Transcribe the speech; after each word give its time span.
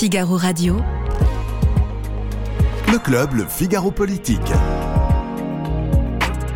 Figaro 0.00 0.38
Radio. 0.38 0.80
Le 2.90 2.98
club, 2.98 3.34
le 3.34 3.44
Figaro 3.44 3.90
Politique. 3.90 4.40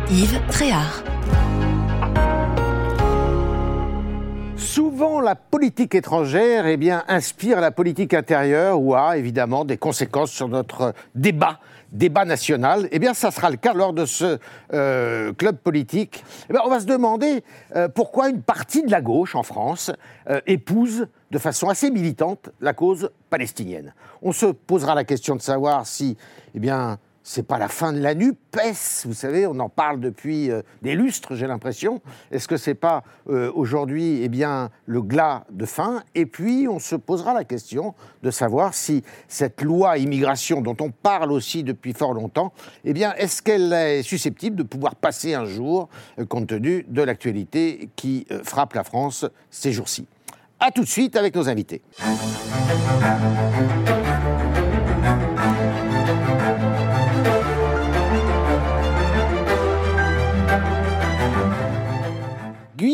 Yves 0.09 0.41
Tréhard. 0.49 1.03
Souvent, 4.75 5.21
la 5.21 5.35
politique 5.35 5.95
étrangère 5.95 6.67
eh 6.67 6.75
bien, 6.75 7.05
inspire 7.07 7.61
la 7.61 7.71
politique 7.71 8.13
intérieure 8.13 8.81
ou 8.81 8.93
a 8.93 9.15
évidemment 9.15 9.63
des 9.63 9.77
conséquences 9.77 10.31
sur 10.31 10.49
notre 10.49 10.93
débat 11.15 11.61
débat 11.93 12.25
national, 12.25 12.89
eh 12.91 12.99
bien, 12.99 13.13
ça 13.13 13.31
sera 13.31 13.49
le 13.49 13.55
cas 13.55 13.73
lors 13.73 13.93
de 13.93 14.05
ce 14.05 14.37
euh, 14.73 15.31
club 15.31 15.55
politique. 15.55 16.25
Eh 16.49 16.51
bien, 16.51 16.61
on 16.65 16.69
va 16.69 16.81
se 16.81 16.85
demander 16.87 17.41
euh, 17.77 17.87
pourquoi 17.87 18.27
une 18.27 18.41
partie 18.41 18.83
de 18.83 18.91
la 18.91 18.99
gauche 18.99 19.33
en 19.35 19.43
France 19.43 19.93
euh, 20.29 20.41
épouse 20.45 21.07
de 21.31 21.37
façon 21.37 21.69
assez 21.69 21.89
militante 21.89 22.49
la 22.59 22.73
cause 22.73 23.11
palestinienne. 23.29 23.93
On 24.21 24.33
se 24.33 24.47
posera 24.47 24.93
la 24.93 25.05
question 25.05 25.37
de 25.37 25.41
savoir 25.41 25.87
si, 25.87 26.17
eh 26.53 26.59
bien, 26.59 26.97
c'est 27.27 27.43
pas 27.43 27.57
la 27.57 27.67
fin 27.67 27.91
de 27.91 27.99
la 27.99 28.13
NUPES, 28.13 29.05
vous 29.05 29.15
savez, 29.15 29.47
on 29.47 29.59
en 29.59 29.67
parle 29.67 29.99
depuis 29.99 30.51
euh, 30.51 30.61
des 30.83 30.93
lustres, 30.93 31.35
j'ai 31.35 31.47
l'impression. 31.47 32.01
Est-ce 32.31 32.47
que 32.47 32.55
c'est 32.55 32.75
pas 32.75 33.03
euh, 33.27 33.51
aujourd'hui, 33.55 34.21
eh 34.21 34.29
bien, 34.29 34.69
le 34.85 35.01
glas 35.01 35.43
de 35.49 35.65
fin 35.65 36.03
Et 36.13 36.27
puis, 36.27 36.67
on 36.69 36.77
se 36.77 36.95
posera 36.95 37.33
la 37.33 37.43
question 37.43 37.95
de 38.21 38.29
savoir 38.29 38.75
si 38.75 39.03
cette 39.27 39.63
loi 39.63 39.97
immigration, 39.97 40.61
dont 40.61 40.77
on 40.79 40.91
parle 40.91 41.31
aussi 41.31 41.63
depuis 41.63 41.93
fort 41.93 42.13
longtemps, 42.13 42.53
eh 42.83 42.93
bien, 42.93 43.15
est-ce 43.15 43.41
qu'elle 43.41 43.73
est 43.73 44.03
susceptible 44.03 44.55
de 44.55 44.63
pouvoir 44.63 44.95
passer 44.95 45.33
un 45.33 45.45
jour, 45.45 45.89
euh, 46.19 46.25
compte 46.25 46.47
tenu 46.47 46.85
de 46.87 47.01
l'actualité 47.01 47.89
qui 47.95 48.27
frappe 48.43 48.73
la 48.73 48.83
France 48.83 49.25
ces 49.49 49.71
jours-ci? 49.71 50.05
A 50.59 50.69
tout 50.69 50.83
de 50.83 50.87
suite 50.87 51.15
avec 51.15 51.35
nos 51.35 51.49
invités. 51.49 51.81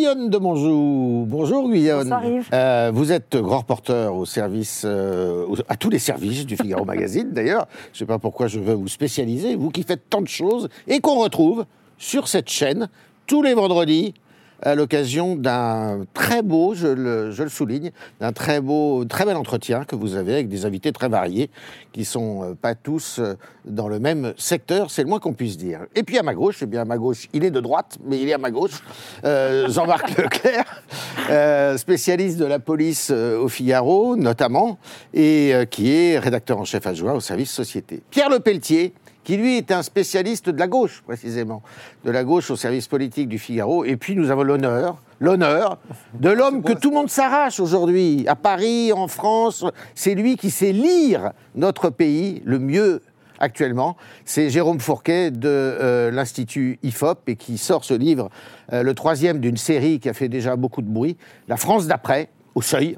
Guyonne 0.01 0.31
de 0.31 0.37
Monjou. 0.39 1.25
Bonjour 1.27 1.69
Guyonne. 1.69 2.11
Euh, 2.53 2.89
vous 2.91 3.11
êtes 3.11 3.37
grand 3.37 3.59
reporter 3.59 4.11
au 4.11 4.25
service, 4.25 4.81
euh, 4.83 5.45
à 5.69 5.75
tous 5.75 5.91
les 5.91 5.99
services 5.99 6.43
du 6.43 6.57
Figaro 6.57 6.85
Magazine 6.85 7.29
d'ailleurs. 7.31 7.67
Je 7.93 7.97
ne 7.97 7.99
sais 7.99 8.05
pas 8.07 8.17
pourquoi 8.17 8.47
je 8.47 8.59
veux 8.59 8.73
vous 8.73 8.87
spécialiser, 8.87 9.55
vous 9.55 9.69
qui 9.69 9.83
faites 9.83 10.09
tant 10.09 10.21
de 10.21 10.27
choses 10.27 10.69
et 10.87 11.01
qu'on 11.01 11.19
retrouve 11.19 11.65
sur 11.99 12.27
cette 12.27 12.49
chaîne 12.49 12.89
tous 13.27 13.43
les 13.43 13.53
vendredis 13.53 14.15
à 14.61 14.75
l'occasion 14.75 15.35
d'un 15.35 16.05
très 16.13 16.41
beau, 16.41 16.73
je 16.73 16.87
le, 16.87 17.31
je 17.31 17.43
le 17.43 17.49
souligne, 17.49 17.91
d'un 18.19 18.31
très 18.31 18.61
beau, 18.61 19.05
très 19.05 19.25
bel 19.25 19.35
entretien 19.35 19.83
que 19.85 19.95
vous 19.95 20.15
avez 20.15 20.33
avec 20.33 20.49
des 20.49 20.65
invités 20.65 20.91
très 20.91 21.09
variés 21.09 21.49
qui 21.91 22.05
sont 22.05 22.43
euh, 22.43 22.53
pas 22.53 22.75
tous 22.75 23.19
euh, 23.19 23.35
dans 23.65 23.87
le 23.87 23.99
même 23.99 24.33
secteur, 24.37 24.91
c'est 24.91 25.03
le 25.03 25.09
moins 25.09 25.19
qu'on 25.19 25.33
puisse 25.33 25.57
dire. 25.57 25.81
Et 25.95 26.03
puis 26.03 26.17
à 26.17 26.23
ma 26.23 26.33
gauche, 26.33 26.59
eh 26.61 26.65
bien 26.65 26.81
à 26.81 26.85
ma 26.85 26.97
gauche, 26.97 27.27
il 27.33 27.43
est 27.43 27.51
de 27.51 27.59
droite, 27.59 27.97
mais 28.03 28.19
il 28.19 28.29
est 28.29 28.33
à 28.33 28.37
ma 28.37 28.51
gauche, 28.51 28.81
euh, 29.23 29.69
Jean-Marc 29.69 30.09
Leclerc, 30.17 30.83
euh, 31.29 31.77
spécialiste 31.77 32.37
de 32.37 32.45
la 32.45 32.59
police 32.59 33.11
au 33.11 33.47
Figaro 33.47 34.15
notamment, 34.15 34.77
et 35.13 35.53
euh, 35.53 35.65
qui 35.65 35.91
est 35.91 36.19
rédacteur 36.19 36.59
en 36.59 36.65
chef 36.65 36.85
adjoint 36.87 37.13
au 37.13 37.19
service 37.19 37.51
société. 37.51 38.01
Pierre 38.09 38.29
Lepelletier, 38.29 38.93
qui 39.23 39.37
lui 39.37 39.57
est 39.57 39.71
un 39.71 39.83
spécialiste 39.83 40.49
de 40.49 40.59
la 40.59 40.67
gauche, 40.67 41.01
précisément, 41.05 41.61
de 42.05 42.11
la 42.11 42.23
gauche 42.23 42.49
au 42.51 42.55
service 42.55 42.87
politique 42.87 43.27
du 43.27 43.39
Figaro. 43.39 43.85
Et 43.85 43.95
puis 43.97 44.15
nous 44.15 44.31
avons 44.31 44.43
l'honneur, 44.43 45.01
l'honneur 45.19 45.77
de 46.15 46.29
l'homme 46.29 46.63
que 46.63 46.73
tout 46.73 46.89
le 46.89 46.95
monde 46.95 47.09
s'arrache 47.09 47.59
aujourd'hui, 47.59 48.25
à 48.27 48.35
Paris, 48.35 48.91
en 48.93 49.07
France. 49.07 49.65
C'est 49.95 50.15
lui 50.15 50.37
qui 50.37 50.49
sait 50.49 50.71
lire 50.71 51.31
notre 51.55 51.89
pays 51.89 52.41
le 52.45 52.59
mieux 52.59 53.01
actuellement. 53.39 53.97
C'est 54.23 54.49
Jérôme 54.49 54.79
Fourquet 54.79 55.31
de 55.31 55.47
euh, 55.49 56.11
l'Institut 56.11 56.79
IFOP 56.83 57.27
et 57.27 57.35
qui 57.35 57.57
sort 57.57 57.83
ce 57.83 57.93
livre, 57.93 58.29
euh, 58.71 58.83
le 58.83 58.93
troisième 58.93 59.39
d'une 59.39 59.57
série 59.57 59.99
qui 59.99 60.09
a 60.09 60.13
fait 60.13 60.29
déjà 60.29 60.55
beaucoup 60.55 60.81
de 60.81 60.89
bruit, 60.89 61.17
La 61.47 61.57
France 61.57 61.87
d'après, 61.87 62.29
au 62.55 62.61
seuil. 62.61 62.97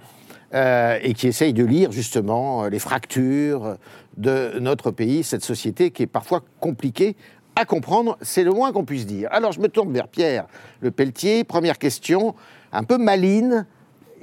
euh, 0.54 1.00
et 1.02 1.14
qui 1.16 1.28
essaye 1.28 1.54
de 1.54 1.64
lire 1.64 1.92
justement 1.92 2.66
les 2.68 2.78
fractures 2.78 3.78
de 4.18 4.60
notre 4.60 4.92
pays, 4.92 5.24
cette 5.24 5.44
société 5.44 5.92
qui 5.92 6.04
est 6.04 6.08
parfois 6.08 6.44
compliquée 6.60 7.16
à 7.56 7.66
comprendre, 7.66 8.18
c'est 8.22 8.44
le 8.44 8.52
moins 8.52 8.72
qu'on 8.72 8.86
puisse 8.86 9.06
dire. 9.06 9.30
Alors 9.32 9.52
je 9.52 9.60
me 9.60 9.68
tourne 9.68 9.92
vers 9.94 10.08
Pierre 10.08 10.48
Le 10.82 10.92
Pelletier, 10.92 11.44
première 11.44 11.78
question, 11.78 12.36
un 12.72 12.84
peu 12.84 12.98
maline, 12.98 13.66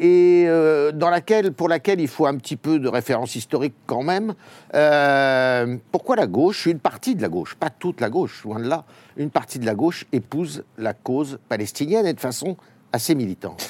et 0.00 0.46
euh, 0.48 0.92
dans 0.92 1.10
laquelle, 1.10 1.52
pour 1.52 1.68
laquelle 1.68 2.00
il 2.00 2.08
faut 2.08 2.26
un 2.26 2.36
petit 2.36 2.56
peu 2.56 2.78
de 2.78 2.88
référence 2.88 3.36
historique 3.36 3.74
quand 3.86 4.02
même. 4.02 4.34
Euh, 4.74 5.76
pourquoi 5.92 6.16
la 6.16 6.26
gauche, 6.26 6.66
une 6.66 6.80
partie 6.80 7.14
de 7.14 7.22
la 7.22 7.28
gauche, 7.28 7.54
pas 7.54 7.68
toute 7.68 8.00
la 8.00 8.08
gauche, 8.08 8.42
loin 8.44 8.58
de 8.58 8.66
là, 8.66 8.84
une 9.18 9.30
partie 9.30 9.58
de 9.58 9.66
la 9.66 9.74
gauche 9.74 10.06
épouse 10.10 10.64
la 10.78 10.94
cause 10.94 11.38
palestinienne 11.48 12.06
et 12.06 12.14
de 12.14 12.20
façon 12.20 12.56
assez 12.92 13.14
militante? 13.14 13.68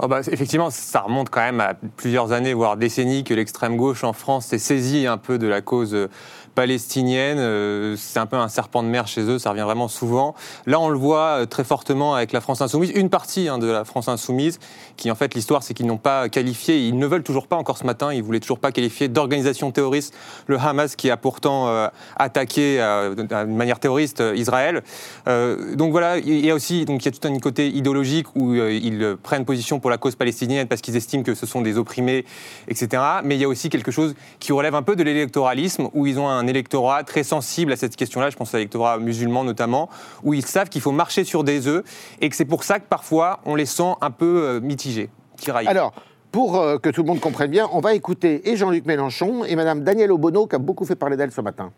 Oh 0.00 0.06
bah, 0.06 0.20
effectivement, 0.30 0.70
ça 0.70 1.00
remonte 1.00 1.28
quand 1.28 1.40
même 1.40 1.60
à 1.60 1.74
plusieurs 1.96 2.30
années, 2.30 2.54
voire 2.54 2.76
décennies, 2.76 3.24
que 3.24 3.34
l'extrême 3.34 3.76
gauche 3.76 4.04
en 4.04 4.12
France 4.12 4.46
s'est 4.46 4.58
saisie 4.58 5.08
un 5.08 5.18
peu 5.18 5.38
de 5.38 5.48
la 5.48 5.60
cause 5.60 5.92
euh, 5.92 6.08
palestinienne. 6.58 7.38
Euh, 7.38 7.94
C'est 7.96 8.18
un 8.18 8.26
peu 8.26 8.34
un 8.34 8.48
serpent 8.48 8.82
de 8.82 8.88
mer 8.88 9.06
chez 9.06 9.20
eux, 9.20 9.38
ça 9.38 9.50
revient 9.50 9.62
vraiment 9.62 9.86
souvent. 9.86 10.34
Là, 10.66 10.80
on 10.80 10.88
le 10.88 10.98
voit 10.98 11.42
euh, 11.42 11.46
très 11.46 11.62
fortement 11.62 12.16
avec 12.16 12.32
la 12.32 12.40
France 12.40 12.60
insoumise, 12.60 12.90
une 12.96 13.10
partie 13.10 13.48
hein, 13.48 13.58
de 13.58 13.68
la 13.68 13.84
France 13.84 14.08
insoumise, 14.08 14.58
qui 14.96 15.08
en 15.08 15.14
fait, 15.14 15.34
l'histoire, 15.34 15.62
c'est 15.62 15.72
qu'ils 15.72 15.86
n'ont 15.86 15.98
pas 15.98 16.28
qualifié, 16.28 16.88
ils 16.88 16.98
ne 16.98 17.06
veulent 17.06 17.22
toujours 17.22 17.46
pas 17.46 17.54
encore 17.54 17.78
ce 17.78 17.84
matin, 17.84 18.12
ils 18.12 18.24
voulaient 18.24 18.40
toujours 18.40 18.58
pas 18.58 18.72
qualifier 18.72 19.06
d'organisation 19.06 19.70
terroriste 19.70 20.12
le 20.48 20.58
Hamas, 20.58 20.96
qui 20.96 21.12
a 21.12 21.16
pourtant 21.16 21.68
euh, 21.68 21.86
attaqué 22.16 22.80
euh, 22.80 23.14
d'une 23.14 23.54
manière 23.54 23.78
terroriste 23.78 24.20
Israël. 24.34 24.82
Donc 25.26 25.92
voilà, 25.92 26.18
il 26.18 26.44
y 26.44 26.50
a 26.50 26.54
aussi 26.54 26.84
donc 26.84 27.04
il 27.04 27.06
y 27.06 27.08
a 27.08 27.12
tout 27.16 27.28
un 27.28 27.38
côté 27.38 27.68
idéologique 27.68 28.26
où 28.34 28.54
ils 28.54 29.16
prennent 29.22 29.44
position 29.44 29.78
pour 29.78 29.90
la 29.90 29.98
cause 29.98 30.16
palestinienne 30.16 30.66
parce 30.66 30.80
qu'ils 30.80 30.96
estiment 30.96 31.22
que 31.22 31.34
ce 31.34 31.46
sont 31.46 31.60
des 31.60 31.78
opprimés, 31.78 32.24
etc. 32.66 33.02
Mais 33.22 33.36
il 33.36 33.40
y 33.40 33.44
a 33.44 33.48
aussi 33.48 33.68
quelque 33.68 33.92
chose 33.92 34.16
qui 34.40 34.52
relève 34.52 34.74
un 34.74 34.82
peu 34.82 34.96
de 34.96 35.04
l'électoralisme, 35.04 35.88
où 35.92 36.06
ils 36.06 36.18
ont 36.18 36.28
un 36.28 36.47
électorat 36.48 37.04
très 37.04 37.22
sensible 37.22 37.72
à 37.72 37.76
cette 37.76 37.94
question-là. 37.94 38.30
Je 38.30 38.36
pense 38.36 38.54
à 38.54 38.58
l'électorat 38.58 38.98
musulman 38.98 39.44
notamment, 39.44 39.88
où 40.24 40.34
ils 40.34 40.44
savent 40.44 40.68
qu'il 40.68 40.80
faut 40.80 40.92
marcher 40.92 41.24
sur 41.24 41.44
des 41.44 41.68
œufs 41.68 41.84
et 42.20 42.28
que 42.28 42.34
c'est 42.34 42.44
pour 42.44 42.64
ça 42.64 42.80
que 42.80 42.88
parfois 42.88 43.40
on 43.44 43.54
les 43.54 43.66
sent 43.66 43.92
un 44.00 44.10
peu 44.10 44.42
euh, 44.42 44.60
mitigés, 44.60 45.10
tiraillés. 45.36 45.68
Alors, 45.68 45.92
pour 46.32 46.56
euh, 46.56 46.78
que 46.78 46.90
tout 46.90 47.02
le 47.02 47.08
monde 47.08 47.20
comprenne 47.20 47.50
bien, 47.50 47.68
on 47.72 47.80
va 47.80 47.94
écouter 47.94 48.50
et 48.50 48.56
Jean-Luc 48.56 48.84
Mélenchon 48.86 49.44
et 49.44 49.56
Madame 49.56 49.84
Danielle 49.84 50.12
Obono, 50.12 50.46
qui 50.46 50.56
a 50.56 50.58
beaucoup 50.58 50.84
fait 50.84 50.96
parler 50.96 51.16
d'elle 51.16 51.32
ce 51.32 51.40
matin. 51.40 51.72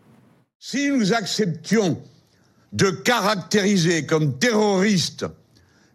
Si 0.58 0.90
nous 0.90 1.12
acceptions 1.12 2.00
de 2.72 2.90
caractériser 2.90 4.06
comme 4.06 4.38
terroriste 4.38 5.26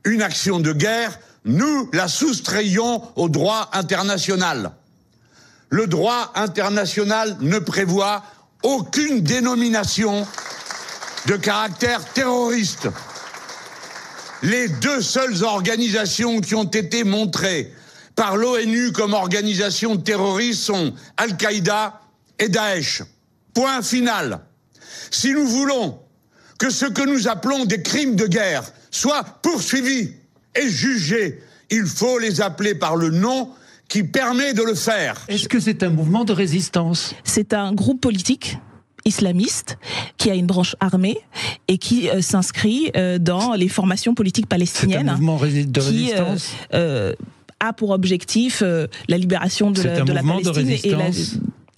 une 0.04 0.22
action 0.22 0.60
de 0.60 0.74
guerre, 0.74 1.20
nous 1.46 1.90
la 1.94 2.08
soustrayons 2.08 3.02
au 3.16 3.30
droit 3.30 3.70
international. 3.74 4.72
Le 5.70 5.88
droit 5.88 6.32
international 6.36 7.38
ne 7.42 7.60
prévoit 7.60 8.24
aucune 8.66 9.22
dénomination 9.22 10.26
de 11.28 11.36
caractère 11.36 12.04
terroriste. 12.14 12.88
Les 14.42 14.68
deux 14.68 15.02
seules 15.02 15.44
organisations 15.44 16.42
qui 16.42 16.56
ont 16.56 16.64
été 16.64 17.04
montrées 17.04 17.72
par 18.16 18.36
l'ONU 18.36 18.92
comme 18.92 19.14
organisations 19.14 19.98
terroristes 19.98 20.64
sont 20.64 20.94
Al-Qaïda 21.18 22.02
et 22.40 22.50
Daesh. 22.50 23.04
Point 23.54 23.84
final. 23.84 24.42
Si 25.12 25.32
nous 25.32 25.46
voulons 25.46 26.00
que 26.58 26.72
ce 26.72 26.86
que 26.86 27.04
nous 27.04 27.28
appelons 27.28 27.66
des 27.66 27.84
crimes 27.84 28.16
de 28.16 28.26
guerre 28.26 28.64
soient 28.90 29.24
poursuivis 29.44 30.12
et 30.56 30.70
jugés, 30.70 31.40
il 31.70 31.86
faut 31.86 32.18
les 32.18 32.42
appeler 32.42 32.74
par 32.74 32.96
le 32.96 33.12
nom 33.12 33.52
qui 33.88 34.04
permet 34.04 34.54
de 34.54 34.64
le 34.64 34.76
faire. 34.76 35.24
Est-ce 35.28 35.48
que 35.48 35.60
c'est 35.60 35.84
un 35.84 35.90
mouvement 35.90 36.24
de 36.26 36.34
résistance 36.34 37.14
C'est 37.24 37.54
un 37.54 37.74
groupe 37.74 38.02
politique 38.02 38.58
islamiste 39.06 39.78
qui 40.18 40.32
a 40.32 40.36
une 40.36 40.48
branche 40.48 40.76
armée 40.80 41.18
et 41.68 41.78
qui 41.78 42.10
euh, 42.10 42.22
s'inscrit 42.22 42.90
euh, 42.96 43.20
dans 43.20 43.54
les 43.54 43.68
formations 43.70 44.16
politiques 44.16 44.46
C'est 44.50 44.54
un 44.56 44.58
palestiniennes 44.58 45.12
mouvement 45.12 45.38
de 45.38 45.48
qui 45.48 46.12
euh, 46.12 46.24
résistance 46.24 46.52
euh, 46.74 47.14
a 47.60 47.72
pour 47.74 47.92
objectif 47.92 48.62
euh, 48.64 48.88
la 49.08 49.18
libération 49.20 49.70
de, 49.72 49.82
la, 49.84 50.02
un 50.02 50.06
de 50.06 50.12
la 50.14 50.22
mouvement 50.24 50.42
de 50.42 50.50
Palestine 50.52 50.92
et 50.92 50.96
la- 50.96 51.10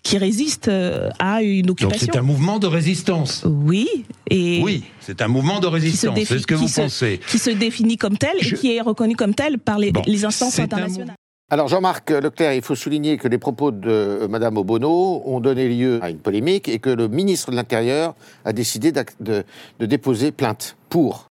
qui 0.04 0.18
résiste 0.18 0.72
à 1.20 1.42
une 1.42 1.66
Donc 1.66 1.82
occupation. 1.82 2.08
c'est 2.14 2.18
un 2.18 2.22
mouvement 2.22 2.60
de 2.60 2.68
résistance 2.68 3.44
Oui, 3.46 3.90
et 4.30 4.62
Oui, 4.64 4.86
c'est 5.02 5.22
un 5.22 5.28
mouvement 5.28 5.60
de 5.60 5.68
résistance, 5.68 6.16
défi- 6.18 6.28
c'est 6.28 6.40
ce 6.40 6.48
que 6.48 6.56
vous 6.56 6.70
se- 6.70 6.80
pensez. 6.80 7.20
qui 7.30 7.38
se 7.38 7.50
définit 7.50 7.98
comme 7.98 8.18
tel 8.18 8.32
Je- 8.40 8.56
et 8.56 8.58
qui 8.58 8.74
est 8.74 8.80
reconnu 8.80 9.18
comme 9.18 9.36
tel 9.36 9.60
par 9.60 9.80
les, 9.80 9.92
Bon, 9.92 10.02
les 10.08 10.24
instances 10.24 10.60
internationales. 10.60 11.14
Alors 11.50 11.70
Jean-Marc 11.70 12.10
Leclerc, 12.10 12.54
il 12.56 12.62
faut 12.62 12.76
souligner 12.76 13.16
que 13.18 13.30
les 13.30 13.38
propos 13.38 13.72
de 13.72 13.90
euh, 13.90 14.28
Madame 14.28 14.58
Obono 14.58 15.22
ont 15.26 15.40
donné 15.40 15.70
lieu 15.70 15.98
à 16.02 16.10
une 16.10 16.18
polémique 16.18 16.68
et 16.68 16.80
que 16.80 16.90
le 16.90 17.08
ministre 17.08 17.52
de 17.52 17.56
l'Intérieur 17.56 18.16
a 18.44 18.52
décidé 18.52 18.92
de, 18.92 19.06
de 19.22 19.86
déposer 19.86 20.34
plainte 20.34 20.76
pour 20.90 21.30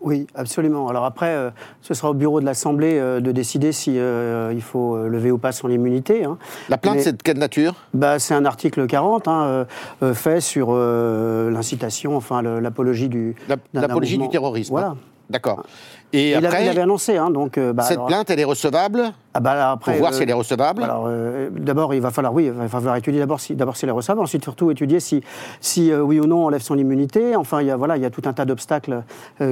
Oui, 0.00 0.26
absolument. 0.34 0.88
Alors 0.88 1.04
après, 1.04 1.34
euh, 1.34 1.50
ce 1.82 1.92
sera 1.92 2.08
au 2.08 2.14
bureau 2.14 2.40
de 2.40 2.46
l'Assemblée 2.46 2.98
euh, 2.98 3.20
de 3.20 3.30
décider 3.30 3.72
si 3.72 3.98
euh, 3.98 4.54
il 4.54 4.62
faut 4.62 4.96
lever 5.06 5.30
ou 5.30 5.36
pas 5.36 5.52
son 5.52 5.68
immunité. 5.68 6.24
hein. 6.24 6.38
La 6.70 6.78
plainte, 6.78 7.00
c'est 7.00 7.18
de 7.18 7.22
quelle 7.22 7.36
nature? 7.36 7.74
Bah, 7.92 8.18
c'est 8.18 8.32
un 8.32 8.46
article 8.46 8.86
40 8.86 9.28
hein, 9.28 9.66
fait 10.14 10.40
sur 10.40 10.74
l'incitation, 10.74 12.16
enfin 12.16 12.40
l'apologie 12.40 13.10
du 13.10 13.34
L'apologie 13.74 14.16
du 14.16 14.30
terrorisme. 14.30 14.72
Voilà. 14.72 14.96
D'accord. 15.30 15.64
Et 16.14 16.30
il, 16.30 16.34
avait, 16.34 16.46
après, 16.46 16.66
il 16.66 16.68
avait 16.68 16.82
annoncé, 16.82 17.16
hein, 17.16 17.30
donc 17.30 17.56
euh, 17.56 17.72
bah, 17.72 17.84
cette 17.84 17.96
alors- 17.96 18.06
plainte, 18.06 18.28
elle 18.28 18.40
est 18.40 18.44
recevable 18.44 19.12
ah, 19.32 19.40
bah, 19.40 19.70
après, 19.72 19.92
Pour 19.92 20.00
voir 20.00 20.12
euh, 20.12 20.14
si 20.14 20.22
elle 20.22 20.28
est 20.28 20.34
recevable 20.34 20.82
Alors, 20.82 21.06
euh, 21.06 21.48
d'abord, 21.50 21.94
il 21.94 22.02
va 22.02 22.10
falloir, 22.10 22.34
oui, 22.34 22.44
il 22.44 22.52
va 22.52 22.68
falloir 22.68 22.96
étudier 22.96 23.18
d'abord 23.18 23.40
si, 23.40 23.54
d'abord 23.54 23.78
si 23.78 23.86
elle 23.86 23.88
est 23.88 23.92
recevable, 23.92 24.20
ensuite 24.20 24.42
surtout 24.42 24.70
étudier 24.70 25.00
si, 25.00 25.22
si 25.62 25.90
oui 25.94 26.20
ou 26.20 26.26
non 26.26 26.42
on 26.42 26.46
enlève 26.48 26.60
son 26.60 26.76
immunité. 26.76 27.34
Enfin, 27.34 27.62
il 27.62 27.68
y 27.68 27.70
a, 27.70 27.76
voilà, 27.76 27.96
il 27.96 28.02
y 28.02 28.04
a 28.04 28.10
tout 28.10 28.20
un 28.26 28.34
tas 28.34 28.44
d'obstacles 28.44 29.04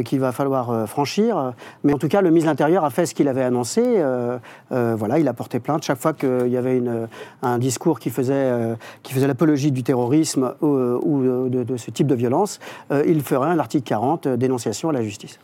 qu'il 0.04 0.20
va 0.20 0.32
falloir 0.32 0.86
franchir. 0.86 1.54
Mais 1.82 1.94
en 1.94 1.98
tout 1.98 2.08
cas, 2.08 2.20
le 2.20 2.28
ministre 2.28 2.48
de 2.48 2.50
l'Intérieur 2.50 2.84
a 2.84 2.90
fait 2.90 3.06
ce 3.06 3.14
qu'il 3.14 3.26
avait 3.26 3.42
annoncé. 3.42 3.82
Voilà, 4.70 5.18
il 5.18 5.26
a 5.28 5.32
porté 5.32 5.60
plainte 5.60 5.82
chaque 5.82 5.98
fois 5.98 6.12
qu'il 6.12 6.48
y 6.48 6.58
avait 6.58 6.76
une, 6.76 7.08
un 7.40 7.56
discours 7.56 8.00
qui 8.00 8.10
faisait, 8.10 8.52
qui 9.02 9.14
faisait 9.14 9.26
l'apologie 9.26 9.72
du 9.72 9.82
terrorisme 9.82 10.52
ou, 10.60 10.66
ou 10.66 11.48
de, 11.48 11.64
de 11.64 11.76
ce 11.78 11.90
type 11.90 12.06
de 12.06 12.14
violence. 12.14 12.58
il 13.06 13.22
ferait 13.22 13.48
un 13.48 13.58
article 13.58 13.84
40, 13.84 14.26
euh, 14.26 14.36
dénonciation 14.36 14.88
à 14.88 14.92
la 14.92 15.02
justice. 15.02 15.38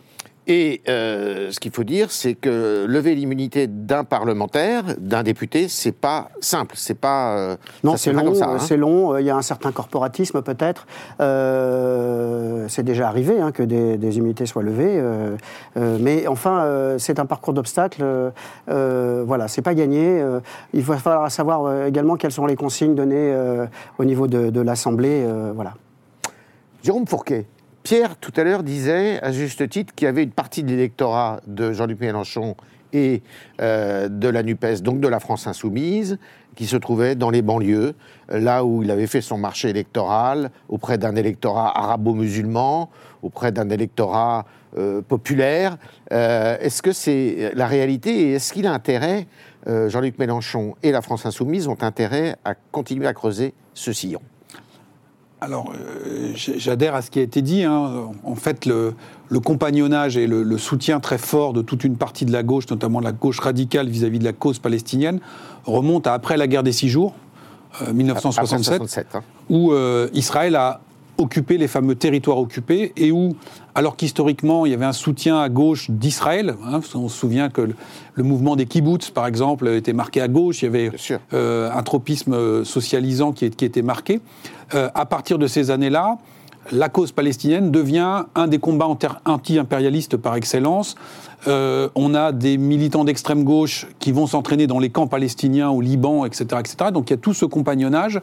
Et 0.48 0.82
euh, 0.88 1.50
ce 1.50 1.58
qu'il 1.58 1.72
faut 1.72 1.82
dire, 1.82 2.12
c'est 2.12 2.34
que 2.34 2.84
lever 2.86 3.16
l'immunité 3.16 3.66
d'un 3.66 4.04
parlementaire, 4.04 4.84
d'un 4.98 5.24
député, 5.24 5.66
c'est 5.66 5.90
pas 5.90 6.28
simple. 6.40 6.76
C'est 6.78 6.94
pas. 6.98 7.36
euh, 7.36 7.56
Non, 7.82 7.96
c'est 7.96 8.12
long, 8.12 8.32
hein. 8.40 8.58
c'est 8.60 8.76
long. 8.76 9.18
Il 9.18 9.24
y 9.26 9.30
a 9.30 9.36
un 9.36 9.42
certain 9.42 9.72
corporatisme 9.72 10.42
peut-être. 10.42 10.86
Euh, 11.20 12.66
c'est 12.68 12.84
déjà 12.84 13.08
arrivé 13.08 13.40
hein, 13.40 13.50
que 13.50 13.64
des, 13.64 13.96
des 13.96 14.18
immunités 14.18 14.46
soient 14.46 14.62
levées, 14.62 14.98
euh, 15.00 15.36
mais 16.00 16.28
enfin, 16.28 16.94
c'est 16.98 17.18
un 17.18 17.26
parcours 17.26 17.52
d'obstacles. 17.52 18.04
voilà, 18.68 19.48
c'est 19.48 19.62
pas 19.62 19.74
gagné. 19.74 20.22
il 20.72 20.82
va 20.82 20.96
falloir 20.98 21.30
savoir 21.30 21.86
également 21.86 22.16
quelles 22.16 22.32
sont 22.32 22.46
les 22.46 22.56
consignes 22.56 22.94
données 22.94 23.34
au 23.98 24.04
niveau 24.04 24.28
de, 24.28 24.50
de 24.50 24.60
l'Assemblée. 24.60 25.26
voilà. 25.54 25.74
Jérôme 26.82 27.06
Fourquet. 27.06 27.46
Pierre, 27.86 28.16
tout 28.16 28.32
à 28.36 28.42
l'heure, 28.42 28.64
disait, 28.64 29.22
à 29.22 29.30
juste 29.30 29.68
titre, 29.68 29.94
qu'il 29.94 30.06
y 30.06 30.08
avait 30.08 30.24
une 30.24 30.32
partie 30.32 30.64
de 30.64 30.68
l'électorat 30.70 31.40
de 31.46 31.72
Jean-Luc 31.72 32.00
Mélenchon 32.00 32.56
et 32.92 33.22
euh, 33.60 34.08
de 34.08 34.26
la 34.28 34.42
NUPES, 34.42 34.82
donc 34.82 34.98
de 34.98 35.06
la 35.06 35.20
France 35.20 35.46
Insoumise, 35.46 36.18
qui 36.56 36.66
se 36.66 36.76
trouvait 36.76 37.14
dans 37.14 37.30
les 37.30 37.42
banlieues, 37.42 37.94
là 38.28 38.64
où 38.64 38.82
il 38.82 38.90
avait 38.90 39.06
fait 39.06 39.20
son 39.20 39.38
marché 39.38 39.68
électoral, 39.68 40.50
auprès 40.68 40.98
d'un 40.98 41.14
électorat 41.14 41.78
arabo-musulman, 41.78 42.90
auprès 43.22 43.52
d'un 43.52 43.70
électorat 43.70 44.46
euh, 44.76 45.00
populaire. 45.00 45.76
Euh, 46.10 46.56
est-ce 46.58 46.82
que 46.82 46.90
c'est 46.90 47.52
la 47.54 47.68
réalité 47.68 48.30
et 48.30 48.32
est-ce 48.32 48.52
qu'il 48.52 48.66
a 48.66 48.72
intérêt, 48.72 49.28
Jean-Luc 49.68 50.18
Mélenchon 50.18 50.74
et 50.82 50.90
la 50.90 51.02
France 51.02 51.24
Insoumise 51.24 51.68
ont 51.68 51.78
intérêt 51.82 52.34
à 52.44 52.56
continuer 52.72 53.06
à 53.06 53.14
creuser 53.14 53.54
ce 53.74 53.92
sillon? 53.92 54.22
Alors, 55.40 55.72
euh, 55.74 56.32
j'adhère 56.34 56.94
à 56.94 57.02
ce 57.02 57.10
qui 57.10 57.18
a 57.18 57.22
été 57.22 57.42
dit. 57.42 57.62
hein. 57.62 58.08
En 58.24 58.34
fait, 58.36 58.64
le, 58.64 58.94
le 59.28 59.40
compagnonnage 59.40 60.16
et 60.16 60.26
le, 60.26 60.42
le 60.42 60.58
soutien 60.58 60.98
très 60.98 61.18
fort 61.18 61.52
de 61.52 61.60
toute 61.62 61.84
une 61.84 61.96
partie 61.96 62.24
de 62.24 62.32
la 62.32 62.42
gauche, 62.42 62.64
notamment 62.70 63.00
de 63.00 63.04
la 63.04 63.12
gauche 63.12 63.40
radicale 63.40 63.88
vis-à-vis 63.88 64.18
de 64.18 64.24
la 64.24 64.32
cause 64.32 64.58
palestinienne, 64.58 65.20
remonte 65.66 66.06
à 66.06 66.14
après 66.14 66.36
la 66.38 66.46
guerre 66.46 66.62
des 66.62 66.72
Six 66.72 66.88
Jours, 66.88 67.14
euh, 67.82 67.92
1967, 67.92 68.74
Après 68.76 68.86
67, 68.88 69.06
hein. 69.14 69.22
où 69.50 69.72
euh, 69.72 70.08
Israël 70.14 70.56
a 70.56 70.80
occupé 71.18 71.58
les 71.58 71.68
fameux 71.68 71.94
territoires 71.94 72.38
occupés 72.38 72.92
et 72.96 73.12
où, 73.12 73.36
alors 73.74 73.96
qu'historiquement, 73.96 74.66
il 74.66 74.72
y 74.72 74.74
avait 74.74 74.84
un 74.84 74.92
soutien 74.92 75.40
à 75.40 75.48
gauche 75.48 75.90
d'Israël, 75.90 76.54
hein, 76.64 76.80
on 76.94 77.08
se 77.08 77.18
souvient 77.18 77.48
que 77.48 77.62
le, 77.62 77.74
le 78.14 78.22
mouvement 78.22 78.56
des 78.56 78.66
kibbutz, 78.66 79.10
par 79.10 79.26
exemple, 79.26 79.68
était 79.68 79.92
marqué 79.92 80.20
à 80.20 80.28
gauche, 80.28 80.62
il 80.62 80.66
y 80.66 80.68
avait 80.68 80.90
euh, 81.32 81.70
un 81.72 81.82
tropisme 81.82 82.34
euh, 82.34 82.64
socialisant 82.64 83.32
qui, 83.32 83.44
était 83.44 83.82
marqué. 83.82 84.20
Euh, 84.74 84.88
à 84.94 85.06
partir 85.06 85.38
de 85.38 85.46
ces 85.46 85.70
années-là, 85.70 86.18
la 86.72 86.88
cause 86.88 87.12
palestinienne 87.12 87.70
devient 87.70 88.24
un 88.34 88.46
des 88.48 88.58
combats 88.58 88.88
anti-impérialistes 89.24 90.16
par 90.16 90.34
excellence. 90.34 90.96
Euh, 91.48 91.88
on 91.94 92.14
a 92.14 92.32
des 92.32 92.58
militants 92.58 93.04
d'extrême 93.04 93.44
gauche 93.44 93.86
qui 94.00 94.10
vont 94.12 94.26
s'entraîner 94.26 94.66
dans 94.66 94.78
les 94.78 94.90
camps 94.90 95.06
palestiniens 95.06 95.70
au 95.70 95.80
Liban, 95.80 96.24
etc., 96.24 96.44
etc. 96.58 96.76
Donc 96.92 97.10
il 97.10 97.12
y 97.12 97.14
a 97.14 97.18
tout 97.18 97.34
ce 97.34 97.44
compagnonnage 97.44 98.20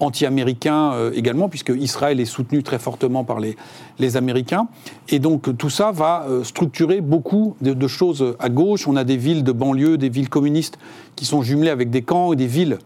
anti-américain 0.00 0.92
euh, 0.92 1.10
également, 1.14 1.48
puisque 1.48 1.72
Israël 1.76 2.20
est 2.20 2.24
soutenu 2.24 2.62
très 2.62 2.78
fortement 2.78 3.24
par 3.24 3.40
les, 3.40 3.56
les 3.98 4.16
Américains. 4.16 4.68
Et 5.08 5.18
donc 5.18 5.56
tout 5.56 5.70
ça 5.70 5.92
va 5.92 6.26
euh, 6.28 6.44
structurer 6.44 7.00
beaucoup 7.00 7.56
de, 7.60 7.86
choses 7.88 8.34
à 8.38 8.48
gauche. 8.48 8.88
On 8.88 8.96
a 8.96 9.04
des 9.04 9.16
villes 9.16 9.44
de 9.44 9.52
banlieue, 9.52 9.98
des 9.98 10.08
villes 10.08 10.28
communistes 10.28 10.78
qui 11.16 11.24
sont 11.24 11.42
jumelées 11.42 11.70
avec 11.70 11.90
des 11.90 12.02
camps 12.02 12.32
et 12.32 12.36
des 12.36 12.46
villes 12.46 12.78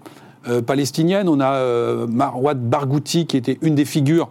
euh, 0.49 0.63
palestiniennes. 0.63 1.29
On 1.29 1.41
a 1.41 1.53
euh, 1.55 2.07
Marwad 2.07 2.61
Barghouti, 2.61 3.27
qui 3.27 3.37
était 3.37 3.59
une 3.63 3.75
des 3.75 3.85
figures 3.85 4.31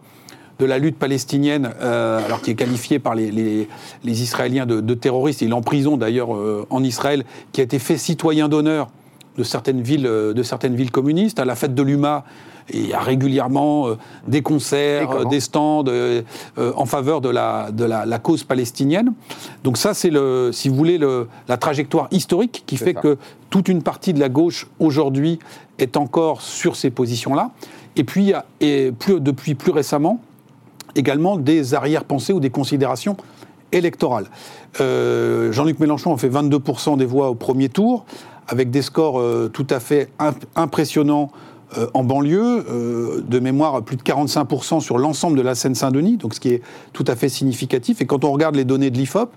de 0.59 0.65
la 0.65 0.79
lutte 0.79 0.97
palestinienne, 0.97 1.69
euh, 1.81 2.24
alors 2.25 2.41
qui 2.41 2.51
est 2.51 2.56
qualifié 2.56 3.00
par 3.00 3.15
les, 3.15 3.31
les- 3.31 3.68
Israéliens 4.21 4.65
de, 4.65 4.94
terroriste. 4.94 5.41
Il 5.41 5.50
est 5.50 5.53
en 5.53 5.62
prison 5.62 5.97
d'ailleurs 5.97 6.35
euh, 6.35 6.65
en 6.69 6.83
Israël, 6.83 7.24
qui 7.51 7.62
a 7.62 7.63
été 7.63 7.79
fait 7.79 7.97
citoyen 7.97 8.50
d'honneur 8.50 8.89
de 9.38 9.44
certaines 9.44 9.81
villes, 9.81 10.07
euh, 10.07 10.33
de 10.33 10.44
certaines 10.44 10.75
villes 10.75 10.91
communistes. 10.91 11.39
À 11.39 11.45
la 11.45 11.56
fête 11.56 11.75
de 11.75 11.83
l'UMA, 11.83 12.24
il 12.73 12.87
y 12.87 12.93
a 12.93 12.99
régulièrement 12.99 13.87
euh, 13.87 13.97
des 14.27 14.41
concerts, 14.41 15.11
euh, 15.11 15.25
des 15.25 15.39
stands 15.39 15.85
euh, 15.87 16.21
en 16.75 16.85
faveur 16.85 17.21
de 17.21 17.29
la, 17.29 17.71
de 17.71 17.85
la, 17.85 18.05
la 18.05 18.19
cause 18.19 18.43
palestinienne. 18.43 19.13
Donc 19.63 19.77
ça, 19.77 19.93
c'est 19.93 20.09
le, 20.09 20.51
si 20.51 20.67
vous 20.69 20.75
voulez, 20.75 20.97
le, 20.97 21.27
la 21.47 21.57
trajectoire 21.57 22.07
historique 22.11 22.63
qui 22.65 22.77
fait 22.77 22.93
ça. 22.93 23.01
que 23.01 23.17
toute 23.49 23.69
une 23.69 23.83
partie 23.83 24.13
de 24.13 24.19
la 24.19 24.29
gauche 24.29 24.67
aujourd'hui 24.79 25.39
est 25.79 25.95
encore 25.97 26.41
sur 26.41 26.75
ces 26.75 26.89
positions-là. 26.89 27.51
Et 27.95 28.03
puis, 28.03 28.33
et 28.59 28.91
plus, 28.91 29.19
depuis 29.21 29.55
plus 29.55 29.71
récemment, 29.71 30.19
également 30.95 31.37
des 31.37 31.73
arrière-pensées 31.73 32.33
ou 32.33 32.39
des 32.39 32.49
considérations 32.49 33.17
électorales. 33.71 34.27
Euh, 34.81 35.51
Jean-Luc 35.51 35.79
Mélenchon 35.79 36.13
a 36.13 36.17
fait 36.17 36.29
22% 36.29 36.97
des 36.97 37.05
voix 37.05 37.29
au 37.29 37.35
premier 37.35 37.69
tour, 37.69 38.05
avec 38.47 38.69
des 38.71 38.81
scores 38.81 39.19
euh, 39.19 39.49
tout 39.51 39.67
à 39.69 39.79
fait 39.79 40.09
imp- 40.19 40.45
impressionnants 40.55 41.31
euh, 41.77 41.87
en 41.93 42.05
banlieue, 42.05 42.65
euh, 42.69 43.21
de 43.27 43.39
mémoire 43.39 43.81
plus 43.81 43.97
de 43.97 44.01
45% 44.01 44.79
sur 44.79 44.97
l'ensemble 44.97 45.37
de 45.37 45.41
la 45.41 45.53
Seine-Saint-Denis, 45.53 46.15
donc 46.15 46.33
ce 46.33 46.39
qui 46.39 46.49
est 46.49 46.61
tout 46.93 47.03
à 47.07 47.17
fait 47.17 47.27
significatif. 47.27 47.99
Et 47.99 48.05
quand 48.05 48.23
on 48.23 48.31
regarde 48.31 48.55
les 48.55 48.63
données 48.63 48.89
de 48.89 48.97
l'IFOP, 48.97 49.29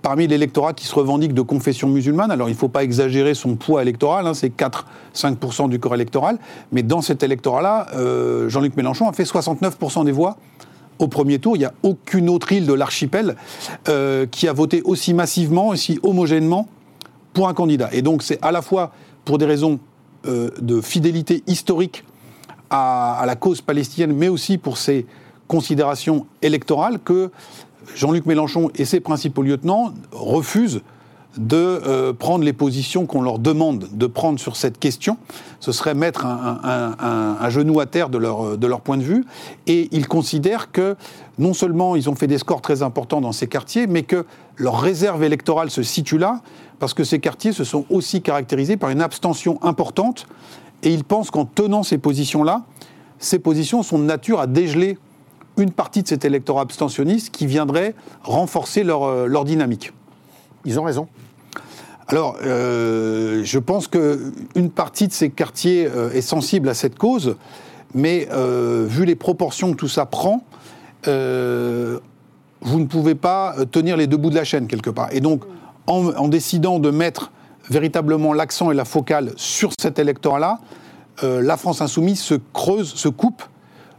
parmi 0.00 0.28
l'électorat 0.28 0.74
qui 0.74 0.86
se 0.86 0.94
revendique 0.94 1.34
de 1.34 1.42
confession 1.42 1.88
musulmane, 1.88 2.30
alors 2.30 2.48
il 2.48 2.52
ne 2.52 2.56
faut 2.56 2.68
pas 2.68 2.84
exagérer 2.84 3.34
son 3.34 3.56
poids 3.56 3.82
électoral, 3.82 4.28
hein, 4.28 4.34
c'est 4.34 4.52
4-5% 4.56 5.68
du 5.68 5.80
corps 5.80 5.96
électoral, 5.96 6.38
mais 6.70 6.84
dans 6.84 7.00
cet 7.00 7.24
électorat-là, 7.24 7.88
euh, 7.96 8.48
Jean-Luc 8.48 8.76
Mélenchon 8.76 9.08
a 9.08 9.12
fait 9.12 9.24
69% 9.24 10.04
des 10.04 10.12
voix 10.12 10.36
au 11.00 11.08
premier 11.08 11.40
tour. 11.40 11.56
Il 11.56 11.60
n'y 11.60 11.64
a 11.64 11.74
aucune 11.82 12.30
autre 12.30 12.52
île 12.52 12.66
de 12.66 12.74
l'archipel 12.74 13.34
qui 14.30 14.46
a 14.46 14.52
voté 14.52 14.82
aussi 14.82 15.14
massivement, 15.14 15.68
aussi 15.68 15.98
homogènement 16.04 16.68
pour 17.32 17.48
un 17.48 17.54
candidat. 17.54 17.88
Et 17.92 18.02
donc 18.02 18.22
c'est 18.22 18.38
à 18.40 18.52
la 18.52 18.62
fois 18.62 18.92
pour 19.24 19.36
des 19.36 19.46
raisons 19.46 19.80
de 20.26 20.80
fidélité 20.80 21.42
historique 21.46 22.04
à, 22.70 23.24
la 23.26 23.36
cause 23.36 23.60
palestinienne, 23.60 24.12
mais 24.12 24.28
aussi 24.28 24.58
pour 24.58 24.78
ses 24.78 25.06
considérations 25.48 26.26
électorales 26.42 26.98
que 26.98 27.30
Jean-Luc 27.94 28.26
Mélenchon 28.26 28.70
et 28.74 28.84
ses 28.84 29.00
principaux 29.00 29.42
lieutenants 29.42 29.92
refusent 30.12 30.82
de 31.36 31.56
euh, 31.56 32.12
prendre 32.14 32.44
les 32.44 32.54
positions 32.54 33.04
qu'on 33.04 33.20
leur 33.20 33.38
demande 33.38 33.88
de 33.92 34.06
prendre 34.06 34.40
sur 34.40 34.56
cette 34.56 34.78
question. 34.78 35.18
Ce 35.60 35.70
serait 35.70 35.94
mettre 35.94 36.24
un 36.24 37.50
genou 37.50 37.78
à 37.78 37.86
terre 37.86 38.08
de 38.08 38.18
leur, 38.18 38.56
de 38.56 38.66
leur 38.66 38.80
point 38.80 38.96
de 38.96 39.02
vue. 39.02 39.24
Et 39.66 39.88
ils 39.92 40.08
considèrent 40.08 40.72
que 40.72 40.96
non 41.38 41.52
seulement 41.52 41.94
ils 41.94 42.08
ont 42.08 42.14
fait 42.14 42.26
des 42.26 42.38
scores 42.38 42.62
très 42.62 42.82
importants 42.82 43.20
dans 43.20 43.32
ces 43.32 43.46
quartiers, 43.46 43.86
mais 43.86 44.02
que 44.02 44.24
leur 44.56 44.80
réserve 44.80 45.22
électorale 45.22 45.70
se 45.70 45.82
situe 45.82 46.18
là, 46.18 46.40
parce 46.78 46.94
que 46.94 47.04
ces 47.04 47.18
quartiers 47.18 47.52
se 47.52 47.64
sont 47.64 47.84
aussi 47.90 48.22
caractérisés 48.22 48.76
par 48.76 48.90
une 48.90 49.00
abstention 49.00 49.58
importante. 49.62 50.26
Et 50.82 50.92
ils 50.92 51.04
pensent 51.04 51.30
qu'en 51.30 51.44
tenant 51.44 51.82
ces 51.82 51.98
positions-là, 51.98 52.64
ces 53.18 53.38
positions 53.38 53.82
sont 53.82 53.98
de 53.98 54.04
nature 54.04 54.40
à 54.40 54.46
dégeler 54.46 54.98
une 55.56 55.70
partie 55.70 56.02
de 56.02 56.08
cet 56.08 56.24
électorat 56.24 56.60
abstentionniste 56.62 57.30
qui 57.30 57.46
viendrait 57.46 57.94
renforcer 58.22 58.84
leur, 58.84 59.04
euh, 59.04 59.26
leur 59.26 59.44
dynamique. 59.44 59.92
Ils 60.66 60.78
ont 60.78 60.82
raison. 60.82 61.08
Alors, 62.08 62.36
euh, 62.44 63.42
je 63.42 63.58
pense 63.58 63.88
qu'une 63.88 64.70
partie 64.70 65.08
de 65.08 65.12
ces 65.12 65.30
quartiers 65.30 65.88
euh, 65.92 66.10
est 66.12 66.20
sensible 66.20 66.68
à 66.68 66.74
cette 66.74 66.96
cause, 66.96 67.36
mais 67.94 68.28
euh, 68.30 68.86
vu 68.88 69.04
les 69.04 69.16
proportions 69.16 69.72
que 69.72 69.76
tout 69.76 69.88
ça 69.88 70.06
prend, 70.06 70.44
vous 71.04 72.80
ne 72.80 72.86
pouvez 72.86 73.14
pas 73.14 73.54
tenir 73.70 73.96
les 73.96 74.08
deux 74.08 74.16
bouts 74.16 74.30
de 74.30 74.34
la 74.34 74.42
chaîne 74.42 74.66
quelque 74.66 74.90
part. 74.90 75.08
Et 75.12 75.20
donc, 75.20 75.44
en, 75.86 76.28
décidant 76.28 76.78
de 76.78 76.90
mettre 76.90 77.30
véritablement 77.70 78.32
l'accent 78.32 78.70
et 78.70 78.74
la 78.74 78.84
focale 78.84 79.32
sur 79.36 79.70
cet 79.78 79.98
électorat-là, 79.98 80.60
euh, 81.22 81.42
la 81.42 81.56
France 81.56 81.80
insoumise 81.80 82.20
se 82.20 82.34
creuse, 82.52 82.94
se 82.94 83.08
coupe 83.08 83.42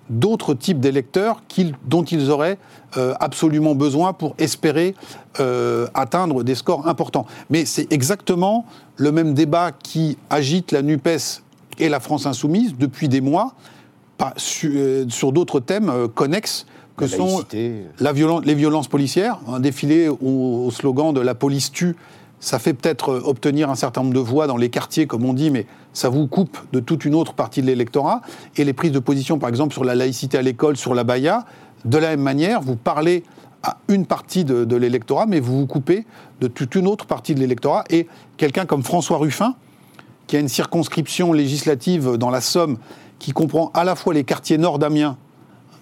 d'autres 0.10 0.53
types 0.53 0.79
d'électeurs 0.79 1.44
dont 1.86 2.03
ils 2.03 2.29
auraient 2.29 2.58
euh, 2.96 3.13
absolument 3.20 3.75
besoin 3.75 4.13
pour 4.13 4.36
espérer 4.38 4.96
euh, 5.39 5.88
atteindre 5.94 6.44
des 6.44 6.56
scores 6.56 6.88
importants. 6.88 7.25
Mais 7.50 7.65
c'est 7.65 7.91
exactement 7.91 8.65
le 8.96 9.12
même 9.12 9.34
débat 9.34 9.72
qui 9.72 10.17
agite 10.29 10.72
la 10.72 10.82
NUPES 10.82 11.41
et 11.79 11.89
la 11.89 12.00
France 12.00 12.25
insoumise 12.25 12.75
depuis 12.77 13.10
des 13.10 13.22
mois 13.22 13.53
sur 14.38 15.32
d'autres 15.32 15.60
thèmes 15.60 16.08
connexes 16.15 16.65
que 16.98 17.06
La 17.06 17.10
sont 17.12 17.25
laïcité. 17.27 17.84
la 18.00 18.12
violen- 18.13 18.44
les 18.44 18.56
violences 18.56 18.88
policières, 18.88 19.39
un 19.48 19.60
défilé 19.60 20.10
au, 20.10 20.18
au 20.66 20.72
slogan 20.72 21.13
de 21.13 21.20
la 21.22 21.36
police 21.36 21.72
tue, 21.72 21.96
ça 22.39 22.60
fait 22.60 22.74
peut-être 22.74 23.22
obtenir 23.25 23.70
un 23.70 23.75
certain 23.75 24.01
nombre 24.01 24.13
de 24.13 24.20
voix 24.20 24.46
dans 24.48 24.58
les 24.58 24.70
quartiers, 24.70 25.08
comme 25.08 25.25
on 25.25 25.34
dit, 25.34 25.50
mais 25.50 25.66
ça 25.94 26.10
vous 26.10 26.27
coupe 26.27 26.58
de 26.74 26.80
toute 26.80 27.06
une 27.06 27.16
autre 27.16 27.34
partie 27.34 27.62
de 27.62 27.68
l'électorat. 27.68 28.22
Et 28.58 28.63
les 28.63 28.74
prises 28.74 28.92
de 28.92 29.00
position, 29.00 29.39
par 29.39 29.50
exemple, 29.50 29.74
sur 29.74 29.84
la 29.84 29.96
laïcité 29.96 30.38
à 30.38 30.42
l'école, 30.44 30.77
sur 30.77 30.94
la 30.94 31.04
baya, 31.04 31.46
de 31.86 31.98
la 31.98 32.10
même 32.10 32.22
manière, 32.22 32.62
vous 32.62 32.75
parlez 32.75 33.24
à 33.63 33.77
une 33.88 34.06
partie 34.06 34.44
de, 34.46 34.66
de 34.66 34.75
l'électorat, 34.75 35.25
mais 35.25 35.39
vous 35.39 35.58
vous 35.60 35.66
coupez 35.68 36.06
de 36.42 36.48
toute 36.48 36.75
une 36.75 36.88
autre 36.88 37.08
partie 37.08 37.34
de 37.34 37.39
l'électorat. 37.39 37.84
Et 37.89 38.08
quelqu'un 38.38 38.66
comme 38.68 38.84
François 38.84 39.18
Ruffin, 39.18 39.56
qui 40.27 40.36
a 40.36 40.39
une 40.39 40.48
circonscription 40.50 41.34
législative 41.34 42.18
dans 42.18 42.30
la 42.30 42.42
Somme 42.42 42.77
qui 43.18 43.32
comprend 43.32 43.72
à 43.74 43.84
la 43.84 43.96
fois 43.96 44.13
les 44.13 44.24
quartiers 44.24 44.60
nord 44.60 44.77
d'Amiens, 44.77 45.18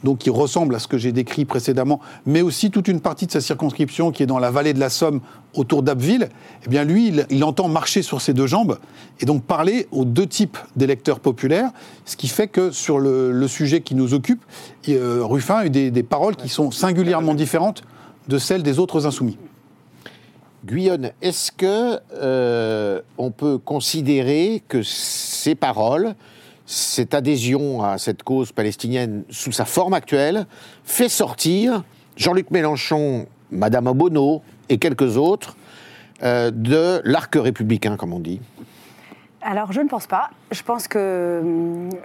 donc 0.06 0.20
qui 0.20 0.30
ressemble 0.30 0.74
à 0.76 0.80
ce 0.80 0.88
que 0.88 0.98
j'ai 0.98 1.12
décrit 1.12 1.44
précédemment, 1.44 2.00
mais 2.26 2.42
aussi 2.42 2.72
toute 2.72 2.88
une 2.88 3.02
partie 3.02 3.26
de 3.26 3.32
sa 3.32 3.42
circonscription 3.42 4.12
qui 4.12 4.24
est 4.24 4.26
dans 4.26 4.40
la 4.40 4.52
vallée 4.52 4.74
de 4.74 4.80
la 4.80 4.90
Somme, 4.90 5.20
autour 5.54 5.84
d'Abbeville, 5.84 6.30
eh 6.66 6.70
bien 6.70 6.86
lui, 6.86 7.12
il, 7.30 7.44
entend 7.44 7.68
marcher 7.68 8.02
sur 8.02 8.22
ses 8.22 8.34
deux 8.34 8.48
jambes 8.48 8.78
et 9.20 9.26
donc 9.26 9.44
parler 9.44 9.88
aux 9.92 10.06
deux 10.06 10.28
types 10.28 10.58
d'électeurs 10.76 11.20
populaires, 11.20 11.72
ce 12.06 12.16
qui 12.16 12.28
fait 12.28 12.48
que 12.48 12.72
sur 12.72 13.00
le, 13.00 13.48
sujet 13.48 13.82
qui 13.82 13.96
nous 13.96 14.14
occupe, 14.14 14.44
euh, 14.90 15.22
Ruffin 15.24 15.56
a 15.56 15.66
eu 15.66 15.70
des, 15.70 15.92
des 15.92 16.04
paroles 16.04 16.36
qui 16.36 16.50
sont 16.50 16.72
singulièrement 16.72 17.34
différentes 17.34 17.84
de 18.28 18.38
celles 18.38 18.64
des 18.64 18.80
autres 18.80 19.06
insoumis. 19.06 19.38
Guyonne, 20.66 21.12
est-ce 21.22 21.52
que 21.52 22.00
euh, 22.14 23.02
on 23.18 23.30
peut 23.30 23.60
considérer 23.60 24.64
que 24.68 24.82
ces 24.82 25.54
paroles, 25.54 26.16
cette 26.66 27.14
adhésion 27.14 27.84
à 27.84 27.98
cette 27.98 28.24
cause 28.24 28.52
palestinienne 28.52 29.24
sous 29.30 29.52
sa 29.52 29.66
forme 29.66 29.94
actuelle, 29.94 30.48
fait 30.84 31.10
sortir 31.10 31.84
Jean-Luc 32.18 32.52
Mélenchon, 32.52 33.28
Madame 33.52 33.88
Obono 33.88 34.42
et 34.70 34.78
quelques 34.78 35.18
autres 35.18 35.56
euh, 36.24 36.52
de 36.52 37.02
l'arc 37.04 37.36
républicain, 37.36 37.98
comme 37.98 38.14
on 38.14 38.20
dit 38.20 38.40
Alors, 39.48 39.72
je 39.72 39.80
ne 39.82 39.88
pense 39.88 40.08
pas. 40.08 40.32
Je 40.52 40.64
pense 40.64 40.88
que 40.88 40.98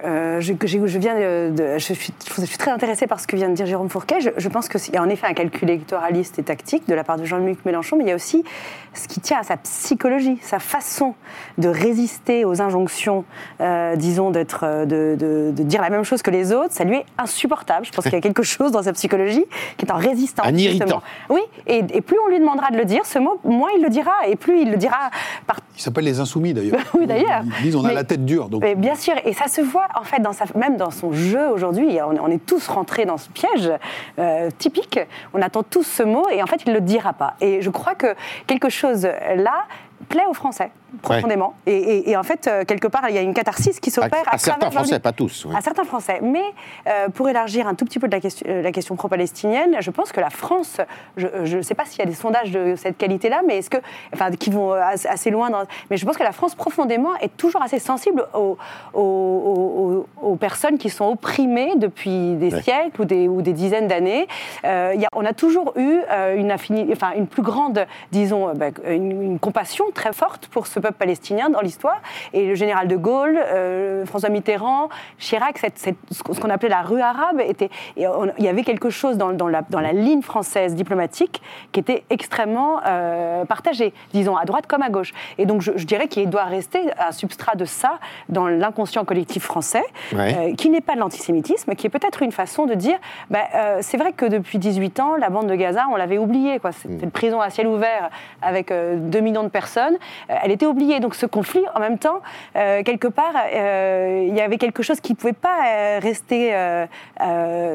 euh, 0.05 0.41
je, 0.41 0.53
que 0.53 0.67
j'ai- 0.67 0.87
je 0.87 0.99
viens 0.99 1.15
de, 1.15 1.51
de- 1.55 1.79
je, 1.79 1.93
suis, 1.95 2.13
je 2.39 2.45
suis 2.45 2.59
très 2.59 2.71
intéressée 2.71 3.07
par 3.07 3.19
ce 3.21 3.27
que 3.27 3.35
vient 3.37 3.49
de 3.49 3.55
dire 3.55 3.65
Jérôme 3.67 3.89
Fourquet. 3.89 4.21
Je, 4.21 4.29
je 4.37 4.49
pense 4.49 4.69
qu'il 4.69 4.93
y 4.95 4.97
a 4.99 5.03
en 5.03 5.09
effet 5.09 5.27
un 5.27 5.33
calcul 5.35 5.69
électoraliste 5.71 6.39
et 6.39 6.43
tactique 6.43 6.87
de 6.89 6.95
la 6.95 7.03
part 7.05 7.17
de 7.17 7.25
Jean-Luc 7.25 7.65
Mélenchon, 7.65 7.97
mais 7.97 8.05
il 8.05 8.09
y 8.09 8.13
a 8.13 8.15
aussi 8.15 8.45
ce 8.93 9.09
qui 9.09 9.21
tient 9.21 9.39
à 9.39 9.43
sa 9.43 9.57
psychologie, 9.57 10.39
sa 10.43 10.59
façon 10.59 11.15
de 11.59 11.69
résister 11.69 12.45
aux 12.45 12.61
injonctions, 12.61 13.25
euh, 13.61 13.97
disons, 13.97 14.31
d'être, 14.31 14.61
euh, 14.65 14.85
de, 14.85 15.17
de- 15.19 15.51
de 15.53 15.63
dire 15.63 15.81
la 15.81 15.91
même 15.91 16.05
chose 16.05 16.21
que 16.23 16.31
les 16.31 16.53
autres. 16.53 16.73
Ça 16.75 16.85
lui 16.85 16.97
est 16.97 17.07
insupportable. 17.17 17.87
Je 17.87 17.93
pense 17.93 18.05
qu'il 18.05 18.13
y 18.15 18.17
a 18.17 18.21
quelque 18.21 18.43
chose 18.43 18.73
dans 18.73 18.83
sa 18.83 18.93
psychologie 18.93 19.45
qui 19.79 19.87
est 19.87 19.91
en 19.93 19.97
résistance. 19.97 20.47
Un 20.47 20.55
irritant. 20.57 20.87
justement. 20.87 21.03
Oui, 21.31 21.41
et, 21.67 21.79
et 21.93 22.01
plus 22.03 22.17
on 22.27 22.29
lui 22.29 22.39
demandera 22.39 22.71
de 22.71 22.77
le 22.77 22.85
dire, 22.85 23.07
ce 23.07 23.19
mot, 23.19 23.39
moins 23.45 23.71
il 23.77 23.83
le 23.83 23.89
dira, 23.89 24.13
et 24.29 24.37
plus 24.37 24.61
il 24.63 24.71
le 24.71 24.77
dira 24.77 25.11
par 25.47 25.57
Ils 25.77 25.83
s'appellent 25.83 26.05
les 26.05 26.21
insoumis 26.21 26.53
d'ailleurs. 26.55 26.81
Oui, 26.95 27.07
d'ailleurs. 27.07 27.30
Ils 27.59 27.63
disent 27.63 27.77
on 27.77 27.85
a 27.85 27.89
Mais- 27.89 27.95
la 27.95 28.05
tête 28.05 28.25
dure. 28.25 28.49
Donc. 28.49 28.63
mais 28.63 28.75
bien 28.75 28.95
sûr, 28.95 29.15
et 29.25 29.33
ça 29.33 29.47
se 29.49 29.61
voit 29.61 29.89
en 29.99 30.03
fait 30.05 30.21
dans 30.21 30.33
sa, 30.33 30.45
même 30.55 30.77
dans 30.77 30.91
son 30.91 31.13
jeu 31.13 31.49
aujourd'hui. 31.49 31.99
On, 32.03 32.25
on 32.25 32.29
est 32.29 32.45
tous 32.45 32.69
rentrés 32.69 33.05
dans 33.05 33.17
ce 33.19 33.29
piège 33.31 33.71
euh, 34.19 34.49
typique. 34.59 34.99
On 35.35 35.43
attend 35.43 35.63
tous 35.63 35.83
ce 35.85 36.03
mot 36.03 36.27
et 36.31 36.43
en 36.43 36.47
fait 36.47 36.63
il 36.67 36.71
ne 36.71 36.75
le 36.75 36.81
dira 36.81 37.13
pas. 37.13 37.35
Et 37.41 37.63
je 37.63 37.71
crois 37.71 37.95
que 37.95 38.15
quelque 38.47 38.69
chose 38.69 39.05
là 39.37 39.65
plaît 40.11 40.25
aux 40.29 40.35
Français 40.35 40.71
profondément. 41.03 41.55
Et, 41.67 41.77
et- 41.77 42.11
et 42.11 42.17
en 42.17 42.25
fait, 42.25 42.49
euh, 42.49 42.65
quelque 42.65 42.89
part, 42.89 43.09
il 43.09 43.15
y 43.15 43.19
a 43.19 43.21
une 43.23 43.33
catharsis 43.33 43.79
qui 43.79 43.91
À, 43.91 43.93
s'opère 43.93 44.25
à, 44.27 44.35
à 44.35 44.39
certains 44.39 44.59
travers 44.67 44.81
Français, 44.81 44.99
pas 44.99 45.13
tous. 45.13 45.45
oui. 45.49 45.55
à 45.57 45.61
certains 45.61 45.85
Français. 45.85 46.19
Mais 46.21 46.43
euh, 46.89 47.09
pour 47.09 47.29
élargir 47.29 47.69
un 47.69 47.75
tout 47.77 47.85
petit 47.85 48.01
peu 48.01 48.09
de 48.09 48.13
la 48.13 48.21
question, 48.21 48.45
euh, 48.51 48.61
la 48.61 48.73
question 48.73 48.97
pro-palestinienne, 48.97 49.77
je 49.79 49.91
pense 49.93 50.11
que 50.11 50.19
la 50.21 50.31
France, 50.31 50.81
je 51.17 51.57
ne 51.57 51.63
sais 51.63 51.75
pas 51.75 51.85
s'il 51.85 52.01
y 52.01 52.03
a 52.03 52.07
des 52.07 52.15
sondages 52.15 52.51
de 52.51 52.75
cette 52.77 52.99
qualité-là, 52.99 53.43
mais 53.47 53.59
est-ce 53.59 53.71
que, 53.71 53.77
enfin, 54.13 54.33
qui 54.33 54.51
vont 54.51 54.73
assez, 54.73 55.31
loin, 55.31 55.49
dans- 55.51 55.63
mais 55.91 55.97
je 55.97 56.05
pense 56.05 56.17
que 56.17 56.25
la 56.25 56.33
France 56.33 56.57
profondément 56.57 57.15
est 57.21 57.37
toujours 57.37 57.63
assez 57.63 57.79
sensible 57.79 58.27
aux, 58.35 58.59
aux- 58.95 59.01
aux- 59.01 60.07
aux 60.31 60.37
personnes 60.37 60.77
qui 60.77 60.91
sont 60.91 61.07
opprimées 61.07 61.75
depuis 61.77 62.35
des 62.35 62.53
Ouais. 62.53 62.63
siècles 62.63 63.01
ou 63.01 63.05
des, 63.05 63.29
ou 63.29 63.43
des 63.43 63.53
dizaines 63.53 63.87
d'années. 63.87 64.27
Euh, 64.65 64.97
on 65.15 65.25
a 65.25 65.33
toujours 65.33 65.73
eu 65.77 65.99
euh, 66.11 66.35
une, 66.37 66.51
enfin, 66.93 67.13
une 67.17 67.27
plus 67.29 67.43
grande, 67.43 67.87
disons, 68.11 68.53
bah, 68.55 68.67
une, 68.89 69.23
une 69.23 69.39
compassion 69.39 69.85
très 70.01 70.13
forte 70.15 70.47
pour 70.49 70.67
ce 70.67 70.81
peuple 70.81 70.95
palestinien 70.95 71.51
dans 71.51 71.61
l'histoire. 71.61 72.01
Et 72.33 72.47
le 72.47 72.55
général 72.55 72.89
de 72.89 72.97
Gaulle, 72.97 73.39
euh, 73.39 74.07
François 74.07 74.31
Mitterrand, 74.31 74.89
Chirac, 75.19 75.59
cette- 75.59 75.79
cette- 75.79 75.97
ce 76.11 76.23
qu'on 76.41 76.49
appelait 76.49 76.71
la 76.71 76.81
rue 76.81 77.03
arabe, 77.03 77.41
était, 77.47 77.69
et 77.99 78.09
on- 78.09 78.33
il 78.39 78.45
y 78.45 78.49
avait 78.49 78.63
quelque 78.63 78.89
chose 78.89 79.19
dans, 79.19 79.33
dans 79.33 79.47
la, 79.49 79.61
dans 79.69 79.81
la 79.81 79.93
ligne 79.93 80.23
française 80.23 80.75
diplomatique 80.75 81.43
qui 81.73 81.81
était 81.81 82.03
extrêmement 82.09 82.81
euh, 82.87 83.45
partagée, 83.45 83.93
disons, 84.15 84.37
à 84.39 84.47
droite 84.47 84.67
comme 84.67 84.81
à 84.81 84.89
gauche. 84.89 85.13
Et 85.37 85.45
donc 85.45 85.61
je, 85.61 85.73
je 85.77 85.85
dirais 85.85 86.09
qu'il 86.09 86.31
doit 86.31 86.45
rester 86.45 86.81
un 86.99 87.13
substrat 87.13 87.55
de 87.57 87.67
ça 87.67 87.99
dans 88.31 88.47
l'inconscient 88.49 89.05
collectif 89.05 89.43
français, 89.45 89.85
Ouais. 90.15 90.35
euh, 90.53 90.55
qui 90.55 90.71
n'est 90.71 90.81
pas 90.81 90.95
de 90.95 91.01
l'antisémitisme, 91.01 91.75
qui 91.75 91.87
est 91.87 91.91
peut-être 91.91 92.23
une 92.23 92.33
façon 92.33 92.65
de 92.65 92.73
dire, 92.75 92.97
bah, 93.29 93.41
euh, 93.55 93.79
c'est 93.83 93.99
vrai 93.99 94.13
que 94.13 94.25
depuis 94.25 94.59
18 94.59 94.99
ans, 95.01 95.17
la 95.17 95.29
bande 95.29 95.47
de 95.47 95.55
Gaza, 95.55 95.85
on 95.93 95.97
l'avait 95.97 96.19
oubliée, 96.19 96.59
quoi. 96.59 96.73
C'était 96.73 97.05
une 97.05 97.11
prison 97.11 97.41
à 97.43 97.51
ciel 97.51 97.67
ouvert 97.67 98.09
avec 98.41 98.71
euh, 98.71 98.97
2 98.97 99.21
millions 99.21 99.43
de 99.43 99.49
personnes. 99.49 99.90
Euh, 99.95 100.35
elle 100.43 100.51
était 100.51 100.67
oubliée. 100.67 101.01
Donc 101.01 101.15
ce 101.15 101.27
conflit, 101.27 101.63
en 101.75 101.81
même 101.81 101.99
temps, 101.99 102.21
euh, 102.57 102.83
quelque 102.83 103.09
part, 103.09 103.35
euh, 103.53 104.27
il 104.29 104.35
y 104.35 104.41
avait 104.41 104.59
quelque 104.59 104.83
chose 104.83 105.01
qui 105.01 105.13
ne 105.13 105.17
pouvait 105.17 105.33
pas 105.33 105.99
rester 106.01 106.55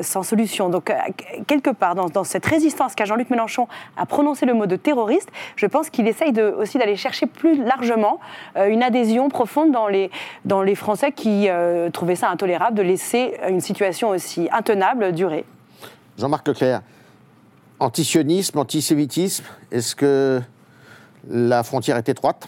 sans 0.01 0.23
solution. 0.23 0.69
Donc, 0.69 0.91
quelque 1.47 1.69
part, 1.69 1.95
dans, 1.95 2.23
cette 2.23 2.45
résistance 2.45 2.95
qu'a 2.95 3.05
Jean-Luc 3.05 3.29
Mélenchon 3.29 3.67
à 3.97 4.05
prononcer 4.05 4.45
le 4.45 4.53
mot 4.53 4.65
de 4.65 4.75
terroriste, 4.75 5.29
je 5.55 5.65
pense 5.65 5.89
qu'il 5.89 6.07
essaye 6.07 6.33
aussi 6.41 6.77
d'aller 6.77 6.95
chercher 6.95 7.25
plus 7.25 7.63
largement 7.63 8.19
une 8.55 8.83
adhésion 8.83 9.29
profonde 9.29 9.71
dans 9.71 9.87
les, 9.87 10.75
Français 10.75 11.11
qui 11.11 11.47
trouvaient 11.93 12.15
ça 12.15 12.29
intolérable 12.29 12.77
de 12.77 12.81
laisser 12.81 13.37
une 13.47 13.61
situation 13.61 14.09
aussi 14.09 14.49
intenable 14.51 15.11
durer. 15.13 15.45
Jean-Marc 16.17 16.47
Leclerc, 16.47 16.81
antisionisme, 17.79 18.59
antisémitisme, 18.59 19.45
est-ce 19.71 19.95
que 19.95 20.41
la 21.29 21.63
frontière 21.63 21.97
est 21.97 22.09
étroite 22.09 22.47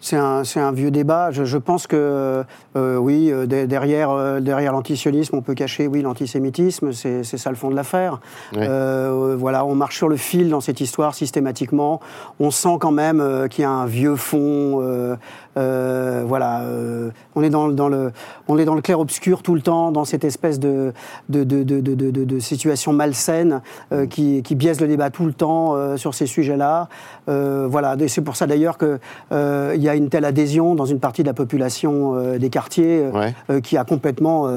C'est 0.00 0.16
un, 0.16 0.72
vieux 0.72 0.90
débat. 0.90 1.30
Je, 1.30 1.44
je 1.44 1.58
pense 1.58 1.86
que, 1.86 2.44
euh, 2.76 2.96
oui, 2.96 3.30
euh, 3.32 3.46
derrière, 3.46 4.10
euh, 4.10 4.40
derrière 4.40 4.72
l'antisionisme, 4.72 5.36
on 5.36 5.42
peut 5.42 5.54
cacher, 5.54 5.86
oui, 5.86 6.02
l'antisémitisme. 6.02 6.92
C'est 6.92 7.24
ça 7.24 7.50
le 7.50 7.56
fond 7.56 7.70
de 7.70 7.74
l'affaire. 7.74 8.20
Euh, 8.56 9.36
voilà, 9.38 9.64
on 9.64 9.74
marche 9.74 9.96
sur 9.96 10.08
le 10.08 10.16
fil 10.16 10.50
dans 10.50 10.60
cette 10.60 10.80
histoire 10.80 11.14
systématiquement. 11.14 12.00
On 12.38 12.50
sent 12.50 12.76
quand 12.80 12.92
même 12.92 13.48
qu'il 13.50 13.62
y 13.62 13.64
a 13.64 13.70
un 13.70 13.86
vieux 13.86 14.16
fond. 14.16 15.16
Euh, 15.58 16.22
voilà, 16.26 16.60
euh, 16.62 17.10
on 17.34 17.42
est 17.42 17.50
dans, 17.50 17.68
dans 17.68 17.88
le, 17.88 18.12
on 18.48 18.56
est 18.58 18.64
dans 18.64 18.74
le 18.74 18.80
clair 18.80 19.00
obscur 19.00 19.42
tout 19.42 19.54
le 19.54 19.60
temps, 19.60 19.90
dans 19.92 20.04
cette 20.04 20.24
espèce 20.24 20.58
de, 20.60 20.92
de, 21.28 21.44
de, 21.44 21.62
de, 21.64 21.80
de, 21.80 21.94
de- 21.94 22.24
de 22.24 22.38
situation 22.38 22.92
malsaine 22.92 23.60
euh, 23.92 24.06
qui, 24.06 24.42
qui 24.42 24.54
biaise 24.54 24.80
le 24.80 24.86
débat 24.88 25.10
tout 25.10 25.26
le 25.26 25.32
temps 25.32 25.74
sur 25.96 26.14
ces 26.14 26.26
sujets-là. 26.26 26.88
Voilà, 27.26 27.96
c'est 28.06 28.22
pour 28.22 28.36
ça 28.36 28.46
d'ailleurs 28.46 28.78
que 28.78 28.98
il 29.32 29.82
y 29.82 29.88
a 29.88 29.94
une 29.94 30.08
telle 30.08 30.24
adhésion 30.24 30.74
dans 30.74 30.86
une 30.86 31.00
partie 31.00 31.22
de 31.22 31.26
la 31.28 31.34
population 31.34 32.36
des 32.38 32.50
quartiers 32.50 33.04
Ouais. 33.12 33.60
qui 33.62 33.76
a 33.76 33.84
complètement 33.84 34.48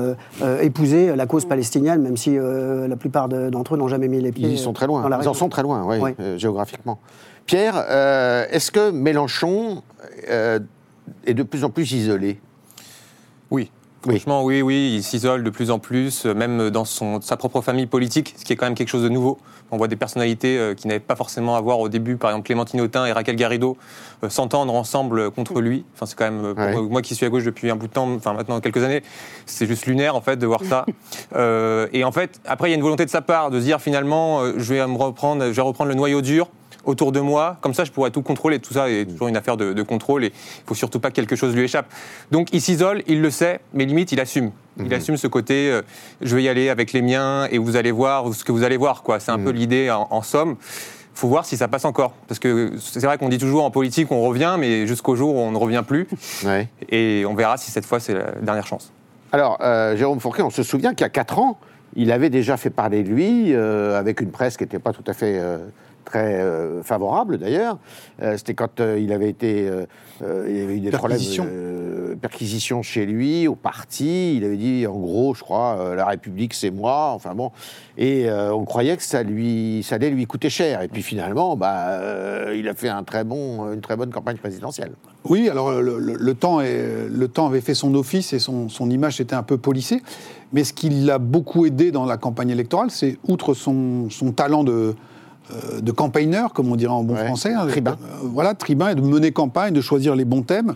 épousé 0.61 1.15
la 1.15 1.25
cause 1.25 1.45
palestinienne, 1.45 2.01
même 2.01 2.17
si 2.17 2.35
la 2.37 2.95
plupart 2.95 3.27
de- 3.29 3.49
d'entre 3.49 3.75
eux 3.75 3.77
n'ont 3.77 3.87
jamais 3.87 4.07
mis 4.07 4.21
les 4.21 4.31
pieds. 4.31 4.49
Ils 4.49 4.57
sont 4.59 4.73
très 4.73 4.87
loin. 4.87 5.01
dans 5.01 5.09
la 5.09 5.19
Ils 5.21 5.27
en 5.29 5.33
sont 5.33 5.49
très 5.49 5.63
loin, 5.63 5.83
oui, 5.85 6.13
géographiquement. 6.37 6.99
Pierre, 7.45 7.75
est-ce 8.51 8.71
que 8.71 8.91
Mélenchon 8.91 9.81
est 11.25 11.33
de 11.33 11.43
plus 11.43 11.63
en 11.63 11.69
plus 11.69 11.91
isolé 11.91 12.39
Oui. 13.49 13.69
Oui. 14.07 14.15
Franchement, 14.15 14.43
oui, 14.43 14.63
oui, 14.63 14.93
il 14.95 15.03
s'isole 15.03 15.43
de 15.43 15.51
plus 15.51 15.69
en 15.69 15.77
plus, 15.77 16.25
euh, 16.25 16.33
même 16.33 16.71
dans 16.71 16.85
son, 16.85 17.21
sa 17.21 17.37
propre 17.37 17.61
famille 17.61 17.85
politique, 17.85 18.33
ce 18.35 18.43
qui 18.43 18.51
est 18.51 18.55
quand 18.55 18.65
même 18.65 18.73
quelque 18.73 18.87
chose 18.89 19.03
de 19.03 19.09
nouveau. 19.09 19.37
On 19.69 19.77
voit 19.77 19.87
des 19.87 19.95
personnalités 19.95 20.57
euh, 20.57 20.73
qui 20.73 20.87
n'avaient 20.87 20.99
pas 20.99 21.15
forcément 21.15 21.55
à 21.55 21.61
voir 21.61 21.79
au 21.79 21.87
début, 21.87 22.15
par 22.17 22.31
exemple 22.31 22.47
Clémentine 22.47 22.81
Autain 22.81 23.05
et 23.05 23.11
Raquel 23.11 23.35
Garrido, 23.35 23.77
euh, 24.23 24.29
s'entendre 24.29 24.73
ensemble 24.73 25.29
contre 25.29 25.61
lui. 25.61 25.85
Enfin, 25.93 26.07
c'est 26.07 26.15
quand 26.17 26.31
même, 26.31 26.55
pour 26.55 26.63
Ouais. 26.65 26.89
moi 26.89 27.03
qui 27.03 27.13
suis 27.13 27.27
à 27.27 27.29
gauche 27.29 27.43
depuis 27.43 27.69
un 27.69 27.75
bout 27.75 27.85
de 27.85 27.93
temps, 27.93 28.11
enfin 28.15 28.33
maintenant 28.33 28.59
quelques 28.59 28.81
années, 28.83 29.03
c'est 29.45 29.67
juste 29.67 29.85
lunaire 29.85 30.15
en 30.15 30.21
fait 30.21 30.37
de 30.37 30.47
voir 30.47 30.63
ça. 30.63 30.85
Euh, 31.35 31.87
et 31.93 32.03
en 32.03 32.11
fait, 32.11 32.41
après, 32.45 32.69
il 32.69 32.71
y 32.71 32.73
a 32.73 32.77
une 32.77 32.81
volonté 32.83 33.05
de 33.05 33.09
sa 33.11 33.21
part 33.21 33.51
de 33.51 33.59
se 33.59 33.63
dire 33.65 33.79
finalement, 33.79 34.43
je 34.57 34.73
vais 34.73 34.85
me 34.87 34.97
reprendre, 34.97 35.45
je 35.45 35.51
vais 35.51 35.61
reprendre 35.61 35.89
le 35.89 35.95
noyau 35.95 36.21
dur 36.21 36.49
autour 36.85 37.11
de 37.11 37.19
moi, 37.19 37.57
comme 37.61 37.73
ça 37.73 37.83
je 37.83 37.91
pourrais 37.91 38.11
tout 38.11 38.21
contrôler. 38.21 38.59
Tout 38.59 38.73
ça 38.73 38.89
est 38.89 39.05
toujours 39.05 39.27
une 39.27 39.37
affaire 39.37 39.57
de, 39.57 39.73
de 39.73 39.83
contrôle 39.83 40.23
et 40.23 40.27
il 40.27 40.63
faut 40.65 40.75
surtout 40.75 40.99
pas 40.99 41.09
que 41.09 41.15
quelque 41.15 41.35
chose 41.35 41.55
lui 41.55 41.63
échappe. 41.63 41.87
Donc 42.31 42.49
il 42.53 42.61
s'isole, 42.61 43.03
il 43.07 43.21
le 43.21 43.29
sait, 43.29 43.59
mais 43.73 43.85
limite 43.85 44.11
il 44.11 44.19
assume. 44.19 44.51
Il 44.83 44.93
assume 44.93 45.17
ce 45.17 45.27
côté, 45.27 45.69
euh, 45.69 45.81
je 46.21 46.35
vais 46.35 46.43
y 46.43 46.49
aller 46.49 46.69
avec 46.69 46.93
les 46.93 47.01
miens 47.01 47.45
et 47.51 47.57
vous 47.57 47.75
allez 47.75 47.91
voir 47.91 48.33
ce 48.33 48.43
que 48.43 48.51
vous 48.51 48.63
allez 48.63 48.77
voir. 48.77 49.03
quoi. 49.03 49.19
C'est 49.19 49.31
un 49.31 49.39
peu 49.39 49.51
l'idée 49.51 49.91
en, 49.91 50.07
en 50.09 50.21
somme. 50.21 50.55
faut 51.13 51.27
voir 51.27 51.45
si 51.45 51.57
ça 51.57 51.67
passe 51.67 51.85
encore. 51.85 52.13
Parce 52.27 52.39
que 52.39 52.71
c'est 52.79 53.03
vrai 53.05 53.17
qu'on 53.17 53.29
dit 53.29 53.37
toujours 53.37 53.63
en 53.65 53.69
politique 53.71 54.11
on 54.11 54.21
revient, 54.21 54.55
mais 54.57 54.87
jusqu'au 54.87 55.15
jour 55.15 55.35
où 55.35 55.39
on 55.39 55.51
ne 55.51 55.57
revient 55.57 55.83
plus. 55.85 56.07
Ouais. 56.45 56.67
Et 56.89 57.23
on 57.27 57.35
verra 57.35 57.57
si 57.57 57.69
cette 57.69 57.85
fois 57.85 57.99
c'est 57.99 58.13
la 58.13 58.31
dernière 58.41 58.65
chance. 58.65 58.91
Alors, 59.33 59.59
euh, 59.61 59.95
Jérôme 59.95 60.19
Fourquet, 60.19 60.41
on 60.41 60.49
se 60.49 60.63
souvient 60.63 60.91
qu'il 60.93 61.01
y 61.01 61.05
a 61.05 61.09
4 61.09 61.39
ans, 61.39 61.57
il 61.95 62.11
avait 62.11 62.29
déjà 62.29 62.57
fait 62.57 62.69
parler 62.69 63.03
de 63.03 63.09
lui, 63.09 63.53
euh, 63.53 63.97
avec 63.99 64.19
une 64.21 64.31
presse 64.31 64.57
qui 64.57 64.63
n'était 64.63 64.79
pas 64.79 64.91
tout 64.91 65.03
à 65.07 65.13
fait 65.13 65.37
euh, 65.39 65.57
très 66.05 66.35
euh, 66.41 66.83
favorable 66.83 67.37
d'ailleurs. 67.37 67.77
Euh, 68.21 68.37
C'était 68.37 68.53
quand 68.53 68.79
euh, 68.79 68.99
il 68.99 69.11
avait 69.13 69.29
été. 69.29 69.69
il 70.21 70.57
y 70.57 70.61
avait 70.61 70.77
eu 70.77 70.79
des 70.79 70.91
Perquisition. 70.91 71.43
problèmes. 71.45 72.17
perquisition 72.21 72.81
chez 72.83 73.05
lui, 73.05 73.47
au 73.47 73.55
parti. 73.55 74.35
Il 74.37 74.43
avait 74.43 74.57
dit, 74.57 74.85
en 74.85 74.97
gros, 74.99 75.33
je 75.33 75.41
crois, 75.41 75.93
la 75.95 76.05
République, 76.05 76.53
c'est 76.53 76.69
moi. 76.71 77.11
Enfin 77.13 77.33
bon. 77.33 77.51
Et 77.97 78.27
on 78.31 78.63
croyait 78.65 78.97
que 78.97 79.03
ça, 79.03 79.23
lui, 79.23 79.81
ça 79.83 79.95
allait 79.95 80.09
lui 80.11 80.25
coûter 80.27 80.49
cher. 80.49 80.81
Et 80.81 80.87
puis 80.87 81.01
finalement, 81.01 81.55
bah, 81.55 81.99
il 82.53 82.67
a 82.67 82.73
fait 82.73 82.89
un 82.89 83.03
très 83.03 83.23
bon, 83.23 83.71
une 83.73 83.81
très 83.81 83.95
bonne 83.95 84.11
campagne 84.11 84.37
présidentielle. 84.37 84.91
Oui, 85.25 85.49
alors 85.49 85.71
le, 85.81 85.97
le- 85.99 86.15
le 86.19 86.33
temps 86.35 86.61
est- 86.61 87.07
le 87.09 87.27
temps 87.27 87.47
avait 87.47 87.61
fait 87.61 87.73
son 87.75 87.93
office 87.95 88.33
et 88.33 88.39
son, 88.39 88.69
son 88.69 88.89
image 88.89 89.19
était 89.21 89.35
un 89.35 89.43
peu 89.43 89.57
polissée. 89.57 90.01
Mais 90.53 90.63
ce 90.63 90.73
qui 90.73 90.89
l'a 90.89 91.17
beaucoup 91.17 91.65
aidé 91.65 91.91
dans 91.91 92.05
la 92.05 92.17
campagne 92.17 92.49
électorale, 92.49 92.91
c'est 92.91 93.17
outre 93.27 93.53
son, 93.53 94.09
son 94.09 94.31
talent 94.31 94.63
de, 94.63 94.95
de 95.81 95.91
campaigner, 95.91 96.43
comme 96.53 96.71
on 96.71 96.75
dirait 96.75 96.91
en 96.93 97.03
bon 97.03 97.15
Ouais, 97.15 97.25
français, 97.25 97.53
hein, 97.53 97.67
tribun. 97.67 97.91
euh, 97.91 98.17
voilà, 98.23 98.53
tribun, 98.53 98.89
et 98.89 98.95
de 98.95 99.01
mener 99.01 99.31
campagne, 99.31 99.73
de 99.73 99.81
choisir 99.81 100.15
les 100.15 100.25
bons 100.25 100.41
thèmes, 100.43 100.75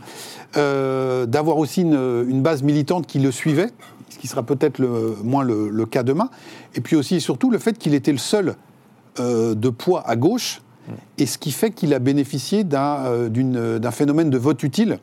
euh, 0.57 1.25
d'avoir 1.25 1.57
aussi 1.57 1.81
une, 1.81 2.25
une 2.27 2.41
base 2.41 2.63
militante 2.63 3.07
qui 3.07 3.19
le 3.19 3.31
suivait, 3.31 3.69
ce 4.09 4.17
qui 4.17 4.27
sera 4.27 4.43
peut-être 4.43 4.79
le- 4.79 5.15
moins 5.23 5.43
le, 5.43 5.69
le 5.69 5.85
cas 5.85 6.03
demain. 6.03 6.29
Et 6.75 6.81
puis 6.81 6.95
aussi 6.95 7.15
et 7.15 7.19
surtout 7.19 7.49
le 7.51 7.57
fait 7.57 7.77
qu'il 7.77 7.93
était 7.93 8.11
le 8.11 8.17
seul 8.17 8.55
euh, 9.19 9.55
de 9.55 9.69
poids 9.69 10.03
à 10.07 10.15
gauche, 10.15 10.61
et 11.17 11.25
ce 11.25 11.37
qui 11.39 11.51
fait 11.51 11.71
qu'il 11.71 11.93
a 11.95 11.99
bénéficié 11.99 12.63
euh, 12.73 13.79
d'un 13.79 13.91
phénomène 13.91 14.29
de 14.29 14.37
vote 14.37 14.61
utile 14.61 14.99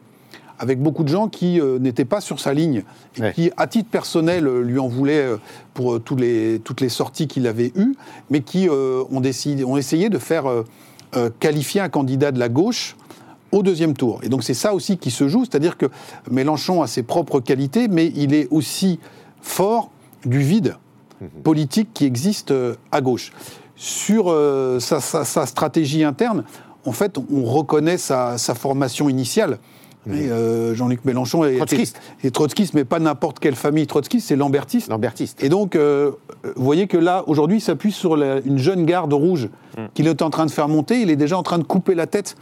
avec 0.62 0.80
beaucoup 0.80 1.02
de 1.02 1.08
gens 1.08 1.26
qui 1.28 1.60
euh, 1.60 1.80
n'étaient 1.80 2.04
pas 2.04 2.20
sur 2.20 2.38
sa 2.38 2.54
ligne 2.54 2.84
et 3.18 3.20
Ouais. 3.20 3.32
qui, 3.34 3.50
à 3.56 3.66
titre 3.66 3.90
personnel, 3.90 4.46
euh, 4.46 4.62
lui 4.62 4.78
en 4.78 4.86
voulaient 4.86 5.26
euh, 5.26 5.36
pour 5.74 6.00
tous 6.00 6.14
les, 6.14 6.60
toutes 6.62 6.80
les 6.80 6.88
sorties 6.88 7.26
qu'il 7.26 7.48
avait 7.48 7.72
eues, 7.74 7.94
mais 8.30 8.40
qui 8.42 8.68
ont, 8.70 9.20
décidé, 9.20 9.64
ont 9.64 9.76
essayé 9.76 10.08
de 10.08 10.18
faire 10.18 10.44
qualifier 11.40 11.80
un 11.80 11.88
candidat 11.88 12.30
de 12.30 12.38
la 12.38 12.48
gauche 12.48 12.96
au 13.50 13.62
deuxième 13.62 13.94
tour. 13.94 14.20
Et 14.22 14.28
donc 14.28 14.44
c'est 14.44 14.54
ça 14.54 14.72
aussi 14.74 14.98
qui 14.98 15.10
se 15.10 15.28
joue, 15.28 15.44
c'est-à-dire 15.44 15.76
que 15.76 15.86
Mélenchon 16.30 16.80
a 16.82 16.86
ses 16.86 17.02
propres 17.02 17.40
qualités, 17.40 17.88
mais 17.88 18.12
il 18.14 18.32
est 18.34 18.48
aussi 18.50 19.00
fort 19.40 19.90
du 20.24 20.38
vide 20.40 20.76
politique 21.42 21.88
qui 21.94 22.04
existe 22.04 22.52
à 22.92 23.00
gauche. 23.00 23.32
Sur 23.76 24.26
euh, 24.28 24.78
sa, 24.80 25.00
sa- 25.00 25.24
sa 25.24 25.46
stratégie 25.46 26.04
interne, 26.04 26.44
en 26.84 26.92
fait, 26.92 27.16
on 27.32 27.44
reconnaît 27.44 27.98
sa, 27.98 28.36
sa 28.38 28.54
formation 28.54 29.08
initiale. 29.08 29.58
Et, 30.08 30.30
euh, 30.30 30.74
Jean-Luc 30.74 31.04
Mélenchon 31.04 31.44
est 31.44 31.56
Trotskiste. 31.56 32.00
est 32.24 32.34
trotskiste, 32.34 32.74
mais 32.74 32.84
pas 32.84 32.98
n'importe 32.98 33.38
quelle 33.38 33.54
famille 33.54 33.86
trotskiste, 33.86 34.28
c'est 34.28 34.36
lambertiste. 34.36 34.88
Lambertiste. 34.88 35.42
Et 35.44 35.48
donc, 35.48 35.76
euh, 35.76 36.10
vous 36.56 36.64
voyez 36.64 36.88
que 36.88 36.96
là, 36.96 37.22
aujourd'hui, 37.28 37.58
il 37.58 37.60
s'appuie 37.60 37.92
sur 37.92 38.16
la- 38.16 38.40
une 38.40 38.58
jeune 38.58 38.84
garde 38.84 39.12
rouge 39.12 39.48
qu'il 39.94 40.08
est 40.08 40.20
en 40.22 40.30
train 40.30 40.46
de 40.46 40.50
faire 40.50 40.68
monter. 40.68 41.00
Il 41.00 41.10
est 41.10 41.16
déjà 41.16 41.38
en 41.38 41.42
train 41.44 41.58
de 41.58 41.64
couper 41.64 41.94
la 41.94 42.06
tête 42.06 42.36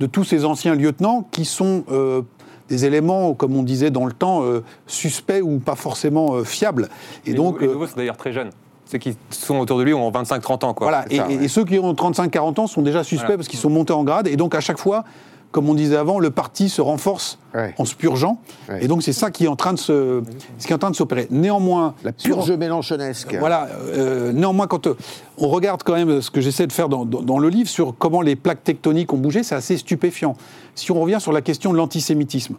de 0.00 0.06
tous 0.06 0.24
ces 0.24 0.44
anciens 0.44 0.74
lieutenants 0.74 1.26
qui 1.30 1.44
sont 1.46 1.84
euh, 1.90 2.20
des 2.68 2.84
éléments, 2.84 3.32
comme 3.32 3.56
on 3.56 3.62
disait 3.62 3.90
dans 3.90 4.04
le 4.04 4.12
temps, 4.12 4.42
euh, 4.42 4.62
suspects 4.86 5.40
ou 5.42 5.58
pas 5.58 5.74
forcément 5.76 6.34
euh, 6.34 6.44
fiables. 6.44 6.88
Et 7.24 7.30
Les 7.30 7.36
donc, 7.36 7.60
les 7.62 7.68
nouveaux 7.68 7.86
sont 7.86 7.96
d'ailleurs 7.96 8.18
très 8.18 8.32
jeunes. 8.32 8.50
Ceux 8.84 8.98
qui 8.98 9.16
sont 9.30 9.58
autour 9.58 9.78
de 9.78 9.82
lui 9.84 9.94
ont 9.94 10.10
25-30 10.10 10.64
ans. 10.64 10.74
Quoi. 10.74 10.86
voilà. 10.86 11.04
c'est 11.08 11.14
Et, 11.14 11.16
ça, 11.18 11.26
et- 11.30 11.36
ouais. 11.38 11.44
et 11.44 11.48
ceux 11.48 11.64
qui 11.64 11.78
ont 11.78 11.94
35-40 11.94 12.58
ans 12.58 12.66
sont 12.66 12.82
déjà 12.82 13.02
suspects 13.04 13.24
Voilà. 13.24 13.36
parce 13.38 13.48
qu'ils 13.48 13.58
sont 13.58 13.70
montés 13.70 13.92
en 13.94 14.04
grade. 14.04 14.28
Et 14.28 14.36
donc, 14.36 14.54
à 14.54 14.60
chaque 14.60 14.78
fois, 14.78 15.04
comme 15.50 15.68
on 15.70 15.74
disait 15.74 15.96
avant, 15.96 16.18
le 16.18 16.30
parti 16.30 16.68
se 16.68 16.80
renforce 16.82 17.38
Ouais. 17.54 17.74
en 17.78 17.84
se 17.86 17.94
purgeant. 17.94 18.38
Ouais. 18.68 18.84
Et 18.84 18.88
donc, 18.88 19.02
c'est 19.02 19.12
ça 19.14 19.30
qui 19.30 19.44
est 19.44 19.48
en 19.48 19.56
train 19.56 19.72
de 19.72 19.78
se, 19.78 20.22
ce 20.58 20.66
qui 20.66 20.72
est 20.72 20.76
en 20.76 20.78
train 20.78 20.90
de 20.90 20.96
s'opérer. 20.96 21.26
Néanmoins, 21.30 21.94
La 22.04 22.12
sur- 22.16 22.36
purge 22.36 22.52
mélenchonesque. 22.52 23.34
Voilà. 23.38 23.66
euh, 23.88 24.32
néanmoins, 24.32 24.66
quand 24.66 24.86
euh, 24.86 24.94
on 25.38 25.48
regarde 25.48 25.82
quand 25.82 25.94
même 25.94 26.20
ce 26.20 26.30
que 26.30 26.40
j'essaie 26.42 26.66
de 26.66 26.72
faire 26.72 26.88
dans, 26.90 27.04
dans- 27.06 27.22
dans 27.22 27.38
le 27.38 27.48
livre 27.48 27.68
sur 27.70 27.94
comment 27.98 28.20
les 28.20 28.36
plaques 28.36 28.62
tectoniques 28.64 29.12
ont 29.12 29.18
bougé, 29.18 29.42
c'est 29.42 29.54
assez 29.54 29.78
stupéfiant. 29.78 30.36
Si 30.74 30.92
on 30.92 31.00
revient 31.00 31.18
sur 31.20 31.32
la 31.32 31.40
question 31.40 31.72
de 31.72 31.78
l'antisémitisme, 31.78 32.56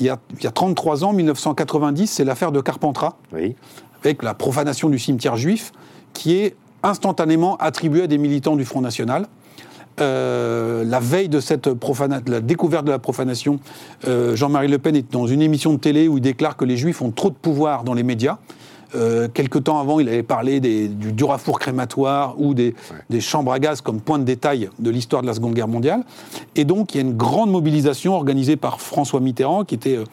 il 0.00 0.06
y, 0.06 0.08
a, 0.08 0.18
il 0.38 0.42
y 0.42 0.46
a 0.46 0.50
33 0.50 1.04
ans, 1.04 1.12
1990, 1.12 2.06
c'est 2.06 2.24
l'affaire 2.24 2.50
de 2.50 2.60
Carpentras, 2.62 3.14
Oui. 3.34 3.54
avec 4.02 4.22
la 4.22 4.32
profanation 4.32 4.88
du 4.88 4.98
cimetière 4.98 5.36
juif, 5.36 5.72
qui 6.14 6.34
est 6.36 6.56
instantanément 6.82 7.56
attribuée 7.58 8.02
à 8.04 8.06
des 8.06 8.18
militants 8.18 8.56
du 8.56 8.64
Front 8.64 8.80
National. 8.80 9.26
Euh, 10.00 10.84
la 10.84 11.00
veille 11.00 11.28
de 11.28 11.40
cette 11.40 11.68
la 12.28 12.40
découverte 12.40 12.84
de 12.84 12.90
la 12.90 12.98
profanation, 12.98 13.60
euh, 14.08 14.34
Jean-Marie 14.34 14.68
Le 14.68 14.78
Pen 14.78 14.96
est 14.96 15.12
dans 15.12 15.26
une 15.26 15.42
émission 15.42 15.72
de 15.74 15.78
télé 15.78 16.08
où 16.08 16.16
il 16.18 16.20
déclare 16.22 16.56
que 16.56 16.64
les 16.64 16.76
Juifs 16.76 17.02
ont 17.02 17.10
trop 17.10 17.28
de 17.30 17.34
pouvoir 17.34 17.84
dans 17.84 17.94
les 17.94 18.02
médias. 18.02 18.38
Euh, 18.94 19.26
quelque 19.32 19.58
temps 19.58 19.80
avant, 19.80 20.00
il 20.00 20.08
avait 20.08 20.22
parlé 20.22 20.60
des- 20.60 20.88
du 20.88 21.12
Durafour 21.12 21.58
crématoire 21.58 22.34
ou 22.38 22.52
des, 22.52 22.74
des 23.08 23.20
chambres 23.22 23.52
à 23.52 23.58
gaz 23.58 23.80
comme 23.80 24.00
point 24.00 24.18
de 24.18 24.24
détail 24.24 24.68
de 24.78 24.90
l'histoire 24.90 25.22
de 25.22 25.26
la 25.26 25.32
Seconde 25.34 25.54
Guerre 25.54 25.68
mondiale. 25.68 26.04
Et 26.56 26.64
donc, 26.64 26.94
il 26.94 26.98
y 26.98 27.00
a 27.00 27.06
une 27.06 27.16
grande 27.16 27.50
mobilisation 27.50 28.14
organisée 28.14 28.56
par 28.56 28.80
François 28.82 29.20
Mitterrand, 29.20 29.64
qui 29.64 29.74
était 29.74 29.96
euh, 29.96 30.04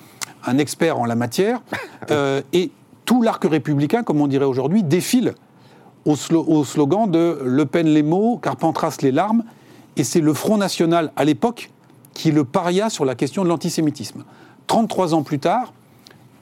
un 0.46 0.58
expert 0.58 0.98
en 1.00 1.06
la 1.06 1.16
matière. 1.16 1.62
Euh, 2.12 2.42
et 2.54 2.72
tout 3.06 3.22
l'arc 3.22 3.44
républicain, 3.44 4.02
comme 4.02 4.20
on 4.20 4.26
dirait 4.28 4.46
aujourd'hui, 4.46 4.82
défile 4.82 5.34
au, 6.06 6.14
slo- 6.16 6.44
au 6.48 6.64
slogan 6.64 7.12
de 7.12 7.40
Le 7.46 7.66
Pen 7.66 7.86
les 7.86 8.02
mots, 8.02 8.40
Carpentras 8.42 8.98
les 9.04 9.12
larmes. 9.12 9.44
Et 9.98 10.04
c'est 10.04 10.22
le 10.22 10.34
Front 10.34 10.58
National, 10.58 11.12
à 11.16 11.26
l'époque, 11.26 11.72
qui 12.14 12.32
le 12.32 12.44
paria 12.44 12.90
sur 12.90 13.06
la 13.06 13.16
question 13.16 13.44
de 13.44 13.50
l'antisémitisme. 13.50 14.24
33 14.68 15.14
ans 15.14 15.24
plus 15.24 15.40
tard, 15.40 15.74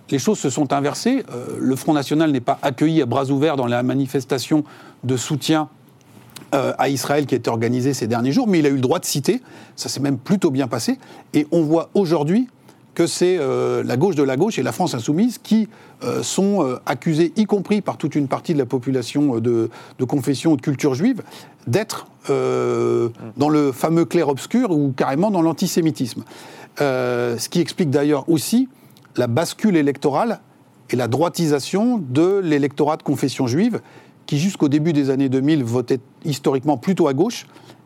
les 0.10 0.19
choses 0.19 0.39
se 0.39 0.49
sont 0.49 0.73
inversées. 0.73 1.23
Euh, 1.31 1.57
le 1.60 1.75
Front 1.75 1.93
National 1.93 2.31
n'est 2.31 2.39
pas 2.39 2.60
accueilli 2.62 3.01
à 3.01 3.05
bras 3.05 3.29
ouverts 3.29 3.57
dans 3.57 3.67
la 3.67 3.83
manifestation 3.83 4.63
de 5.03 5.17
soutien 5.17 5.69
euh, 6.55 6.73
à 6.77 6.89
Israël 6.89 7.25
qui 7.25 7.36
a 7.36 7.38
été 7.38 7.49
organisée 7.49 7.93
ces 7.93 8.07
derniers 8.07 8.31
jours, 8.31 8.47
mais 8.47 8.60
il 8.60 8.65
a 8.65 8.69
eu 8.69 8.75
le 8.75 8.81
droit 8.81 8.99
de 8.99 9.05
citer. 9.05 9.41
Ça 9.75 9.89
s'est 9.89 9.99
même 9.99 10.17
plutôt 10.17 10.51
bien 10.51 10.67
passé. 10.67 10.97
Et 11.33 11.47
on 11.51 11.62
voit 11.62 11.89
aujourd'hui 11.93 12.47
que 12.97 13.05
c'est 13.05 13.38
euh, 13.38 13.83
la 13.83 13.95
gauche 13.95 14.15
de 14.15 14.23
la 14.23 14.38
gauche 14.38 14.57
et 14.57 14.63
la 14.63 14.71
France 14.71 14.95
insoumise 14.95 15.38
qui 15.38 15.69
euh, 16.03 16.23
sont 16.23 16.63
euh, 16.63 16.79
accusés, 16.88 17.31
y 17.36 17.45
compris 17.45 17.81
par 17.81 17.95
toute 17.95 18.15
une 18.15 18.27
partie 18.27 18.53
de 18.53 18.57
la 18.57 18.65
population 18.65 19.38
de, 19.38 19.69
confession 20.07 20.53
ou 20.53 20.55
de 20.55 20.62
culture 20.62 20.95
juive, 20.95 21.21
d'être 21.67 22.07
dans 22.27 23.49
le 23.49 23.71
fameux 23.71 24.03
clair-obscur 24.03 24.71
ou 24.71 24.91
carrément 24.97 25.31
dans 25.31 25.41
l'antisémitisme. 25.41 26.23
Ce 26.77 27.49
qui 27.49 27.62
explique 27.62 27.89
d'ailleurs 27.89 28.27
aussi 28.27 28.67
la 29.15 29.27
bascule 29.27 29.77
électorale 29.77 30.41
et 30.89 30.97
la 30.97 31.07
droitisation 31.07 31.99
de 31.99 32.39
l'électorat 32.43 32.97
de 32.97 33.03
confession 33.03 33.47
juive, 33.47 33.79
qui 34.25 34.39
jusqu'au 34.39 34.67
début 34.67 34.91
des 34.91 35.10
années 35.10 35.29
2000 35.29 35.63
votait 35.63 36.01
historiquement 36.25 36.77
plutôt 36.77 37.07
à 37.07 37.13
gauche, 37.13 37.45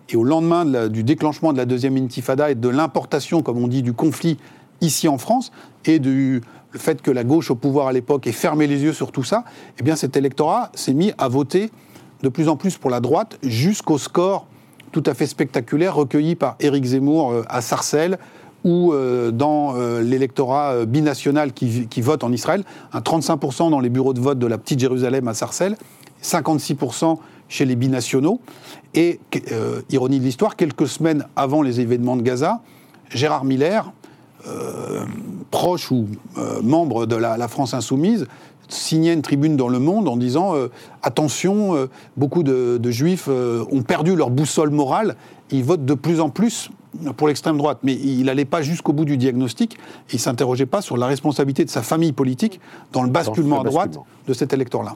et 0.09 0.15
au 0.15 0.23
lendemain 0.23 0.87
du 0.87 1.03
déclenchement 1.03 1.53
de 1.53 1.57
la 1.57 1.65
deuxième 1.65 1.97
intifada 1.97 2.49
et 2.49 2.55
de 2.55 2.69
l'importation, 2.69 3.43
comme 3.43 3.57
on 3.57 3.67
dit, 3.67 3.83
du 3.83 3.93
conflit 3.93 4.37
ici 4.81 5.07
en 5.07 5.17
France, 5.17 5.51
et 5.85 5.99
du 5.99 6.41
fait 6.73 7.01
que 7.01 7.11
la 7.11 7.23
gauche 7.23 7.51
au 7.51 7.55
pouvoir 7.55 7.87
à 7.87 7.93
l'époque 7.93 8.27
ait 8.27 8.31
fermé 8.31 8.67
les 8.67 8.83
yeux 8.83 8.93
sur 8.93 9.11
tout 9.11 9.23
ça, 9.23 9.43
eh 9.79 9.83
bien 9.83 9.95
cet 9.95 10.17
électorat 10.17 10.71
s'est 10.73 10.93
mis 10.93 11.13
à 11.17 11.27
voter 11.27 11.71
de 12.23 12.29
plus 12.29 12.49
en 12.49 12.55
plus 12.55 12.77
pour 12.77 12.89
la 12.89 12.99
droite, 12.99 13.37
jusqu'au 13.43 13.97
score 13.97 14.47
tout 14.91 15.03
à 15.05 15.13
fait 15.13 15.25
spectaculaire 15.25 15.95
recueilli 15.95 16.35
par 16.35 16.55
Éric 16.59 16.85
Zemmour 16.85 17.31
euh, 17.31 17.43
à 17.49 17.61
Sarcelles 17.61 18.17
ou 18.63 18.93
euh, 18.93 19.31
dans 19.31 19.75
euh, 19.75 20.01
l'électorat 20.01 20.85
binational 20.85 21.51
qui, 21.53 22.01
vote 22.01 22.23
en 22.23 22.31
Israël, 22.31 22.63
un 22.93 22.99
35% 22.99 23.71
dans 23.71 23.79
les 23.79 23.89
bureaux 23.89 24.13
de 24.13 24.19
vote 24.19 24.37
de 24.37 24.45
la 24.45 24.57
petite 24.57 24.79
Jérusalem 24.79 25.27
à 25.27 25.33
Sarcelles, 25.33 25.77
56% 26.21 27.17
chez 27.49 27.65
les 27.65 27.75
binationaux. 27.75 28.39
Et, 28.93 29.19
ironie 29.89 30.19
de 30.19 30.25
l'histoire, 30.25 30.55
quelques 30.55 30.87
semaines 30.87 31.25
avant 31.35 31.63
les 31.63 31.79
événements 31.79 32.15
de 32.15 32.21
Gaza, 32.21 32.61
Gérard 33.09 33.45
Miller, 33.45 33.91
euh, 34.47 35.05
proche 35.51 35.91
ou 35.91 36.07
euh, 36.37 36.61
membre 36.61 37.05
de 37.05 37.15
la, 37.15 37.37
la 37.37 37.47
France 37.47 37.73
insoumise, 37.73 38.25
signait 38.69 39.13
une 39.13 39.21
tribune 39.21 39.57
dans 39.57 39.67
Le 39.67 39.79
Monde 39.79 40.07
en 40.07 40.17
disant 40.17 40.55
euh, 40.55 40.69
attention, 41.03 41.87
beaucoup 42.15 42.41
de, 42.43 42.77
de 42.77 42.91
juifs 42.91 43.27
ont 43.27 43.83
perdu 43.83 44.15
leur 44.15 44.29
boussole 44.29 44.69
morale, 44.69 45.15
ils 45.51 45.63
votent 45.63 45.85
de 45.85 45.93
plus 45.93 46.21
en 46.21 46.29
plus 46.29 46.69
pour 47.17 47.27
l'extrême 47.27 47.57
droite. 47.57 47.79
Mais 47.83 47.93
il 47.93 48.23
n'allait 48.25 48.45
pas 48.45 48.61
jusqu'au 48.61 48.93
bout 48.93 49.05
du 49.05 49.17
diagnostic, 49.17 49.77
il 50.11 50.15
ne 50.15 50.21
s'interrogeait 50.21 50.65
pas 50.65 50.81
sur 50.81 50.97
la 50.97 51.07
responsabilité 51.07 51.65
de 51.65 51.69
sa 51.69 51.81
famille 51.81 52.13
politique 52.13 52.59
dans 52.93 53.03
le 53.03 53.09
basculement 53.09 53.61
le 53.61 53.67
à 53.67 53.71
droite 53.71 53.89
basculement. 53.89 54.07
de 54.27 54.33
cet 54.33 54.53
électeur-là. 54.53 54.95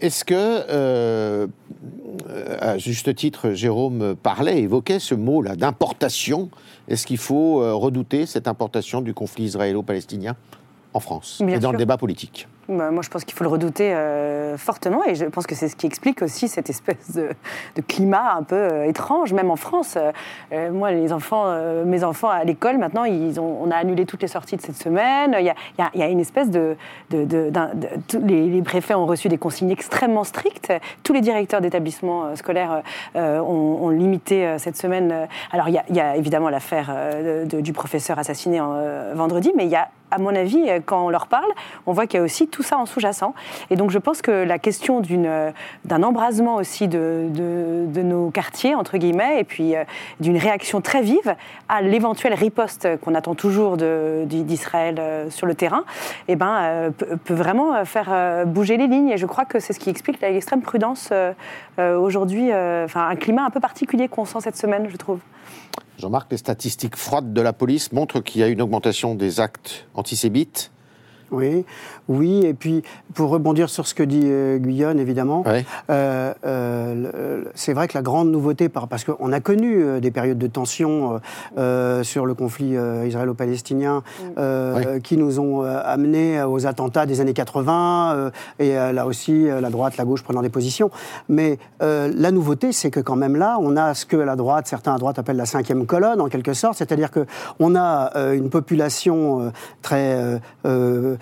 Est-ce 0.00 0.24
que, 0.24 0.34
euh, 0.34 1.46
à 2.60 2.78
juste 2.78 3.14
titre, 3.14 3.52
Jérôme 3.52 4.16
parlait, 4.16 4.60
évoquait 4.60 4.98
ce 4.98 5.14
mot-là 5.14 5.56
d'importation? 5.56 6.50
Est-ce 6.88 7.06
qu'il 7.06 7.18
faut 7.18 7.62
euh, 7.62 7.74
redouter 7.74 8.26
cette 8.26 8.48
importation 8.48 9.00
du 9.00 9.14
conflit 9.14 9.44
israélo-palestinien? 9.44 10.36
En 10.94 11.00
France 11.00 11.42
Bien 11.44 11.56
et 11.56 11.58
dans 11.58 11.68
sûr. 11.68 11.72
le 11.72 11.78
débat 11.78 11.96
politique. 11.98 12.48
Bah, 12.66 12.90
moi, 12.90 13.02
je 13.02 13.10
pense 13.10 13.24
qu'il 13.24 13.34
faut 13.34 13.44
le 13.44 13.50
redouter 13.50 13.92
euh, 13.92 14.56
fortement 14.56 15.04
et 15.04 15.14
je 15.14 15.26
pense 15.26 15.46
que 15.46 15.54
c'est 15.54 15.68
ce 15.68 15.76
qui 15.76 15.84
explique 15.86 16.22
aussi 16.22 16.48
cette 16.48 16.70
espèce 16.70 17.14
de, 17.14 17.28
de 17.76 17.82
climat 17.82 18.32
un 18.38 18.42
peu 18.42 18.54
euh, 18.56 18.84
étrange, 18.84 19.34
même 19.34 19.50
en 19.50 19.56
France. 19.56 19.98
Euh, 20.52 20.70
moi, 20.72 20.90
les 20.90 21.12
enfants, 21.12 21.44
mes 21.84 22.04
enfants 22.04 22.30
à 22.30 22.42
l'école, 22.44 22.78
maintenant, 22.78 23.04
ils 23.04 23.38
ont, 23.38 23.58
on 23.62 23.70
a 23.70 23.76
annulé 23.76 24.06
toutes 24.06 24.22
les 24.22 24.28
sorties 24.28 24.56
de 24.56 24.62
cette 24.62 24.76
semaine. 24.76 25.36
Il 25.38 25.44
y 25.44 25.50
a, 25.50 25.54
il 25.94 26.00
y 26.00 26.04
une 26.10 26.20
espèce 26.20 26.48
de. 26.48 26.76
de, 27.10 27.24
de- 27.26 27.50
d'un- 27.50 27.74
de- 27.74 27.88
tous 28.08 28.20
les, 28.24 28.48
les 28.48 28.62
préfets 28.62 28.94
ont 28.94 29.04
reçu 29.04 29.28
des 29.28 29.36
consignes 29.36 29.70
extrêmement 29.70 30.24
strictes. 30.24 30.72
Tous 31.02 31.12
les 31.12 31.20
directeurs 31.20 31.60
d'établissements 31.60 32.34
scolaires 32.36 32.82
ont, 33.14 33.20
ont 33.82 33.88
limité 33.90 34.54
cette 34.58 34.76
semaine. 34.76 35.28
alors, 35.52 35.68
il 35.68 35.74
y 35.74 35.78
a, 35.78 35.84
il 35.90 35.96
y 35.96 36.00
a 36.00 36.16
évidemment 36.16 36.48
l'affaire 36.48 36.90
du 37.44 37.72
professeur 37.74 38.18
assassiné 38.18 38.60
en, 38.60 38.74
vendredi, 39.14 39.52
mais 39.56 39.64
il 39.64 39.70
y 39.70 39.76
a 39.76 39.88
à 40.14 40.18
mon 40.18 40.34
avis, 40.34 40.68
euh, 40.68 40.80
quand 40.84 41.06
on 41.06 41.10
leur 41.10 41.26
parle, 41.26 41.50
on 41.86 41.92
voit 41.92 42.06
qu'il 42.06 42.18
y 42.18 42.20
a 42.20 42.24
aussi 42.24 42.46
tout 42.46 42.62
ça 42.62 42.78
en 42.78 42.86
sous-jacent. 42.86 43.34
Et 43.70 43.76
donc, 43.76 43.90
je 43.90 43.98
pense 43.98 44.22
que 44.22 44.30
la 44.30 44.58
question 44.58 45.02
euh, 45.10 45.50
d'un 45.84 46.02
embrasement 46.02 46.56
aussi 46.56 46.88
de, 46.88 47.30
nos 48.02 48.30
quartiers, 48.30 48.74
entre 48.74 48.96
guillemets, 48.96 49.40
et 49.40 49.44
puis 49.44 49.74
euh, 49.74 49.84
d'une 50.20 50.36
réaction 50.36 50.80
très 50.80 51.02
vive 51.02 51.34
à 51.68 51.82
l'éventuelle 51.82 52.34
riposte 52.34 52.88
qu'on 53.00 53.14
attend 53.14 53.34
toujours 53.34 53.76
d'Israël 53.76 55.00
sur 55.30 55.46
le 55.46 55.54
terrain, 55.54 55.84
eh 56.28 56.36
ben, 56.36 56.92
peut, 57.24 57.34
vraiment 57.34 57.84
faire 57.84 58.44
bouger 58.46 58.76
les 58.76 58.86
lignes. 58.86 59.08
Et 59.08 59.16
je 59.16 59.26
crois 59.26 59.44
que 59.44 59.58
c'est 59.58 59.72
ce 59.72 59.80
qui 59.80 59.90
explique 59.90 60.20
l'extrême 60.20 60.62
prudence 60.62 61.12
aujourd'hui, 61.78 62.52
enfin, 62.52 63.08
un 63.08 63.16
climat 63.16 63.44
un 63.44 63.50
peu 63.50 63.60
particulier 63.60 64.08
qu'on 64.08 64.24
sent 64.24 64.40
cette 64.42 64.56
semaine, 64.56 64.88
je 64.90 64.96
trouve. 64.96 65.18
Jean-Marc, 65.98 66.30
les 66.30 66.38
statistiques 66.38 66.96
froides 66.96 67.32
de 67.32 67.40
la 67.40 67.52
police 67.52 67.92
montrent 67.92 68.20
qu'il 68.20 68.40
y 68.40 68.44
a 68.44 68.48
une 68.48 68.60
augmentation 68.60 69.14
des 69.14 69.40
actes 69.40 69.86
antisémites. 69.94 70.70
Oui, 71.30 71.64
oui, 72.08 72.44
et 72.44 72.54
puis 72.54 72.82
pour 73.14 73.30
rebondir 73.30 73.68
sur 73.68 73.86
ce 73.86 73.94
que 73.94 74.02
dit 74.02 74.22
euh, 74.24 74.58
Guyonne, 74.58 74.98
évidemment, 74.98 75.42
Ouais. 75.46 75.64
euh, 75.90 76.32
euh, 76.46 77.44
c'est 77.54 77.72
vrai 77.72 77.88
que 77.88 77.96
la 77.96 78.02
grande 78.02 78.30
nouveauté, 78.30 78.68
par- 78.68 78.88
parce 78.88 79.04
qu'on 79.04 79.32
a 79.32 79.40
connu 79.40 79.82
euh, 79.82 80.00
des 80.00 80.10
périodes 80.10 80.38
de 80.38 80.46
tension 80.46 81.20
sur 82.02 82.26
le 82.26 82.34
conflit 82.34 82.76
euh, 82.76 83.06
israélo-palestinien 83.06 84.02
euh, 84.38 84.98
qui 85.00 85.16
nous 85.16 85.40
ont 85.40 85.64
euh, 85.64 85.80
amenés 85.84 86.42
aux 86.42 86.66
attentats 86.66 87.06
des 87.06 87.20
années 87.20 87.32
80, 87.34 88.12
euh, 88.14 88.30
et 88.58 88.76
euh, 88.78 88.92
là 88.92 89.06
aussi 89.06 89.46
la 89.46 89.70
droite, 89.70 89.96
la 89.96 90.04
gauche 90.04 90.22
prenant 90.22 90.42
des 90.42 90.48
positions. 90.48 90.90
Mais 91.28 91.58
euh, 91.82 92.10
la 92.14 92.30
nouveauté, 92.30 92.72
c'est 92.72 92.90
que 92.90 93.00
quand 93.00 93.16
même 93.16 93.36
là, 93.36 93.56
on 93.60 93.76
a 93.76 93.94
ce 93.94 94.06
que 94.06 94.16
la 94.16 94.36
droite, 94.36 94.66
certains 94.66 94.94
à 94.94 94.98
droite 94.98 95.18
appellent 95.18 95.36
la 95.36 95.46
cinquième 95.46 95.86
colonne, 95.86 96.20
en 96.20 96.28
quelque 96.28 96.52
sorte, 96.54 96.76
c'est-à-dire 96.78 97.10
qu'on 97.10 97.74
a 97.74 98.10
euh, 98.16 98.32
une 98.34 98.50
population 98.50 99.40
euh, 99.42 99.50
très, 99.82 100.40
euh, 100.66 101.16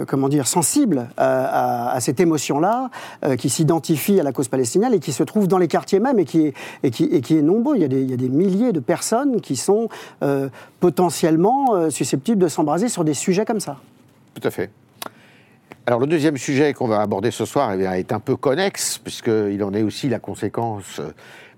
euh, 0.00 0.04
comment 0.06 0.28
dire, 0.28 0.46
sensible 0.46 1.08
à, 1.16 1.96
cette 2.00 2.20
émotion-là, 2.20 2.90
euh, 3.24 3.36
qui 3.36 3.48
s'identifie 3.48 4.18
à 4.18 4.22
la 4.22 4.32
cause 4.32 4.48
palestinienne 4.48 4.94
et 4.94 5.00
qui 5.00 5.12
se 5.12 5.22
trouve 5.22 5.48
dans 5.48 5.58
les 5.58 5.68
quartiers 5.68 6.00
même 6.00 6.18
et 6.18 6.24
qui 6.24 6.46
est, 6.46 6.54
et 6.82 6.90
qui, 6.90 7.36
est 7.36 7.42
nombreux. 7.42 7.76
Il 7.76 7.82
y, 7.82 7.84
a 7.84 7.88
des, 7.88 8.02
il 8.02 8.10
y 8.10 8.14
a 8.14 8.16
des 8.16 8.28
milliers 8.28 8.72
de 8.72 8.80
personnes 8.80 9.40
qui 9.40 9.56
sont 9.56 9.88
euh, 10.22 10.48
potentiellement 10.80 11.90
susceptibles 11.90 12.42
de 12.42 12.48
s'embraser 12.48 12.88
sur 12.88 13.04
des 13.04 13.14
sujets 13.14 13.44
comme 13.44 13.60
ça. 13.60 13.78
Tout 14.34 14.46
à 14.46 14.50
fait. 14.50 14.70
Alors 15.86 16.00
le 16.00 16.06
deuxième 16.06 16.36
sujet 16.36 16.72
qu'on 16.72 16.88
va 16.88 17.00
aborder 17.00 17.30
ce 17.30 17.44
soir 17.44 17.72
eh 17.72 17.82
est 17.98 18.12
un 18.12 18.20
peu 18.20 18.36
connexe, 18.36 18.98
puisqu'il 18.98 19.62
en 19.64 19.74
est 19.74 19.82
aussi 19.82 20.08
la 20.08 20.18
conséquence. 20.18 21.00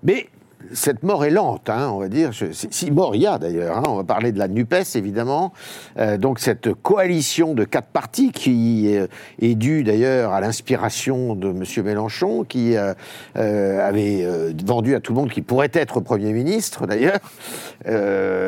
Mais 0.02 0.28
cette 0.72 1.02
mort 1.02 1.24
est 1.24 1.30
lente, 1.30 1.68
hein, 1.68 1.90
on 1.92 1.98
va 1.98 2.08
dire. 2.08 2.30
Si- 2.32 2.90
mort 2.90 3.14
il 3.14 3.22
y 3.22 3.26
a 3.26 3.38
d'ailleurs, 3.38 3.78
hein, 3.78 3.84
on 3.88 3.96
va 3.96 4.04
parler 4.04 4.32
de 4.32 4.38
la 4.38 4.48
NUPES 4.48 4.96
évidemment. 4.96 5.52
Euh, 5.98 6.18
donc 6.18 6.38
cette 6.38 6.72
coalition 6.74 7.54
de 7.54 7.64
quatre 7.64 7.88
partis 7.88 8.32
qui 8.32 8.96
euh, 8.96 9.06
est 9.40 9.54
due 9.54 9.84
d'ailleurs 9.84 10.32
à 10.32 10.40
l'inspiration 10.40 11.34
de 11.34 11.48
M. 11.48 11.84
Mélenchon, 11.84 12.44
qui 12.44 12.76
euh, 12.76 12.94
avait 13.34 14.26
vendu 14.64 14.94
à 14.94 15.00
tout 15.00 15.12
le 15.12 15.20
monde 15.20 15.30
qu'il 15.30 15.44
pourrait 15.44 15.70
être 15.72 16.00
Premier 16.00 16.32
ministre 16.32 16.86
d'ailleurs. 16.86 17.20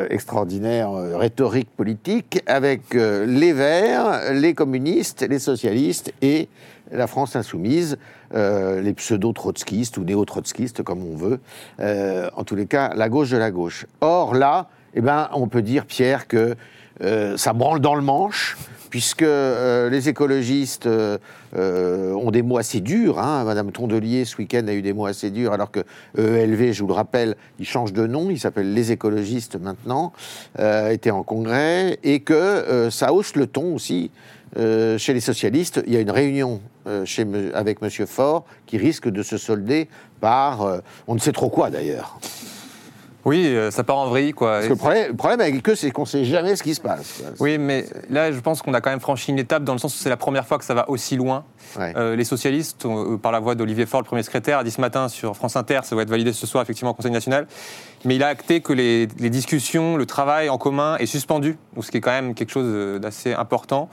Extraordinaire 0.09 0.91
rhétorique 0.91 1.69
politique, 1.75 2.41
avec 2.45 2.93
les 2.93 3.53
Verts, 3.53 4.33
les 4.33 4.53
communistes, 4.53 5.25
les 5.27 5.39
socialistes 5.39 6.13
et 6.21 6.47
la 6.91 7.07
France 7.07 7.35
insoumise, 7.35 7.97
euh, 8.35 8.81
les 8.81 8.93
pseudo-trotskistes 8.93 9.97
ou 9.97 10.03
néo-trotskistes, 10.03 10.83
comme 10.83 11.05
on 11.05 11.15
veut. 11.15 11.39
Euh, 11.79 12.29
en 12.35 12.43
tous 12.43 12.55
les 12.55 12.65
cas, 12.65 12.93
la 12.93 13.07
gauche 13.07 13.29
de 13.29 13.37
la 13.37 13.49
gauche. 13.49 13.85
Or, 14.01 14.35
là, 14.35 14.67
eh 14.93 14.99
ben, 14.99 15.29
on 15.31 15.47
peut 15.47 15.61
dire, 15.61 15.85
Pierre, 15.85 16.27
que 16.27 16.55
euh, 17.01 17.37
ça 17.37 17.53
branle 17.53 17.79
dans 17.79 17.95
le 17.95 18.01
manche, 18.01 18.57
puisque 18.89 19.25
les 19.25 20.09
écologistes 20.09 20.87
ont 21.53 22.31
des 22.31 22.41
mots 22.41 22.57
assez 22.57 22.79
durs. 22.79 23.19
Hein. 23.19 23.43
Madame 23.43 23.71
Tondelier, 23.71 24.23
ce 24.23 24.37
week-end, 24.37 24.65
a 24.67 24.73
eu 24.73 24.81
des 24.81 24.93
mots 24.93 25.05
assez 25.05 25.31
durs, 25.31 25.51
alors 25.51 25.69
que 25.69 25.81
ELV, 26.17 26.71
je 26.71 26.81
vous 26.81 26.87
le 26.87 26.93
rappelle, 26.93 27.35
il 27.59 27.65
change 27.65 27.91
de 27.91 28.07
nom, 28.07 28.29
il 28.29 28.39
s'appelle 28.39 28.73
Les 28.73 28.93
écologistes 28.93 29.59
maintenant, 29.59 30.13
était 30.57 31.11
en 31.11 31.23
congrès, 31.23 31.99
et 32.03 32.21
que 32.21 32.87
ça 32.89 33.11
hausse 33.11 33.35
le 33.35 33.47
ton 33.47 33.75
aussi. 33.75 34.11
Euh, 34.57 34.97
chez 34.97 35.13
les 35.13 35.19
socialistes, 35.21 35.81
il 35.87 35.93
y 35.93 35.97
a 35.97 35.99
une 35.99 36.11
réunion 36.11 36.61
euh, 36.87 37.05
chez, 37.05 37.25
me- 37.25 37.55
avec 37.55 37.79
M. 37.81 37.89
Faure 38.07 38.45
qui 38.65 38.77
risque 38.77 39.07
de 39.09 39.23
se 39.23 39.37
solder 39.37 39.87
par 40.21 40.61
euh, 40.61 40.79
on 41.07 41.15
ne 41.15 41.19
sait 41.19 41.31
trop 41.31 41.49
quoi 41.49 41.69
d'ailleurs. 41.69 42.17
Oui, 43.27 43.57
ça 43.71 43.83
part 43.83 43.97
en 43.97 44.07
vrille, 44.07 44.33
quoi. 44.33 44.51
Parce 44.51 44.65
que 44.65 44.69
le 44.69 44.75
problème, 44.75 45.07
le 45.07 45.15
problème 45.15 45.41
avec 45.41 45.67
eux, 45.67 45.73
c'est 45.73 45.89
qu'on 45.89 46.03
ne 46.03 46.07
sait 46.07 46.25
jamais 46.25 46.55
ce 46.55 46.61
qui 46.61 46.75
se 46.75 46.79
passe. 46.79 47.23
Oui, 47.39 47.57
mais 47.57 47.87
là, 48.11 48.31
je 48.31 48.39
pense 48.39 48.61
qu'on 48.61 48.71
a 48.75 48.81
quand 48.81 48.91
même 48.91 48.99
franchi 48.99 49.31
une 49.31 49.39
étape 49.39 49.63
dans 49.63 49.73
le 49.73 49.79
sens 49.79 49.95
où 49.95 49.97
c'est 49.97 50.11
la 50.11 50.15
première 50.15 50.45
fois 50.45 50.59
que 50.59 50.63
ça 50.63 50.75
va 50.75 50.87
aussi 50.91 51.15
loin. 51.15 51.43
Ouais. 51.75 51.91
Euh, 51.97 52.15
les 52.15 52.23
socialistes, 52.23 52.85
euh, 52.85 53.17
par 53.17 53.31
la 53.31 53.39
voix 53.39 53.55
d'Olivier 53.55 53.87
Faure, 53.87 54.01
le 54.01 54.05
premier 54.05 54.21
secrétaire, 54.21 54.59
a 54.59 54.63
dit 54.63 54.69
ce 54.69 54.79
matin 54.79 55.09
sur 55.09 55.35
France 55.35 55.55
Inter, 55.55 55.79
ça 55.85 55.95
va 55.95 56.03
être 56.03 56.09
validé 56.11 56.33
ce 56.33 56.45
soir 56.45 56.61
effectivement 56.61 56.91
au 56.91 56.93
Conseil 56.93 57.09
national, 57.09 57.47
mais 58.03 58.15
il 58.15 58.21
a 58.21 58.27
acté 58.27 58.61
que 58.61 58.73
les, 58.73 59.07
les 59.17 59.31
discussions, 59.31 59.97
le 59.97 60.05
travail 60.05 60.47
en 60.49 60.59
commun 60.59 60.95
est 60.97 61.07
suspendu, 61.07 61.57
ce 61.81 61.89
qui 61.89 61.97
est 61.97 62.01
quand 62.01 62.11
même 62.11 62.35
quelque 62.35 62.51
chose 62.51 63.01
d'assez 63.01 63.33
important. 63.33 63.89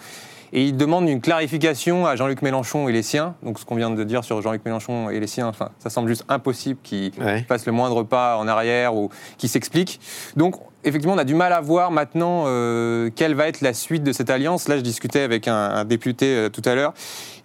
Et 0.54 0.64
il 0.64 0.76
demande 0.76 1.08
une 1.08 1.22
clarification 1.22 2.04
à 2.06 2.14
Jean-Luc 2.14 2.42
Mélenchon 2.42 2.86
et 2.88 2.92
les 2.92 3.02
siens. 3.02 3.34
Donc 3.42 3.58
ce 3.58 3.64
qu'on 3.64 3.74
vient 3.76 3.88
de 3.90 4.04
dire 4.04 4.22
sur 4.22 4.42
Jean-Luc 4.42 4.62
Mélenchon 4.66 5.08
et 5.08 5.18
les 5.18 5.26
siens, 5.26 5.46
enfin, 5.48 5.70
ça 5.78 5.88
semble 5.88 6.08
juste 6.08 6.24
impossible 6.28 6.78
qu'il 6.82 7.10
Ouais. 7.18 7.42
fasse 7.48 7.64
le 7.64 7.72
moindre 7.72 8.02
pas 8.02 8.36
en 8.36 8.46
arrière 8.46 8.94
ou 8.94 9.08
qu'il 9.38 9.48
s'explique. 9.48 9.98
Donc 10.36 10.56
effectivement, 10.84 11.14
on 11.14 11.18
a 11.18 11.24
du 11.24 11.34
mal 11.34 11.54
à 11.54 11.60
voir 11.62 11.90
maintenant 11.90 12.44
euh, 12.46 13.08
quelle 13.16 13.34
va 13.34 13.48
être 13.48 13.62
la 13.62 13.72
suite 13.72 14.02
de 14.02 14.12
cette 14.12 14.28
alliance. 14.28 14.68
Là, 14.68 14.76
je 14.76 14.82
discutais 14.82 15.20
avec 15.20 15.48
un, 15.48 15.54
un 15.56 15.84
député 15.86 16.26
euh, 16.36 16.48
tout 16.50 16.62
à 16.66 16.74
l'heure. 16.74 16.92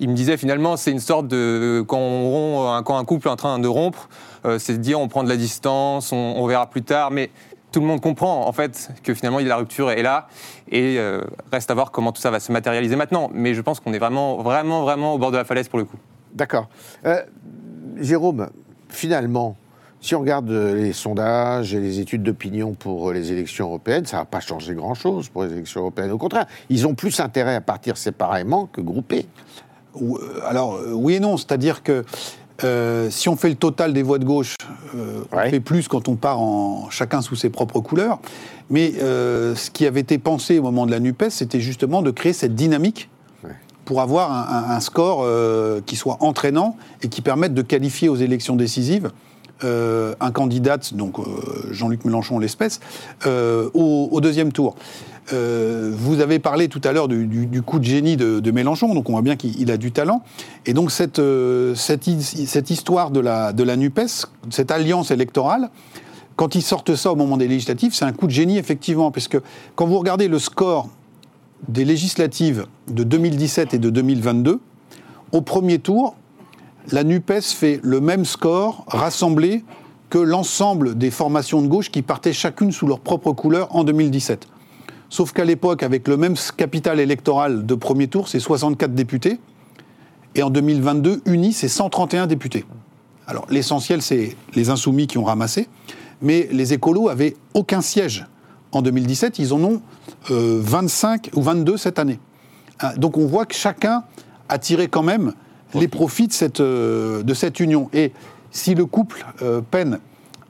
Il 0.02 0.10
me 0.10 0.14
disait 0.14 0.36
finalement, 0.36 0.76
c'est 0.76 0.92
une 0.92 1.00
sorte 1.00 1.30
de 1.30 1.86
quand, 1.88 1.98
on 2.00 2.30
rompt, 2.30 2.68
un- 2.78 2.84
quand 2.84 2.98
un 2.98 3.06
couple 3.06 3.28
est 3.30 3.32
en 3.32 3.36
train 3.38 3.58
de 3.60 3.68
rompre, 3.70 4.10
euh, 4.46 4.60
c'est 4.60 4.74
de 4.74 4.78
dire 4.80 5.00
on 5.00 5.08
prend 5.08 5.24
de 5.24 5.30
la 5.30 5.38
distance, 5.38 6.12
on, 6.12 6.16
on 6.18 6.46
verra 6.46 6.70
plus 6.70 6.84
tard, 6.84 7.12
mais 7.12 7.30
tout 7.78 7.82
le 7.82 7.88
monde 7.88 8.02
comprend 8.02 8.48
en 8.48 8.52
fait 8.54 8.90
que 9.04 9.14
finalement 9.14 9.38
la 9.38 9.56
rupture 9.56 9.92
est 9.92 10.02
là 10.02 10.28
et 10.72 10.96
euh, 10.98 11.22
reste 11.54 11.70
à 11.70 11.76
voir 11.76 11.92
comment 11.92 12.12
tout 12.12 12.20
ça 12.20 12.32
va 12.32 12.40
se 12.40 12.52
matérialiser 12.52 12.96
maintenant. 12.96 13.30
Mais 13.36 13.54
je 13.54 13.62
pense 13.62 13.80
qu'on 13.80 13.94
est 13.94 14.00
vraiment, 14.00 14.38
vraiment, 14.42 14.82
vraiment 14.82 15.14
au 15.14 15.20
bord 15.20 15.30
de 15.30 15.38
la 15.38 15.46
falaise 15.46 15.68
pour 15.68 15.78
le 15.78 15.86
coup. 15.86 15.98
D'accord. 16.34 16.70
Euh, 17.06 17.22
Jérôme, 17.98 18.50
finalement, 18.90 19.58
si 20.02 20.16
on 20.16 20.22
regarde 20.22 20.50
euh, 20.50 20.74
les 20.74 20.92
sondages 20.92 21.76
et 21.76 21.80
les 21.80 22.00
études 22.00 22.24
d'opinion 22.24 22.74
pour 22.74 23.12
les 23.12 23.32
élections 23.32 23.68
européennes, 23.68 24.08
ça 24.08 24.18
va 24.18 24.26
pas 24.26 24.40
changer 24.40 24.74
grand-chose 24.74 25.30
pour 25.30 25.44
les 25.44 25.52
élections 25.52 25.82
européennes. 25.82 26.10
Au 26.10 26.18
contraire, 26.18 26.48
ils 26.72 26.88
ont 26.88 26.96
plus 26.96 27.20
intérêt 27.20 27.54
à 27.54 27.62
partir 27.62 27.96
séparément 27.96 28.66
que 28.66 28.82
groupés. 28.82 29.28
Ou- 29.94 30.18
Alors, 30.48 30.80
oui 30.94 31.14
et 31.14 31.20
non, 31.20 31.38
c'est-à-dire 31.38 31.84
que 31.84 32.04
euh, 32.64 33.10
si 33.10 33.30
on 33.30 33.36
fait 33.36 33.50
le 33.50 33.56
total 33.56 33.94
des 33.94 34.04
voix 34.04 34.20
de 34.20 34.26
gauche, 34.26 34.56
euh, 34.96 35.22
on 35.32 35.38
Ouais. 35.38 35.50
fait 35.50 35.60
plus 35.60 35.88
quand 35.88 36.08
on 36.08 36.16
part 36.16 36.40
en 36.40 36.90
chacun 36.90 37.22
sous 37.22 37.36
ses 37.36 37.50
propres 37.50 37.80
couleurs. 37.80 38.20
Mais 38.70 38.94
euh, 39.02 39.56
ce 39.56 39.70
qui 39.72 39.86
avait 39.86 40.02
été 40.02 40.18
pensé 40.18 40.60
au 40.60 40.64
moment 40.64 40.86
de 40.86 40.92
la 40.92 41.00
NUPES, 41.00 41.30
c'était 41.30 41.60
justement 41.60 42.02
de 42.02 42.12
créer 42.12 42.34
cette 42.34 42.56
dynamique 42.56 43.10
Ouais. 43.44 43.52
pour 43.86 44.02
avoir 44.02 44.32
un, 44.32 44.58
un- 44.72 44.76
un 44.76 44.80
score 44.80 45.26
qui 45.86 45.96
soit 45.96 46.18
entraînant 46.22 46.76
et 47.04 47.08
qui 47.10 47.22
permette 47.22 47.54
de 47.54 47.62
qualifier 47.62 48.10
aux 48.10 48.16
élections 48.16 48.56
décisives 48.56 49.12
euh, 49.64 50.14
un 50.20 50.32
candidat, 50.32 50.78
donc 50.94 51.20
euh, 51.20 51.24
Jean-Luc 51.72 52.06
Mélenchon 52.06 52.40
l'espèce, 52.40 52.80
euh, 53.26 53.70
au, 53.74 54.20
deuxième 54.22 54.52
tour. 54.52 54.76
Vous 55.32 56.22
avez 56.22 56.40
parlé 56.40 56.70
tout 56.70 56.80
à 56.84 56.94
l'heure 56.94 57.08
du, 57.08 57.62
coup 57.62 57.80
de 57.80 57.84
génie 57.84 58.16
de, 58.16 58.52
Mélenchon, 58.52 58.94
donc 58.94 59.10
on 59.10 59.14
voit 59.14 59.22
bien 59.22 59.36
qu'il 59.36 59.60
il 59.60 59.72
a 59.72 59.78
du 59.78 59.92
talent. 59.92 60.22
Et 60.66 60.74
donc 60.74 60.92
cette, 60.92 61.22
cette, 61.76 62.06
cette 62.22 62.70
histoire 62.70 63.12
de 63.12 63.20
la, 63.20 63.52
de 63.52 63.64
la 63.64 63.76
NUPES, 63.76 64.28
cette 64.50 64.72
alliance 64.72 65.12
électorale, 65.12 65.70
quand 66.38 66.56
ils 66.56 66.62
sortent 66.62 66.96
ça 66.96 67.12
au 67.12 67.16
moment 67.16 67.36
des 67.36 67.48
législatives, 67.48 67.94
c'est 67.94 68.06
un 68.06 68.14
coup 68.14 68.28
de 68.28 68.32
génie, 68.32 68.58
effectivement, 68.58 69.12
parce 69.12 69.28
que 69.28 69.40
quand 69.76 69.88
vous 69.88 69.98
regardez 69.98 70.28
le 70.28 70.40
score 70.40 70.88
des 71.68 71.84
législatives 71.84 72.68
de 72.88 73.04
2017 73.04 73.74
et 73.74 73.80
de 73.80 73.90
2022, 73.90 74.60
au 75.32 75.42
premier 75.42 75.80
tour, 75.80 76.16
la 76.92 77.04
NUPES 77.04 77.42
fait 77.42 77.80
le 77.84 78.00
même 78.00 78.26
score 78.26 78.86
rassemblé 78.88 79.64
que 80.10 80.18
l'ensemble 80.18 80.98
des 80.98 81.12
formations 81.12 81.62
de 81.62 81.68
gauche 81.68 81.92
qui 81.92 82.02
partaient 82.02 82.34
chacune 82.34 82.72
sous 82.72 82.88
leur 82.88 83.00
propre 83.00 83.34
couleur 83.34 83.76
en 83.76 83.84
2017. 83.84 84.48
Sauf 85.10 85.32
qu'à 85.34 85.46
l'époque, 85.46 85.84
avec 85.84 86.08
le 86.08 86.18
même 86.18 86.36
capital 86.56 87.00
électoral 87.00 87.66
de 87.66 87.76
premier 87.76 88.08
tour, 88.08 88.28
c'est 88.28 88.40
64 88.40 88.94
députés. 88.94 89.40
Et 90.36 90.44
en 90.44 90.50
2022, 90.50 91.22
unis, 91.26 91.54
c'est 91.54 91.68
131 91.68 92.28
députés. 92.28 92.66
Alors 93.26 93.46
l'essentiel, 93.50 94.02
c'est 94.02 94.36
les 94.56 94.70
insoumis 94.70 95.08
qui 95.08 95.18
ont 95.18 95.24
ramassé. 95.24 95.68
Mais 96.22 96.48
les 96.52 96.74
écolos 96.74 97.10
avaient 97.10 97.36
aucun 97.54 97.82
siège 97.82 98.26
en 98.72 98.82
2017. 98.82 99.40
Ils 99.40 99.54
en 99.54 99.64
ont 99.64 99.82
euh, 100.32 100.60
25 100.62 101.32
ou 101.36 101.42
22 101.42 101.78
cette 101.78 102.00
année. 102.00 102.20
Hein, 102.80 102.92
Donc 102.98 103.18
on 103.18 103.26
voit 103.26 103.46
que 103.46 103.56
chacun 103.56 104.04
a 104.50 104.58
tiré 104.58 104.88
quand 104.88 105.04
même 105.04 105.34
les 105.74 105.88
profits 105.88 106.28
de 106.28 106.34
cette, 106.34 106.60
euh, 106.60 107.24
de 107.24 107.34
cette 107.34 107.60
union. 107.60 107.90
Et 107.94 108.12
si 108.52 108.76
le 108.76 108.86
couple 108.86 109.26
euh, 109.42 109.62
peine 109.62 110.00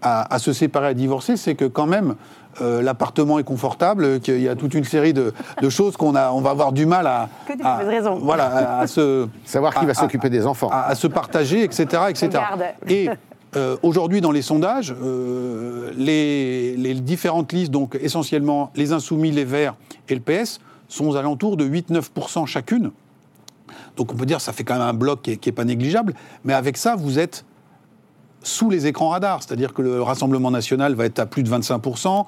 à, 0.02 0.34
à 0.34 0.40
se 0.40 0.54
séparer, 0.54 0.88
à 0.88 0.94
divorcer, 0.94 1.38
c'est 1.38 1.56
que 1.56 1.66
quand 1.66 1.88
même 1.88 2.16
euh, 2.62 2.82
l'appartement 2.82 3.38
est 3.40 3.44
confortable, 3.44 4.20
qu'il 4.20 4.40
y 4.42 4.48
a 4.50 4.56
toute 4.56 4.74
une 4.74 4.84
série 4.84 5.14
de, 5.14 5.34
de 5.62 5.70
choses 5.70 5.96
qu'on 5.98 6.16
a, 6.16 6.32
on 6.32 6.42
va 6.42 6.50
avoir 6.52 6.72
du 6.72 6.86
mal 6.86 7.06
à, 7.08 7.30
Que 7.48 7.54
des 7.54 7.64
à- 7.64 7.74
mauvaises 7.78 7.88
raisons. 7.90 8.20
voilà, 8.22 8.46
à, 8.46 8.80
à 8.82 8.88
se 8.88 9.28
Savoir 9.46 9.74
qui 9.74 9.84
à- 9.84 9.88
va 9.88 9.94
s'occuper 9.94 10.30
des 10.30 10.46
enfants. 10.48 10.70
à, 10.72 10.88
à 10.88 10.96
se 10.96 11.08
partager, 11.08 11.64
etc., 11.64 11.86
etc. 12.10 12.30
Et 12.88 13.10
euh, 13.56 13.78
aujourd'hui, 13.84 14.22
dans 14.22 14.32
les 14.32 14.42
sondages, 14.42 14.94
euh, 15.02 15.92
les, 15.96 16.76
les 16.78 16.94
différentes 16.96 17.54
listes, 17.54 17.72
donc 17.72 17.98
essentiellement 18.02 18.72
les 18.76 18.92
Insoumis, 18.92 19.32
les 19.32 19.46
Verts 19.46 19.76
et 20.10 20.16
le 20.16 20.22
PS, 20.22 20.60
sont 20.88 21.08
aux 21.08 21.16
alentours 21.16 21.58
de 21.58 21.66
8-9% 21.68 22.46
chacune. 22.46 22.92
Donc 23.98 24.14
on 24.14 24.16
peut 24.16 24.26
dire 24.26 24.38
que 24.38 24.44
ça 24.44 24.54
fait 24.54 24.64
quand 24.64 24.76
même 24.76 24.88
un 24.88 24.94
bloc 24.94 25.22
qui 25.22 25.40
n'est 25.46 25.52
pas 25.52 25.66
négligeable, 25.66 26.14
mais 26.46 26.54
avec 26.54 26.78
ça, 26.78 26.96
vous 26.96 27.20
êtes 27.20 27.46
sous 28.44 28.70
les 28.70 28.88
écrans 28.88 29.10
radars, 29.10 29.44
c'est-à-dire 29.44 29.74
que 29.74 29.82
le 29.82 30.02
Rassemblement 30.02 30.52
national 30.52 30.94
va 30.94 31.06
être 31.06 31.20
à 31.20 31.26
plus 31.26 31.44
de 31.44 31.50
25%, 31.50 32.26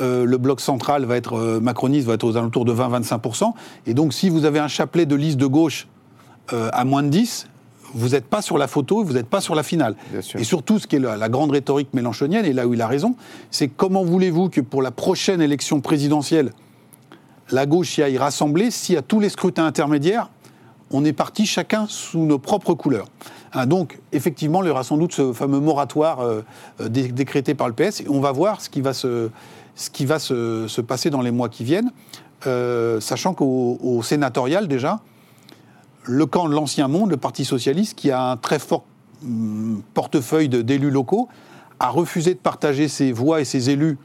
euh, 0.00 0.24
le 0.24 0.38
bloc 0.38 0.60
central 0.60 1.04
va 1.04 1.16
être 1.16 1.34
euh, 1.34 1.60
macroniste 1.60 2.06
va 2.06 2.14
être 2.14 2.24
aux 2.24 2.36
alentours 2.36 2.64
de 2.64 2.74
20-25%, 2.74 3.52
et 3.86 3.94
donc 3.94 4.12
si 4.12 4.28
vous 4.28 4.44
avez 4.44 4.58
un 4.58 4.68
chapelet 4.68 5.06
de 5.06 5.14
liste 5.14 5.38
de 5.38 5.46
gauche 5.46 5.88
euh, 6.52 6.68
à 6.72 6.84
moins 6.84 7.02
de 7.02 7.08
10, 7.08 7.46
vous 7.94 8.10
n'êtes 8.10 8.26
pas 8.26 8.42
sur 8.42 8.58
la 8.58 8.66
photo, 8.66 9.04
vous 9.04 9.12
n'êtes 9.12 9.28
pas 9.28 9.42
sur 9.42 9.54
la 9.54 9.62
finale. 9.62 9.96
Et 10.34 10.44
surtout, 10.44 10.78
ce 10.78 10.86
qui 10.86 10.96
est 10.96 10.98
la, 10.98 11.18
la 11.18 11.28
grande 11.28 11.50
rhétorique 11.50 11.92
mélanchonienne, 11.92 12.46
et 12.46 12.54
là 12.54 12.66
où 12.66 12.72
il 12.72 12.80
a 12.80 12.86
raison, 12.86 13.16
c'est 13.50 13.68
comment 13.68 14.02
voulez-vous 14.02 14.48
que 14.48 14.62
pour 14.62 14.80
la 14.80 14.90
prochaine 14.90 15.42
élection 15.42 15.80
présidentielle, 15.80 16.52
la 17.50 17.66
gauche 17.66 17.98
y 17.98 18.02
aille 18.02 18.16
rassembler 18.16 18.70
si 18.70 18.96
à 18.96 19.02
tous 19.02 19.20
les 19.20 19.28
scrutins 19.28 19.66
intermédiaires, 19.66 20.30
on 20.92 21.04
est 21.04 21.12
parti 21.12 21.46
chacun 21.46 21.86
sous 21.88 22.20
nos 22.20 22.38
propres 22.38 22.74
couleurs. 22.74 23.06
Hein, 23.54 23.66
donc, 23.66 23.98
effectivement, 24.12 24.62
il 24.62 24.68
y 24.68 24.70
aura 24.70 24.84
sans 24.84 24.96
doute 24.96 25.12
ce 25.12 25.32
fameux 25.32 25.60
moratoire 25.60 26.20
euh, 26.20 26.42
euh, 26.80 26.88
dé- 26.88 27.08
décrété 27.08 27.54
par 27.54 27.68
le 27.68 27.74
PS, 27.74 28.00
et 28.00 28.08
on 28.08 28.20
va 28.20 28.32
voir 28.32 28.60
ce 28.60 28.70
qui 28.70 28.80
va 28.80 28.92
se, 28.94 30.80
passer 30.80 31.10
dans 31.10 31.22
les 31.22 31.30
mois 31.30 31.48
qui 31.48 31.64
viennent, 31.64 31.90
euh, 32.46 33.00
sachant 33.00 33.34
qu'au 33.34 33.78
au 33.82 34.02
sénatorial, 34.02 34.68
déjà, 34.68 35.00
le 36.04 36.26
camp 36.26 36.48
de 36.48 36.54
l'ancien 36.54 36.88
monde, 36.88 37.10
le 37.10 37.16
Parti 37.16 37.44
socialiste, 37.44 37.94
qui 37.94 38.10
a 38.10 38.30
un 38.30 38.36
très 38.36 38.58
fort 38.58 38.84
hum, 39.24 39.82
portefeuille 39.94 40.48
d'élus 40.48 40.90
locaux, 40.90 41.28
a 41.78 41.88
refusé 41.88 42.34
de 42.34 42.38
partager 42.38 42.88
ses 42.88 43.12
voix 43.12 43.40
et 43.40 43.44
ses 43.44 43.70
élus 43.70 43.98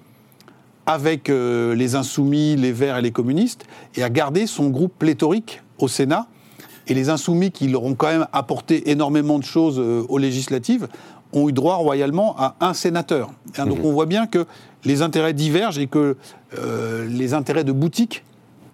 avec 0.88 1.28
les 1.28 1.95
insoumis, 1.95 2.56
les 2.56 2.71
verts 2.71 2.97
et 2.97 3.02
les 3.02 3.12
communistes, 3.12 3.65
et 3.95 4.04
a 4.04 4.10
gardé 4.10 4.47
son 4.47 4.69
groupe 4.69 4.93
pléthorique 4.97 5.62
au 5.80 5.89
Sénat. 5.89 6.28
Et 6.88 6.93
les 6.93 7.10
insoumis, 7.10 7.52
qui 7.52 7.67
leur 7.67 7.84
ont 7.84 7.93
quand 7.95 8.08
même 8.08 8.28
apporté 8.34 8.89
énormément 8.91 9.39
de 9.39 9.43
choses 9.43 9.78
euh, 9.80 10.04
aux 10.10 10.17
législatives, 10.17 10.88
ont 11.34 11.50
eu 11.50 11.52
droit 11.52 11.76
royalement 11.76 12.36
à 12.38 12.56
un 12.62 12.73
sénateur. 12.73 13.30
Hein, 13.58 13.65
Donc 13.65 13.80
on 13.84 13.91
voit 13.91 14.06
bien 14.06 14.28
que 14.28 14.45
les 14.86 15.02
intérêts 15.02 15.34
divergent 15.34 15.80
et 15.80 15.88
que 15.88 16.15
euh, 16.58 17.06
les 17.10 17.34
intérêts 17.34 17.65
de 17.65 17.73
boutique 17.73 18.23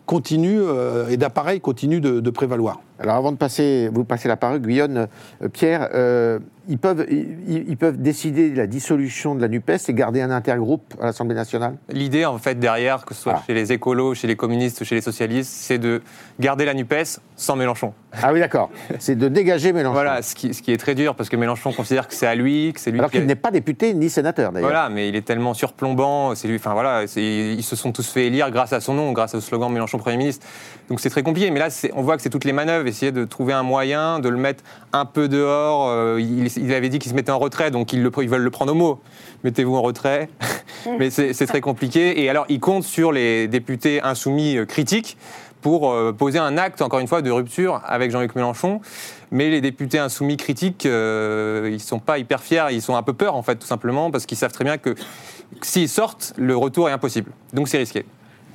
continuent 0.06 0.62
euh, 0.62 1.08
et 1.10 1.18
d'appareils 1.18 1.62
continuent 1.62 2.02
de- 2.02 2.20
de 2.20 2.30
prévaloir. 2.30 2.80
Alors 3.04 3.18
avant 3.18 3.34
de 3.34 3.38
passer, 3.38 3.90
vous 3.92 4.06
passer 4.06 4.30
la 4.30 4.38
parole, 4.38 4.60
Guyonne, 4.60 5.08
euh, 5.42 5.50
Pierre, 5.50 5.90
euh, 5.94 6.40
ils, 6.70 6.78
peuvent, 6.78 7.06
ils, 7.10 7.66
ils 7.68 7.76
peuvent 7.76 7.98
décider 8.02 8.50
de 8.50 8.56
la 8.58 8.66
dissolution 8.66 9.36
de 9.36 9.42
la 9.42 9.50
NUPES 9.50 9.90
et 9.90 9.94
garder 9.94 10.22
un 10.22 10.32
intergroupe 10.32 10.94
à 11.02 11.08
l'Assemblée 11.08 11.36
nationale? 11.36 11.76
L'idée, 11.90 12.24
en 12.24 12.38
fait, 12.38 12.58
derrière, 12.58 13.04
que 13.04 13.14
ce 13.14 13.22
soit 13.24 13.34
Ah. 13.36 13.44
chez 13.46 13.54
les 13.54 13.74
écolos, 13.74 14.14
chez 14.16 14.28
les 14.28 14.38
communistes 14.38 14.80
ou 14.80 14.86
chez 14.86 14.96
les 14.96 15.02
socialistes, 15.02 15.52
c'est 15.54 15.80
de 15.80 16.02
garder 16.40 16.64
la 16.64 16.74
NUPES 16.74 17.20
sans 17.36 17.58
Mélenchon. 17.58 17.94
Ah 18.22 18.32
oui, 18.32 18.40
d'accord. 18.40 18.70
C'est 19.00 19.16
de 19.16 19.28
dégager 19.28 19.74
Mélenchon. 19.74 19.94
Voilà, 20.04 20.22
ce 20.22 20.34
qui, 20.34 20.54
ce 20.54 20.62
qui 20.62 20.72
est 20.72 20.78
très 20.78 20.96
dur, 20.96 21.16
parce 21.16 21.28
que 21.28 21.36
Mélenchon 21.36 21.74
considère 21.74 22.08
que 22.08 22.14
c'est 22.14 22.28
à 22.28 22.36
lui, 22.36 22.72
que 22.74 22.80
c'est 22.80 22.92
lui 22.92 23.00
Alors 23.00 23.12
qui... 23.12 23.18
qu'il 23.18 23.28
n'est 23.28 23.36
pas 23.36 23.52
député 23.52 23.94
ni 23.94 24.10
sénateur, 24.10 24.54
d'ailleurs. 24.54 24.70
Voilà, 24.70 24.88
mais 24.88 25.10
il 25.10 25.16
est 25.18 25.26
tellement 25.26 25.54
surplombant, 25.54 26.36
c'est 26.36 26.48
lui, 26.48 26.56
enfin 26.56 26.72
voilà, 26.72 27.04
ils 27.04 27.64
se 27.64 27.76
sont 27.76 27.92
tous 27.92 28.10
fait 28.10 28.28
élire 28.28 28.50
grâce 28.52 28.72
à 28.72 28.80
son 28.80 28.94
nom, 28.94 29.12
grâce 29.12 29.36
au 29.36 29.42
slogan 29.42 29.70
Mélenchon 29.72 29.98
Premier 29.98 30.16
ministre. 30.18 30.48
Donc 30.90 31.00
c'est 31.00 31.10
très 31.10 31.24
compliqué, 31.24 31.50
mais 31.52 31.60
là 31.60 31.70
on 31.96 32.02
voit 32.02 32.18
que 32.18 32.24
c'est 32.24 32.30
toutes 32.30 32.46
les 32.46 32.54
manœuvres, 32.54 32.88
essayer 32.88 33.12
de 33.12 33.24
trouver 33.26 33.54
un 33.54 33.64
moyen, 33.64 34.20
de 34.20 34.30
le 34.30 34.38
mettre 34.38 34.64
un 34.92 35.06
peu 35.06 35.28
dehors. 35.28 35.88
euh, 35.90 36.20
il, 36.20 36.74
avait 36.74 36.90
dit 36.90 37.00
qu'il 37.00 37.10
se 37.10 37.16
mettait 37.16 37.32
en 37.32 37.40
retrait, 37.40 37.72
donc 37.72 37.94
ils, 37.94 38.04
le, 38.04 38.12
ils 38.22 38.30
veulent 38.30 38.42
le 38.42 38.50
prendre 38.50 38.74
au 38.74 38.76
mot. 38.76 39.00
Mettez-vous 39.44 39.76
en 39.76 39.82
retrait, 39.82 40.30
mais 41.00 41.10
c'est 41.10 41.46
très 41.46 41.62
compliqué. 41.62 42.22
Et 42.22 42.30
alors 42.30 42.46
il 42.50 42.60
compte 42.60 42.84
sur 42.84 43.12
les 43.12 43.48
députés 43.48 44.02
insoumis 44.02 44.58
euh, 44.58 44.66
critiques 44.66 45.18
pour 45.62 45.92
euh, 45.92 46.12
poser 46.12 46.40
un 46.40 46.58
acte, 46.58 46.82
encore 46.82 47.00
une 47.00 47.08
fois, 47.08 47.22
de 47.22 47.32
rupture 47.32 47.82
avec 47.86 48.12
Jean-Luc 48.12 48.36
Mélenchon. 48.36 48.82
Mais 49.32 49.50
les 49.50 49.62
députés 49.62 49.98
insoumis 49.98 50.38
critiques, 50.38 50.86
ils 50.86 51.80
sont 51.80 52.00
pas 52.00 52.20
hyper 52.20 52.44
fiers, 52.44 52.66
ils 52.72 52.84
sont 52.84 52.96
un 52.96 53.02
peu 53.02 53.14
peur, 53.14 53.36
en 53.36 53.42
fait, 53.42 53.56
tout 53.56 53.66
simplement, 53.66 54.12
parce 54.12 54.28
qu'ils 54.28 54.38
savent 54.38 54.52
très 54.52 54.64
bien 54.64 54.78
que 54.78 54.94
s'ils 55.62 55.90
sortent, 55.90 56.34
le 56.38 56.56
retour 56.56 56.90
est 56.90 56.92
impossible. 56.92 57.32
Donc 57.54 57.68
c'est 57.68 57.80
risqué. 57.80 58.06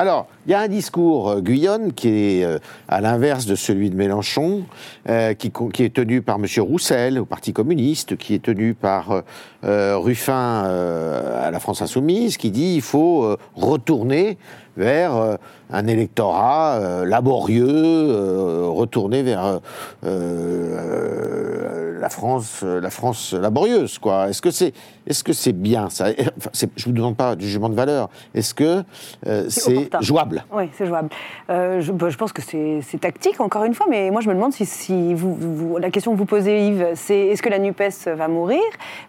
Alors, 0.01 0.29
il 0.47 0.53
y 0.53 0.55
a 0.55 0.61
un 0.61 0.69
discours 0.69 1.29
euh, 1.29 1.41
Guyonne 1.41 1.93
qui 1.93 2.09
est 2.09 2.45
euh, 2.45 2.61
à 2.87 3.01
l'inverse 3.01 3.47
de 3.47 3.57
celui 3.57 3.91
de 3.91 3.97
Mélenchon, 3.97 4.63
euh, 5.09 5.35
qui, 5.35 5.51
qui 5.73 5.83
est 5.83 5.93
tenu 5.93 6.23
par 6.23 6.37
M. 6.37 6.47
Roussel 6.61 7.19
au 7.19 7.25
Parti 7.25 7.53
communiste, 7.53 8.17
qui 8.17 8.35
est 8.35 8.43
tenu 8.43 8.75
par 8.75 9.25
Ruffin 9.65 10.63
à 10.63 11.51
la 11.51 11.59
France 11.59 11.83
insoumise, 11.83 12.37
qui 12.37 12.53
dit 12.53 12.77
il 12.77 12.83
faut 12.83 13.37
retourner 13.57 14.39
vers 14.79 15.15
euh, 15.17 15.35
un 15.71 15.87
électorat 15.87 16.77
euh, 16.77 17.05
laborieux, 17.05 17.67
euh, 17.69 18.67
retourner 18.69 19.23
vers 19.23 19.61
la 22.01 22.09
France, 22.09 22.63
la 22.63 22.91
France 22.91 23.33
laborieuse, 23.35 23.99
quoi. 23.99 24.29
Est-ce 24.29 24.41
que 24.41 24.51
c'est, 24.51 24.73
est-ce 25.07 25.25
que 25.25 25.33
c'est 25.33 25.53
bien 25.53 25.91
ça? 25.91 26.07
Enfin, 26.37 26.51
Je 26.77 26.85
vous 26.85 26.93
demande 26.93 27.17
pas 27.17 27.35
du 27.35 27.47
jugement 27.47 27.69
de 27.69 27.75
valeur. 27.75 28.09
Est-ce 28.35 28.55
que 28.55 28.83
euh, 29.27 29.47
c'est 29.49 29.91
jouable? 30.01 30.45
Oui, 30.53 30.71
c'est 30.77 30.87
jouable. 30.87 31.09
Euh, 31.51 31.81
je, 31.81 31.91
bah, 31.93 32.09
je 32.09 32.17
pense 32.17 32.33
que 32.33 32.41
c'est 32.43 32.81
c'est 32.83 32.99
tactique, 33.01 33.41
encore 33.41 33.65
une 33.65 33.75
fois, 33.75 33.87
mais 33.91 34.11
moi 34.11 34.21
je 34.21 34.29
me 34.29 34.35
demande 34.35 34.53
si, 34.53 34.65
si 34.65 35.13
vous, 35.15 35.35
vous- 35.35 35.79
la 35.79 35.91
question 35.91 36.13
que 36.13 36.19
vous 36.19 36.25
posez, 36.25 36.69
Yves, 36.69 36.87
c'est 36.95 37.19
est-ce 37.29 37.43
que 37.43 37.49
la 37.49 37.59
NUPES 37.59 38.09
va 38.17 38.29
mourir? 38.29 38.61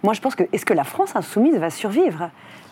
Moi 0.04 0.14
je 0.14 0.22
pense 0.22 0.36
que 0.36 0.44
est-ce 0.52 0.66
que 0.66 0.74
la 0.74 0.84
France 0.84 1.12
insoumise 1.16 1.56
va 1.58 1.70
survivre? 1.70 2.30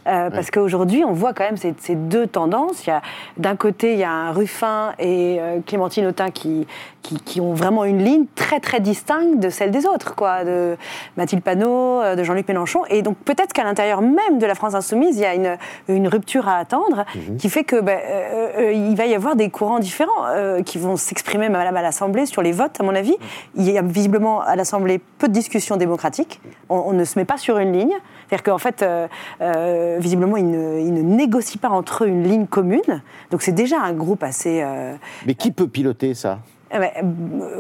Euh, 0.08 0.30
Parce 0.30 0.52
qu'aujourd'hui, 0.52 1.04
on 1.04 1.12
voit 1.12 1.34
quand 1.34 1.44
même 1.44 1.58
ces, 1.58 1.74
ces 1.80 1.96
deux 1.96 2.28
tendances. 2.28 2.86
Il 2.86 2.90
y 2.90 2.94
a 2.94 3.02
D'un 3.38 3.56
côté, 3.56 3.94
il 3.94 4.00
y 4.00 4.04
a 4.04 4.12
un 4.12 4.32
Ruffin 4.32 4.94
et 5.00 5.38
euh, 5.40 5.60
Clémentine 5.66 6.06
Autain 6.06 6.30
qui, 6.32 6.66
qui, 7.02 7.20
qui 7.20 7.42
ont 7.42 7.54
vraiment 7.54 7.84
une 7.84 8.04
ligne 8.04 8.26
très 8.36 8.60
très 8.60 8.80
distincte 8.80 9.40
de 9.40 9.50
celle 9.50 9.72
des 9.72 9.86
autres, 9.86 10.16
quoi, 10.16 10.44
de 10.44 10.78
Mathilde 11.18 11.44
Panot, 11.44 12.02
euh, 12.02 12.16
de 12.16 12.24
Jean-Luc 12.24 12.48
Mélenchon. 12.48 12.84
Et 12.90 13.02
donc 13.02 13.18
peut-être 13.18 13.54
qu'à 13.54 13.64
l'intérieur 13.64 14.02
même 14.02 14.40
de 14.40 14.46
la 14.46 14.56
France 14.56 14.76
insoumise, 14.76 15.18
il 15.18 15.22
y 15.22 15.26
a 15.26 15.36
une, 15.36 15.58
une 15.88 16.08
rupture 16.08 16.48
à 16.48 16.58
attendre 16.58 17.06
qui 17.38 17.50
fait 17.50 17.64
que 17.64 17.80
ben, 17.82 18.00
euh, 18.06 18.72
il 18.74 18.96
va 18.96 19.06
y 19.06 19.16
avoir 19.16 19.36
des 19.36 19.50
courants 19.50 19.80
différents 19.80 20.26
qui 20.66 20.78
vont 20.78 20.96
s'exprimer 20.96 21.50
même 21.50 21.56
à 21.56 21.82
l'Assemblée 21.82 22.26
sur 22.26 22.42
les 22.42 22.52
votes, 22.52 22.80
à 22.80 22.84
mon 22.84 22.96
avis. 22.96 23.16
Il 23.56 23.70
y 23.70 23.78
a 23.78 23.82
visiblement 23.82 24.42
à 24.42 24.56
l'Assemblée 24.56 25.00
peu 25.18 25.28
de 25.28 25.34
discussions 25.34 25.78
démocratiques. 25.78 26.40
On, 26.70 26.78
on 26.88 26.94
ne 26.94 27.04
se 27.04 27.20
met 27.20 27.26
pas 27.26 27.38
sur 27.38 27.58
une 27.58 27.74
ligne. 27.74 27.94
C'est-à-dire 28.28 28.44
qu'en 28.44 28.58
fait, 28.58 28.82
euh, 28.82 29.08
euh, 29.42 29.98
visiblement, 30.00 30.38
ils 30.38 30.50
ne, 30.50 30.80
ils 30.80 30.94
ne 30.94 31.02
négocient 31.02 31.60
pas 31.62 31.70
entre 31.70 32.04
eux 32.04 32.08
une 32.08 32.24
ligne 32.24 32.46
commune. 32.46 33.02
Donc 33.32 33.42
c'est 33.42 33.54
déjà 33.54 33.80
un 33.80 33.94
groupe 33.94 34.24
assez... 34.24 34.62
euh, 34.64 34.96
Mais 35.26 35.36
qui 35.36 35.52
peut 35.52 35.68
piloter 35.68 36.14
ça? 36.14 36.40
Eh 36.70 36.80
ben, 36.80 36.90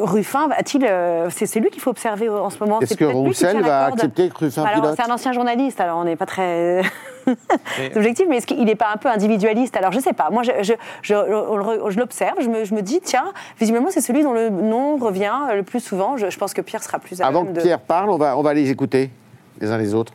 Ruffin, 0.01 0.49
a-t-il. 0.51 0.85
c'est 1.29 1.59
lui 1.61 1.69
qu'il 1.69 1.81
faut 1.81 1.91
observer 1.91 2.27
en 2.27 2.49
ce 2.49 2.59
moment. 2.59 2.81
Est-ce 2.81 2.95
que 2.95 3.05
Roussel 3.05 3.61
va 3.61 3.85
accepter 3.85 4.27
que 4.27 4.37
Ruffin 4.37 4.63
Alors, 4.63 4.81
pilote? 4.81 4.95
c'est 4.97 5.09
un 5.09 5.13
ancien 5.13 5.31
journaliste, 5.31 5.79
alors 5.79 5.99
on 5.99 6.03
n'est 6.03 6.17
pas 6.17 6.25
très 6.25 6.81
objectif, 7.95 8.25
mais 8.27 8.37
est-ce 8.37 8.47
qu'il 8.47 8.65
n'est 8.65 8.75
pas 8.75 8.91
un 8.93 8.97
peu 8.97 9.07
individualiste? 9.07 9.77
Alors, 9.77 9.93
je 9.93 10.01
sais 10.01 10.11
pas. 10.11 10.29
Moi, 10.29 10.43
je, 10.43 11.97
l'observe, 11.97 12.41
je 12.41 12.49
me, 12.49 12.65
je 12.65 12.75
me 12.75 12.81
dis, 12.81 12.99
tiens, 13.01 13.31
visiblement, 13.57 13.87
c'est 13.91 14.01
celui 14.01 14.23
dont 14.23 14.33
le 14.33 14.49
nom 14.49 14.97
revient 14.97 15.39
le 15.55 15.63
plus 15.63 15.79
souvent. 15.79 16.17
Je, 16.17 16.29
je 16.29 16.37
pense 16.37 16.53
que 16.53 16.61
Pierre 16.61 16.83
sera 16.83 16.99
plus 16.99 17.21
à 17.21 17.27
Avant 17.27 17.45
que 17.45 17.53
de. 17.53 17.61
Pierre 17.61 17.79
parle, 17.79 18.09
on 18.09 18.17
va, 18.17 18.37
on 18.37 18.41
va 18.41 18.53
les 18.53 18.69
écouter 18.69 19.09
les 19.61 19.71
uns 19.71 19.77
les 19.77 19.93
autres. 19.93 20.11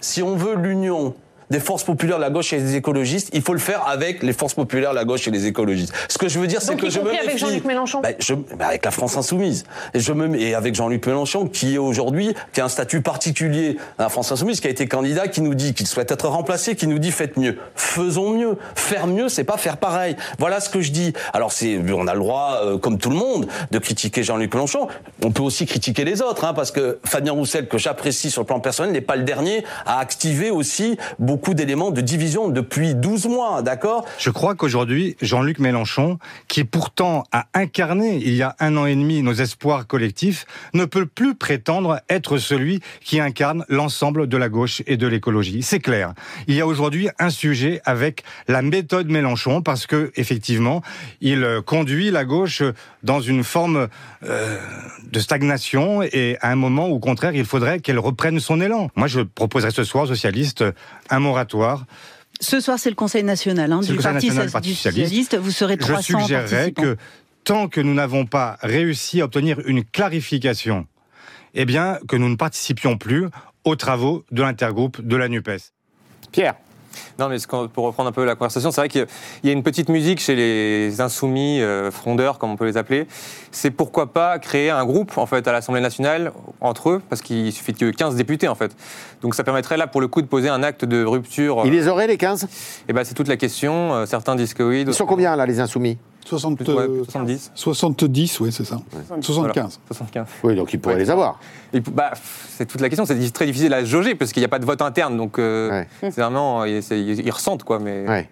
Si 0.00 0.22
on 0.22 0.36
veut 0.36 0.54
l'union 0.54 1.14
des 1.50 1.60
forces 1.60 1.84
populaires 1.84 2.16
de 2.18 2.22
la 2.22 2.30
gauche 2.30 2.52
et 2.52 2.58
des 2.60 2.76
écologistes, 2.76 3.30
il 3.32 3.42
faut 3.42 3.52
le 3.52 3.58
faire 3.58 3.86
avec 3.88 4.22
les 4.22 4.32
forces 4.32 4.54
populaires 4.54 4.90
de 4.90 4.96
la 4.96 5.04
gauche 5.04 5.26
et 5.28 5.30
les 5.30 5.46
écologistes. 5.46 5.92
Ce 6.08 6.18
que 6.18 6.28
je 6.28 6.38
veux 6.38 6.46
dire, 6.46 6.60
c'est 6.62 6.76
que 6.76 6.90
je 6.90 7.00
me 7.00 7.08
avec. 7.10 7.38
Jean-Luc 7.38 7.64
Mélenchon 7.64 8.00
Ben, 8.00 8.14
je- 8.18 8.34
ben, 8.34 8.66
avec 8.66 8.84
la 8.84 8.90
France 8.90 9.16
insoumise. 9.16 9.64
Et 9.94 10.00
je 10.00 10.12
me 10.12 10.38
et 10.38 10.54
avec 10.54 10.74
Jean-Luc 10.74 11.06
Mélenchon, 11.06 11.46
qui 11.46 11.74
est 11.74 11.78
aujourd'hui, 11.78 12.34
qui 12.52 12.60
a 12.60 12.64
un 12.64 12.68
statut 12.68 13.00
particulier 13.00 13.76
à 13.98 14.04
la 14.04 14.08
France 14.08 14.30
insoumise, 14.32 14.60
qui 14.60 14.66
a 14.66 14.70
été 14.70 14.86
candidat, 14.88 15.28
qui 15.28 15.40
nous 15.40 15.54
dit 15.54 15.74
qu'il 15.74 15.86
souhaite 15.86 16.10
être 16.10 16.28
remplacé, 16.28 16.74
qui 16.76 16.86
nous 16.86 16.98
dit 16.98 17.12
faites 17.12 17.36
mieux. 17.36 17.58
Faisons 17.76 18.30
mieux. 18.30 18.56
Faire 18.74 19.06
mieux, 19.06 19.28
c'est 19.28 19.44
pas 19.44 19.56
faire 19.56 19.76
pareil. 19.78 20.16
Voilà 20.38 20.60
ce 20.60 20.68
que 20.68 20.80
je 20.80 20.90
dis. 20.90 21.12
Alors 21.32 21.52
c'est, 21.52 21.78
on 21.94 22.06
a 22.06 22.14
le 22.14 22.20
droit, 22.20 22.60
euh, 22.62 22.78
comme 22.78 22.98
tout 22.98 23.10
le 23.10 23.16
monde, 23.16 23.46
de 23.70 23.78
critiquer 23.78 24.22
Jean-Luc 24.22 24.52
Mélenchon. 24.54 24.88
On 25.24 25.30
peut 25.30 25.42
aussi 25.42 25.64
critiquer 25.66 26.04
les 26.04 26.20
autres, 26.22 26.44
hein, 26.44 26.52
parce 26.54 26.70
que 26.72 26.98
Fabien 27.04 27.32
Roussel, 27.32 27.68
que 27.68 27.78
j'apprécie 27.78 28.30
sur 28.30 28.42
le 28.42 28.46
plan 28.46 28.60
personnel, 28.60 28.92
n'est 28.92 29.00
pas 29.00 29.16
le 29.16 29.22
dernier 29.24 29.64
à 29.86 29.98
activer 30.00 30.50
aussi 30.50 30.96
beaucoup 31.18 31.37
d'éléments 31.54 31.90
de 31.90 32.00
division 32.00 32.48
depuis 32.48 32.94
12 32.94 33.26
mois, 33.26 33.62
d'accord? 33.62 34.04
Je 34.18 34.30
crois 34.30 34.54
qu'aujourd'hui, 34.54 35.16
Jean-Luc 35.22 35.58
Mélenchon, 35.58 36.18
qui 36.46 36.64
pourtant 36.64 37.24
a 37.32 37.46
incarné 37.54 38.16
il 38.16 38.34
y 38.34 38.42
a 38.42 38.54
un 38.60 38.76
an 38.76 38.86
et 38.86 38.94
demi 38.94 39.22
nos 39.22 39.32
espoirs 39.32 39.86
collectifs, 39.86 40.46
ne 40.74 40.84
peut 40.84 41.06
plus 41.06 41.34
prétendre 41.34 42.00
être 42.08 42.38
celui 42.38 42.80
qui 43.00 43.20
incarne 43.20 43.64
l'ensemble 43.68 44.26
de 44.26 44.36
la 44.36 44.48
gauche 44.48 44.82
et 44.86 44.96
de 44.96 45.06
l'écologie. 45.06 45.62
C'est 45.62 45.80
clair. 45.80 46.14
Il 46.46 46.54
y 46.54 46.60
a 46.60 46.66
aujourd'hui 46.66 47.08
un 47.18 47.30
sujet 47.30 47.80
avec 47.84 48.22
la 48.46 48.62
méthode 48.62 49.08
Mélenchon 49.08 49.62
parce 49.62 49.86
que 49.86 50.12
effectivement, 50.16 50.82
il 51.20 51.46
conduit 51.64 52.10
la 52.10 52.24
gauche 52.24 52.62
dans 53.02 53.20
une 53.20 53.44
forme 53.44 53.88
euh, 54.24 54.58
de 55.10 55.20
stagnation 55.20 56.02
et 56.02 56.36
à 56.40 56.50
un 56.50 56.56
moment 56.56 56.88
où, 56.88 56.96
au 56.96 56.98
contraire, 56.98 57.34
il 57.34 57.44
faudrait 57.44 57.80
qu'elle 57.80 57.98
reprenne 57.98 58.40
son 58.40 58.60
élan. 58.60 58.90
Moi, 58.96 59.06
je 59.06 59.20
proposerai 59.20 59.70
ce 59.70 59.84
soir 59.84 60.04
aux 60.04 60.08
socialistes 60.08 60.64
un 61.10 61.20
moratoire 61.28 61.86
Ce 62.40 62.60
soir, 62.60 62.78
c'est 62.78 62.90
le 62.90 62.96
Conseil 62.96 63.24
national 63.24 63.72
hein, 63.72 63.80
du, 63.80 63.96
Conseil 63.96 64.12
parti, 64.12 64.26
national 64.28 64.50
Parti 64.50 64.74
socialiste. 64.74 65.36
Vous 65.36 65.50
serez 65.50 65.74
Je 65.74 65.86
300 65.86 66.20
suggérerais 66.20 66.72
participants. 66.72 66.82
que 66.82 66.96
tant 67.44 67.68
que 67.68 67.80
nous 67.80 67.94
n'avons 67.94 68.26
pas 68.26 68.58
réussi 68.60 69.20
à 69.20 69.24
obtenir 69.24 69.60
une 69.66 69.84
clarification, 69.84 70.86
eh 71.54 71.64
bien, 71.64 71.98
que 72.08 72.16
nous 72.16 72.28
ne 72.28 72.36
participions 72.36 72.98
plus 72.98 73.28
aux 73.64 73.76
travaux 73.76 74.24
de 74.30 74.42
l'intergroupe 74.42 75.00
de 75.00 75.16
la 75.16 75.28
NUPES. 75.28 75.72
Pierre 76.32 76.54
Non, 77.18 77.28
mais 77.28 77.36
pour 77.72 77.84
reprendre 77.84 78.08
un 78.08 78.12
peu 78.12 78.24
la 78.24 78.34
conversation, 78.34 78.70
c'est 78.70 78.80
vrai 78.80 78.88
qu'il 78.88 79.06
y 79.44 79.48
a 79.48 79.52
une 79.52 79.62
petite 79.62 79.88
musique 79.88 80.20
chez 80.20 80.34
les 80.36 81.00
insoumis, 81.00 81.60
euh, 81.60 81.90
frondeurs, 81.90 82.38
comme 82.38 82.50
on 82.50 82.56
peut 82.56 82.66
les 82.66 82.76
appeler. 82.76 83.06
C'est 83.50 83.70
pourquoi 83.70 84.12
pas 84.12 84.38
créer 84.38 84.70
un 84.70 84.84
groupe, 84.84 85.16
en 85.18 85.26
fait, 85.26 85.46
à 85.48 85.52
l'Assemblée 85.52 85.80
nationale, 85.80 86.32
entre 86.60 86.90
eux, 86.90 87.02
parce 87.08 87.22
qu'il 87.22 87.52
suffit 87.52 87.74
que 87.74 87.90
15 87.90 88.14
députés, 88.14 88.48
en 88.48 88.54
fait. 88.54 88.76
Donc 89.22 89.34
ça 89.34 89.44
permettrait, 89.44 89.76
là, 89.76 89.86
pour 89.86 90.00
le 90.00 90.08
coup, 90.08 90.22
de 90.22 90.26
poser 90.26 90.48
un 90.48 90.62
acte 90.62 90.84
de 90.84 91.04
rupture. 91.04 91.62
Ils 91.64 91.72
les 91.72 91.88
auraient, 91.88 92.06
les 92.06 92.16
15 92.18 92.46
Eh 92.88 92.92
ben, 92.92 93.04
c'est 93.04 93.14
toute 93.14 93.28
la 93.28 93.36
question. 93.36 93.94
Euh, 93.94 94.06
Certains 94.06 94.36
disent 94.36 94.54
que 94.54 94.62
oui. 94.62 94.84
Ils 94.86 94.94
sont 94.94 95.06
combien, 95.06 95.34
là, 95.36 95.46
les 95.46 95.60
insoumis? 95.60 95.98
60, 96.28 96.60
Ouais, 96.60 96.66
euh, 96.68 97.04
70. 97.04 97.52
70, 97.54 98.40
oui, 98.40 98.52
c'est 98.52 98.64
ça. 98.64 98.78
75. 99.20 99.80
75. 99.86 100.26
Oui, 100.44 100.54
donc 100.54 100.72
ils 100.72 100.80
pourraient 100.80 100.94
Ouais. 100.96 101.00
les 101.00 101.10
avoir. 101.10 101.40
Et 101.72 101.80
bah, 101.80 102.10
c'est 102.48 102.66
toute 102.66 102.80
la 102.80 102.88
question. 102.88 103.04
C'est 103.06 103.30
très 103.32 103.46
difficile 103.46 103.72
à 103.74 103.84
jauger 103.84 104.14
parce 104.14 104.32
qu'il 104.32 104.40
n'y 104.40 104.44
a 104.46 104.48
pas 104.48 104.58
de 104.58 104.66
vote 104.66 104.82
interne. 104.82 105.16
Donc, 105.16 105.38
euh, 105.38 105.84
c'est 106.00 106.18
vraiment. 106.20 106.64
Ils, 106.64 106.82
c'est- 106.82 107.00
ils 107.00 107.30
ressentent, 107.30 107.64
quoi. 107.64 107.78
Mais... 107.78 108.28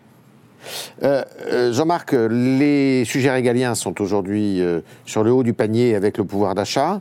Euh, 1.03 1.23
euh, 1.47 1.73
Jean-Marc, 1.73 2.13
les 2.13 3.05
sujets 3.05 3.31
régaliens 3.31 3.75
sont 3.75 4.01
aujourd'hui 4.01 4.61
euh, 4.61 4.81
sur 5.05 5.23
le 5.23 5.33
haut 5.33 5.43
du 5.43 5.53
panier 5.53 5.95
avec 5.95 6.19
le 6.19 6.25
pouvoir 6.25 6.55
d'achat. 6.55 7.01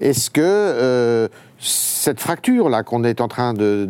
Est-ce 0.00 0.30
que 0.30 1.28
cette 1.60 2.18
fracture-là 2.18 2.82
qu'on 2.82 3.04
est 3.04 3.20
en 3.20 3.28
train 3.28 3.52
de, 3.54 3.86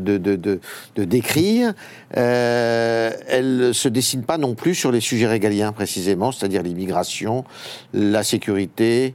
décrire, 0.96 1.72
elle 2.10 3.70
se 3.72 3.88
dessine 3.88 4.24
pas 4.24 4.36
non 4.36 4.54
plus 4.54 4.74
sur 4.74 4.92
les 4.92 5.00
sujets 5.00 5.28
régaliens 5.28 5.72
précisément, 5.72 6.32
c'est-à-dire 6.32 6.62
l'immigration, 6.62 7.44
la 7.94 8.24
sécurité? 8.24 9.14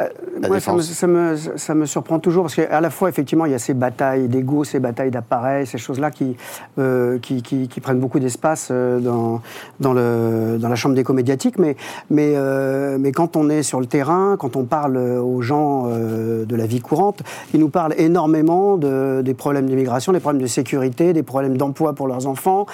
Euh, 0.00 0.08
moi, 0.48 0.60
ça 0.60 0.72
me, 0.72 0.80
ça, 0.80 1.06
me, 1.06 1.36
ça 1.56 1.74
me 1.74 1.86
surprend 1.86 2.18
toujours 2.18 2.44
parce 2.44 2.54
qu'à 2.56 2.80
la 2.80 2.90
fois, 2.90 3.08
effectivement, 3.08 3.46
il 3.46 3.52
y 3.52 3.54
a 3.54 3.58
ces 3.58 3.74
batailles 3.74 4.28
d'ego, 4.28 4.64
ces 4.64 4.80
batailles 4.80 5.10
d'appareils, 5.10 5.66
ces 5.66 5.78
choses-là 5.78 6.10
qui, 6.10 6.36
euh, 6.78 7.18
qui, 7.20 7.42
qui- 7.42 7.68
qui 7.68 7.80
prennent 7.80 8.00
beaucoup 8.00 8.18
d'espace 8.18 8.68
euh, 8.70 8.98
dans, 8.98 9.40
dans, 9.80 9.92
le, 9.92 10.58
dans 10.58 10.68
la 10.68 10.74
chambre 10.74 10.94
d'écho 10.94 11.12
médiatique. 11.12 11.58
Mais, 11.58 11.76
mais, 12.10 12.32
euh, 12.36 12.96
mais 12.98 13.12
quand 13.12 13.36
on 13.36 13.48
est 13.50 13.62
sur 13.62 13.78
le 13.80 13.86
terrain, 13.86 14.36
quand 14.38 14.56
on 14.56 14.64
parle 14.64 14.96
aux 14.96 15.42
gens 15.42 15.86
de 15.86 16.56
la 16.56 16.66
vie 16.66 16.80
courante, 16.80 17.22
ils 17.52 17.60
nous 17.60 17.68
parlent 17.68 17.94
énormément 17.96 18.76
de, 18.76 19.22
des 19.22 19.34
problèmes 19.34 19.66
d'immigration, 19.66 20.12
des 20.12 20.20
problèmes 20.20 20.42
de 20.42 20.46
sécurité, 20.48 21.12
des 21.12 21.22
problèmes 21.22 21.56
d'emploi 21.56 21.92
pour 21.92 22.08
leurs 22.08 22.26
enfants. 22.26 22.66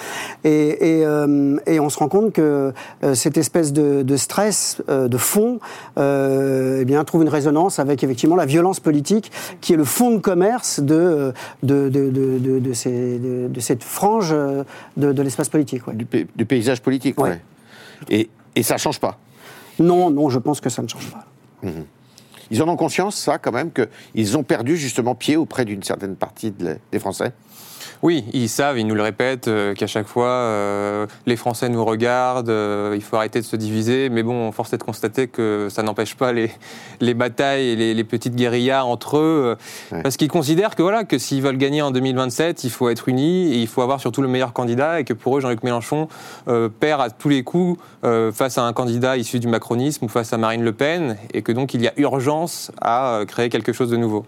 Et, 0.43 1.01
et, 1.01 1.05
et 1.67 1.79
on 1.79 1.89
se 1.89 1.99
rend 1.99 2.07
compte 2.07 2.33
que 2.33 2.73
cette 3.13 3.37
espèce 3.37 3.73
de, 3.73 4.01
de 4.01 4.15
stress 4.15 4.81
de 4.87 5.17
fond 5.17 5.59
eh 5.97 6.85
bien, 6.85 7.03
trouve 7.11 7.23
une 7.23 7.29
résonance 7.29 7.77
avec 7.77 8.05
effectivement 8.05 8.37
la 8.37 8.45
violence 8.45 8.79
politique 8.79 9.33
qui 9.59 9.73
est 9.73 9.75
le 9.75 9.83
fond 9.83 10.11
de 10.11 10.19
commerce 10.19 10.79
de, 10.79 11.33
de, 11.61 11.89
de, 11.89 12.09
de, 12.09 12.59
de- 12.59 12.73
ces- 12.73 13.19
cette 13.59 13.83
frange 13.83 14.29
euh, 14.31 14.63
de, 14.95 15.11
de 15.11 15.21
l'espace 15.21 15.49
politique. 15.49 15.85
ouais. 15.87 15.93
du, 15.93 16.05
pa- 16.05 16.19
du 16.33 16.45
paysage 16.45 16.81
politique. 16.81 17.19
Ouais. 17.19 17.41
Et, 18.09 18.29
et 18.55 18.63
ça 18.63 18.77
change 18.77 19.01
pas? 19.01 19.19
Non, 19.77 20.09
non, 20.09 20.29
je 20.29 20.39
pense 20.39 20.61
que 20.61 20.69
ça 20.69 20.81
ne 20.81 20.87
change 20.87 21.11
pas. 21.11 21.25
Mhm. 21.63 21.83
Ils 22.49 22.63
en 22.63 22.69
ont 22.69 22.77
conscience, 22.77 23.17
ça, 23.17 23.37
quand 23.37 23.51
même, 23.51 23.71
qu'ils 23.71 24.37
ont 24.37 24.43
perdu 24.43 24.77
justement 24.77 25.13
pied 25.13 25.35
auprès 25.35 25.65
d'une 25.65 25.83
certaine 25.83 26.15
partie 26.15 26.51
des 26.51 26.99
Français? 26.99 27.33
Oui, 28.03 28.25
ils 28.33 28.49
savent, 28.49 28.79
ils 28.79 28.87
nous 28.87 28.95
le 28.95 29.03
répètent, 29.03 29.47
euh, 29.47 29.75
qu'à 29.75 29.85
chaque 29.85 30.07
fois, 30.07 30.25
euh, 30.25 31.05
les 31.27 31.35
Français 31.35 31.69
nous 31.69 31.85
regardent, 31.85 32.49
euh, 32.49 32.93
il 32.95 33.03
faut 33.03 33.15
arrêter 33.15 33.39
de 33.39 33.45
se 33.45 33.55
diviser, 33.55 34.09
mais 34.09 34.23
bon, 34.23 34.51
force 34.51 34.73
est 34.73 34.79
de 34.79 34.83
constater 34.83 35.27
que 35.27 35.67
ça 35.69 35.83
n'empêche 35.83 36.15
pas 36.15 36.33
les, 36.33 36.49
les 36.99 37.13
batailles 37.13 37.69
et 37.69 37.75
les, 37.75 37.93
les 37.93 38.03
petites 38.03 38.35
guérillas 38.35 38.85
entre 38.85 39.17
eux, 39.17 39.55
parce 40.01 40.17
qu'ils 40.17 40.29
considèrent 40.29 40.75
que, 40.75 40.81
voilà, 40.81 41.03
que 41.03 41.19
s'ils 41.19 41.43
veulent 41.43 41.57
gagner 41.57 41.83
en 41.83 41.91
2027, 41.91 42.63
il 42.63 42.71
faut 42.71 42.89
être 42.89 43.07
unis, 43.07 43.53
et 43.53 43.61
il 43.61 43.67
faut 43.67 43.83
avoir 43.83 43.99
surtout 43.99 44.23
le 44.23 44.27
meilleur 44.27 44.53
candidat, 44.53 44.99
et 44.99 45.03
que 45.03 45.13
pour 45.13 45.37
eux, 45.37 45.41
Jean-Luc 45.41 45.61
Mélenchon 45.63 46.07
perd 46.79 47.01
à 47.01 47.09
tous 47.11 47.29
les 47.29 47.43
coups 47.43 47.79
face 48.33 48.57
à 48.57 48.63
un 48.63 48.73
candidat 48.73 49.17
issu 49.17 49.39
du 49.39 49.47
macronisme 49.47 50.05
ou 50.05 50.07
face 50.07 50.33
à 50.33 50.37
Marine 50.37 50.63
Le 50.63 50.73
Pen, 50.73 51.17
et 51.33 51.43
que 51.43 51.51
donc 51.51 51.73
il 51.73 51.81
y 51.81 51.87
a 51.87 51.93
urgence 51.97 52.71
à 52.81 53.21
créer 53.27 53.49
quelque 53.49 53.73
chose 53.73 53.89
de 53.89 53.97
nouveau. 53.97 54.25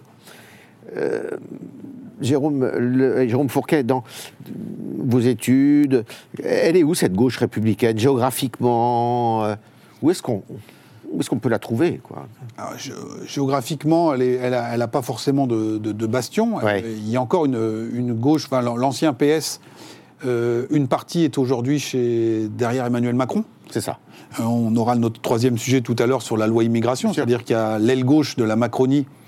Euh, 2.24 2.28
Jérôme, 2.28 2.72
le- 2.78 3.28
Jérôme 3.28 3.50
Fourquet, 3.50 3.84
dans 3.84 4.04
vos 5.00 5.20
études, 5.20 6.06
elle 6.44 6.78
est 6.78 6.84
où 6.84 6.96
cette 6.96 7.14
gauche 7.14 7.38
républicaine 7.38 7.98
géographiquement 7.98 9.44
euh, 9.46 9.56
Où 10.02 10.12
est-ce 10.12 10.22
qu'on 10.24 10.44
où 11.12 11.20
est-ce 11.20 11.30
qu'on 11.30 11.38
peut 11.38 11.50
la 11.50 11.60
trouver 11.60 12.00
quoi? 12.02 12.28
Alors, 12.58 12.74
gé- 12.76 12.92
géographiquement, 13.28 14.16
elle 14.16 14.20
n'a 14.50 14.74
elle 14.74 14.82
elle 14.82 14.88
pas 14.88 15.04
forcément 15.04 15.46
de, 15.46 15.78
de- 15.78 15.92
de 15.92 16.08
bastion. 16.08 16.56
Ouais. 16.56 16.84
Il 16.88 17.08
y 17.08 17.18
a 17.18 17.22
encore 17.22 17.46
une, 17.46 17.90
une 17.94 18.14
gauche, 18.16 18.46
enfin, 18.48 18.62
l'ancien 18.64 19.14
PS, 19.14 19.60
euh, 20.26 20.66
une 20.72 20.88
partie 20.88 21.24
est 21.24 21.38
aujourd'hui 21.38 21.78
chez 21.78 22.48
derrière 22.58 22.86
Emmanuel 22.88 23.14
Macron. 23.14 23.44
C'est 23.70 23.82
ça. 23.82 24.00
Euh, 24.40 24.44
on 24.44 24.76
aura 24.76 24.96
notre 24.96 25.22
troisième 25.22 25.60
sujet 25.60 25.82
tout 25.82 25.96
à 26.00 26.08
l'heure 26.08 26.24
sur 26.24 26.36
la 26.36 26.48
loi 26.48 26.64
immigration, 26.64 27.14
c'est-à-dire 27.14 27.44
qu'il 27.44 27.56
y 27.56 27.60
a 27.60 27.78
l'aile 27.78 28.06
gauche 28.06 28.36
de 28.36 28.44
la 28.44 28.56
Macronie 28.56 29.06
euh, 29.06 29.23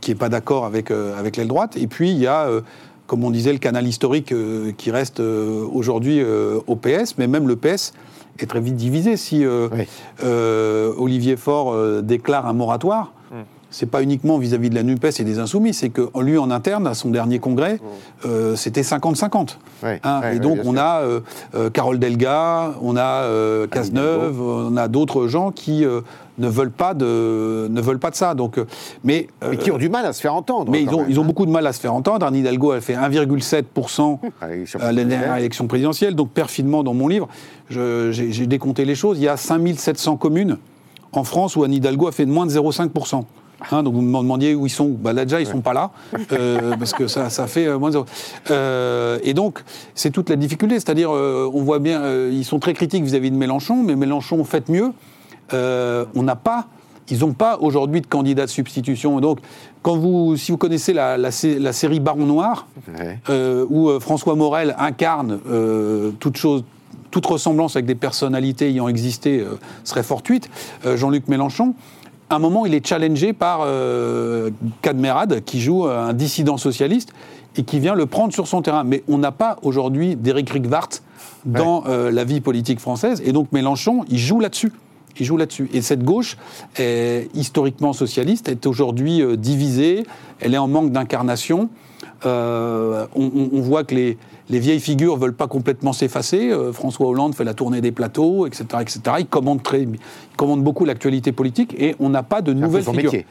qui 0.00 0.10
n'est 0.10 0.16
pas 0.16 0.28
d'accord 0.28 0.64
avec, 0.64 0.90
euh, 0.90 1.18
avec 1.18 1.36
l'aile 1.36 1.48
droite, 1.48 1.76
et 1.76 1.86
puis 1.86 2.10
il 2.10 2.18
y 2.18 2.26
a, 2.26 2.46
euh, 2.46 2.60
comme 3.06 3.24
on 3.24 3.30
disait, 3.30 3.52
le 3.52 3.58
canal 3.58 3.86
historique 3.86 4.32
euh, 4.32 4.72
qui 4.76 4.90
reste 4.90 5.20
euh, 5.20 5.64
aujourd'hui 5.72 6.20
euh, 6.20 6.58
au 6.66 6.76
PS, 6.76 7.16
mais 7.18 7.26
même 7.26 7.48
le 7.48 7.56
PS 7.56 7.92
est 8.38 8.46
très 8.46 8.60
vite 8.60 8.76
divisé. 8.76 9.16
Si 9.16 9.44
euh, 9.44 9.68
euh, 10.24 10.92
Olivier 10.98 11.36
Faure 11.36 11.72
euh, 11.72 12.02
déclare 12.02 12.46
un 12.46 12.52
moratoire, 12.52 13.12
c'est 13.70 13.86
pas 13.86 14.02
uniquement 14.04 14.38
vis-à-vis 14.38 14.70
de 14.70 14.76
la 14.76 14.84
NUPES 14.84 15.18
et 15.18 15.24
des 15.24 15.40
Insoumis, 15.40 15.74
c'est 15.74 15.88
que 15.88 16.08
lui, 16.20 16.38
en 16.38 16.52
interne, 16.52 16.86
à 16.86 16.94
son 16.94 17.10
dernier 17.10 17.40
congrès, 17.40 17.80
euh, 18.24 18.54
c'était 18.54 18.82
50-50. 18.82 19.56
Ouais, 19.82 20.00
Hein, 20.04 20.20
et 20.32 20.38
donc, 20.38 20.58
on 20.64 20.76
a 20.76 21.00
euh, 21.00 21.20
euh, 21.56 21.70
Carole 21.70 21.98
Delga, 21.98 22.74
on 22.80 22.96
a 22.96 23.24
euh, 23.24 23.66
Cazeneuve, 23.66 24.40
on 24.40 24.76
a 24.76 24.86
d'autres 24.86 25.26
gens 25.26 25.50
qui 25.50 25.84
euh, 25.84 26.02
ne, 26.38 26.48
veulent 26.48 26.70
pas 26.70 26.94
de, 26.94 27.68
ne 27.70 27.80
veulent 27.80 27.98
pas 27.98 28.10
de 28.10 28.16
ça. 28.16 28.34
Donc, 28.34 28.58
euh, 28.58 28.66
mais, 29.02 29.28
Mais 29.48 29.56
qui 29.56 29.70
ont 29.70 29.78
du 29.78 29.88
mal 29.88 30.04
à 30.06 30.12
se 30.12 30.20
faire 30.20 30.34
entendre. 30.34 30.70
mais 30.70 30.82
ils 30.82 30.94
ont, 30.94 31.02
même, 31.02 31.10
ils 31.10 31.20
ont 31.20 31.24
beaucoup 31.24 31.46
de 31.46 31.50
mal 31.50 31.66
à 31.66 31.72
se 31.72 31.80
faire 31.80 31.94
entendre. 31.94 32.26
Anne 32.26 32.36
Hidalgo, 32.36 32.72
elle 32.74 32.80
fait 32.80 32.94
1,7% 32.94 34.18
À 34.40 34.48
l'élection 34.48 34.80
à 34.80 34.92
dernière 34.92 35.66
présidentielle. 35.68 36.14
Donc, 36.14 36.30
perfidement, 36.30 36.82
dans 36.82 36.94
mon 36.94 37.08
livre, 37.08 37.28
j'ai 37.70 38.46
décompté 38.46 38.84
les 38.84 38.94
choses. 38.94 39.18
Il 39.18 39.24
y 39.24 39.28
a 39.28 39.36
5700 39.36 40.16
communes 40.16 40.58
en 41.12 41.24
France 41.24 41.56
où 41.56 41.64
Anne 41.64 41.72
Hidalgo 41.72 42.08
a 42.08 42.12
fait 42.12 42.26
de 42.26 42.30
moins 42.30 42.46
de 42.46 42.50
0,5%. 42.50 43.24
Hein, 43.70 43.82
donc 43.82 43.94
vous 43.94 44.02
me 44.02 44.18
demandiez 44.18 44.54
où 44.54 44.66
ils 44.66 44.70
sont. 44.70 44.88
Bah, 44.88 45.12
là 45.12 45.24
déjà 45.24 45.40
ils 45.40 45.46
sont 45.46 45.60
pas 45.60 45.72
là 45.72 45.90
euh, 46.32 46.76
parce 46.78 46.92
que 46.92 47.06
ça, 47.06 47.30
ça 47.30 47.46
fait 47.46 47.66
euh, 47.66 47.78
moins 47.78 47.90
de. 47.90 47.98
Euh, 48.50 49.18
et 49.22 49.34
donc 49.34 49.62
c'est 49.94 50.10
toute 50.10 50.28
la 50.30 50.36
difficulté, 50.36 50.74
c'est-à-dire 50.74 51.14
euh, 51.14 51.50
on 51.52 51.62
voit 51.62 51.78
bien, 51.78 52.02
euh, 52.02 52.30
ils 52.32 52.44
sont 52.44 52.58
très 52.58 52.74
critiques 52.74 53.04
vis-à-vis 53.04 53.30
de 53.30 53.36
Mélenchon, 53.36 53.82
mais 53.82 53.96
Mélenchon 53.96 54.42
faites 54.44 54.68
mieux. 54.68 54.92
Euh, 55.52 56.04
on 56.14 56.22
n'a 56.22 56.36
pas 56.36 56.66
ils 57.10 57.18
n'ont 57.20 57.34
pas 57.34 57.58
aujourd'hui 57.60 58.00
de 58.00 58.06
candidat 58.06 58.46
de 58.46 58.50
substitution. 58.50 59.20
Donc, 59.20 59.38
quand 59.82 59.94
vous, 59.94 60.38
si 60.38 60.50
vous 60.52 60.56
connaissez 60.56 60.94
la, 60.94 61.18
la 61.18 61.30
sé- 61.30 61.58
la 61.58 61.74
série 61.74 62.00
Baron 62.00 62.24
Noir, 62.24 62.66
Ouais. 62.98 63.18
euh, 63.28 63.66
où 63.68 63.90
euh, 63.90 64.00
François 64.00 64.34
Morel 64.36 64.74
incarne 64.78 65.38
euh, 65.46 66.12
toute 66.18 66.38
chose, 66.38 66.64
toute 67.10 67.26
ressemblance 67.26 67.76
avec 67.76 67.84
des 67.84 67.94
personnalités 67.94 68.70
ayant 68.70 68.88
existé 68.88 69.44
serait 69.84 70.02
fortuite, 70.02 70.48
Jean-Luc 70.96 71.28
Mélenchon, 71.28 71.74
à 72.30 72.36
un 72.36 72.38
moment, 72.38 72.64
il 72.64 72.72
est 72.74 72.84
challengé 72.86 73.34
par 73.34 73.66
Cadmerade, 74.82 75.42
qui 75.44 75.60
joue 75.60 75.84
un 75.86 76.12
dissident 76.14 76.56
socialiste, 76.56 77.12
et 77.56 77.62
qui 77.64 77.78
vient 77.78 77.94
le 77.94 78.06
prendre 78.06 78.32
sur 78.32 78.46
son 78.48 78.62
terrain. 78.62 78.82
Mais 78.82 79.04
on 79.08 79.18
n'a 79.18 79.30
pas 79.30 79.58
aujourd'hui 79.62 80.16
d'Éric 80.16 80.50
Rickwart 80.50 81.02
dans 81.44 81.84
la 81.86 82.24
vie 82.24 82.40
politique 82.40 82.80
française, 82.80 83.22
et 83.24 83.32
donc 83.32 83.52
Mélenchon, 83.52 84.04
il 84.08 84.18
joue 84.18 84.40
là-dessus. 84.40 84.72
Il 85.18 85.26
joue 85.26 85.36
là-dessus. 85.36 85.68
Et 85.72 85.82
cette 85.82 86.02
gauche, 86.02 86.36
est, 86.78 87.28
historiquement 87.34 87.92
socialiste, 87.92 88.48
est 88.48 88.66
aujourd'hui 88.66 89.22
euh, 89.22 89.36
divisée, 89.36 90.04
elle 90.40 90.54
est 90.54 90.58
en 90.58 90.68
manque 90.68 90.90
d'incarnation. 90.90 91.68
Euh, 92.26 93.06
on, 93.14 93.60
voit 93.60 93.84
que 93.84 93.94
les, 93.94 94.18
les 94.48 94.58
vieilles 94.58 94.80
figures 94.80 95.16
veulent 95.16 95.34
pas 95.34 95.46
complètement 95.46 95.92
s'effacer. 95.92 96.50
Euh, 96.50 96.72
François 96.72 97.06
Hollande 97.06 97.34
fait 97.34 97.44
la 97.44 97.54
tournée 97.54 97.80
des 97.80 97.92
plateaux, 97.92 98.46
etc. 98.46 98.64
etc. 98.80 99.00
Il, 99.20 99.26
commande 99.26 99.62
très, 99.62 99.82
il 99.82 99.98
commande 100.36 100.62
beaucoup 100.62 100.84
l'actualité 100.84 101.32
politique 101.32 101.74
et 101.78 101.94
on 102.00 102.08
n'a 102.08 102.22
pas 102.22 102.42
de 102.42 102.52
nouvelles 102.52 102.84
figures. 102.84 103.12
métier. 103.12 103.26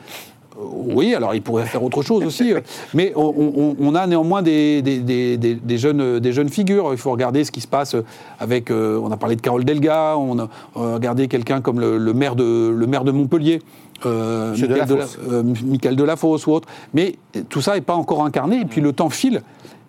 Euh, 0.57 0.61
Oui, 0.95 1.15
alors 1.15 1.33
il 1.35 1.41
pourrait 1.41 1.65
faire 1.65 1.83
autre 1.83 2.01
chose 2.01 2.23
aussi, 2.23 2.53
euh, 2.53 2.61
mais 2.93 3.13
on, 3.15 3.33
on- 3.37 3.75
on 3.79 3.95
a 3.95 4.05
néanmoins 4.07 4.41
des, 4.41 4.81
des- 4.81 4.99
des- 4.99 5.37
des- 5.37 5.55
des 5.55 5.77
jeunes, 5.77 6.01
euh, 6.01 6.19
des 6.19 6.33
jeunes 6.33 6.49
figures. 6.49 6.89
Il 6.91 6.97
faut 6.97 7.11
regarder 7.11 7.43
ce 7.43 7.51
qui 7.51 7.61
se 7.61 7.67
passe 7.67 7.95
avec. 8.39 8.69
euh, 8.71 8.99
on 9.03 9.11
a 9.11 9.17
parlé 9.17 9.35
de 9.35 9.41
Carole 9.41 9.63
Delga, 9.65 10.15
on 10.17 10.39
a, 10.39 10.49
regardé 10.75 11.27
quelqu'un 11.27 11.61
comme 11.61 11.79
le, 11.79 11.97
le 11.97 12.13
maire 12.13 12.35
de, 12.35 12.69
le 12.69 12.87
maire 12.87 13.03
de 13.03 13.11
Montpellier. 13.11 13.61
Euh, 14.05 14.51
Michael 14.51 14.69
Delafosse. 14.69 15.17
Dela- 15.17 15.33
euh, 15.33 15.43
Michael 15.65 15.95
Delafosse 15.95 16.47
ou 16.47 16.51
autre. 16.51 16.67
Mais 16.93 17.15
tout 17.49 17.61
ça 17.61 17.75
n'est 17.75 17.81
pas 17.81 17.95
encore 17.95 18.23
incarné, 18.25 18.59
et 18.61 18.65
puis 18.65 18.81
le 18.81 18.91
temps 18.93 19.09
file. 19.09 19.41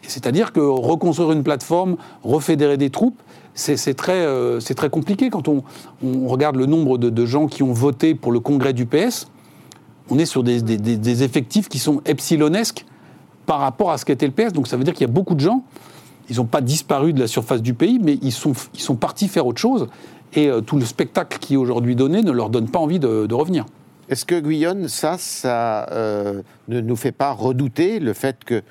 C'est-à-dire 0.02 0.52
que 0.52 0.60
reconstruire 0.60 1.32
une 1.32 1.42
plateforme, 1.42 1.96
refédérer 2.22 2.76
des 2.76 2.90
troupes, 2.90 3.16
c'est 3.54 3.94
très, 3.94 4.12
euh, 4.26 4.60
compliqué 4.90 5.30
quand 5.30 5.48
on, 5.48 5.62
on 6.04 6.28
regarde 6.28 6.56
le 6.56 6.66
nombre 6.66 6.98
de, 6.98 7.08
de 7.10 7.26
gens 7.26 7.46
qui 7.46 7.62
ont 7.62 7.72
voté 7.72 8.14
pour 8.14 8.30
le 8.32 8.40
congrès 8.40 8.72
du 8.72 8.84
PS 8.86 9.28
on 10.10 10.18
est 10.18 10.26
sur 10.26 10.42
des, 10.42 11.22
effectifs 11.22 11.68
qui 11.68 11.78
sont 11.78 12.02
epsilonesques 12.04 12.84
par 13.46 13.60
rapport 13.60 13.90
à 13.90 13.98
ce 13.98 14.04
qu'était 14.04 14.26
le 14.26 14.32
PS. 14.32 14.52
Donc 14.52 14.68
ça 14.68 14.76
veut 14.76 14.84
dire 14.84 14.94
qu'il 14.94 15.06
y 15.06 15.10
a 15.10 15.12
beaucoup 15.12 15.34
de 15.34 15.40
gens, 15.40 15.64
ils 16.30 16.36
n'ont 16.36 16.46
pas 16.46 16.60
disparu 16.60 17.12
de 17.12 17.20
la 17.20 17.26
surface 17.26 17.62
du 17.62 17.74
pays, 17.74 17.98
mais 18.02 18.18
ils 18.22 18.32
sont, 18.32 18.54
partis 18.96 19.28
faire 19.28 19.46
autre 19.46 19.60
chose. 19.60 19.88
Et 20.34 20.48
euh, 20.48 20.60
tout 20.60 20.76
le 20.76 20.84
spectacle 20.84 21.38
qui 21.38 21.54
est 21.54 21.56
aujourd'hui 21.56 21.96
donné 21.96 22.22
ne 22.22 22.32
leur 22.32 22.50
donne 22.50 22.68
pas 22.68 22.78
envie 22.78 22.98
de, 22.98 23.32
revenir. 23.32 23.66
Est-ce 24.08 24.24
que 24.24 24.38
Guyonne, 24.38 24.88
ça, 24.88 25.16
ça 25.18 25.88
euh, 25.92 26.42
ne 26.68 26.80
nous 26.80 26.96
fait 26.96 27.12
pas 27.12 27.32
redouter 27.32 28.00
le 28.00 28.12
fait 28.12 28.44
que 28.44 28.62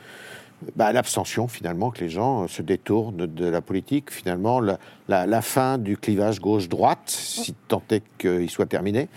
bah, 0.76 0.94
l'abstention, 0.94 1.48
finalement, 1.48 1.92
que 1.92 2.02
les 2.02 2.10
gens 2.10 2.48
se 2.48 2.62
détournent 2.62 3.26
de 3.26 3.46
la 3.46 3.62
politique, 3.62 4.12
finalement, 4.12 4.62
la- 5.08 5.26
la 5.26 5.42
fin 5.42 5.78
du 5.78 5.98
clivage 5.98 6.40
gauche-droite, 6.40 7.00
si 7.08 7.54
tant 7.68 7.82
est 7.92 8.04
qu'il 8.18 8.50
soit 8.50 8.66
terminé, 8.66 9.10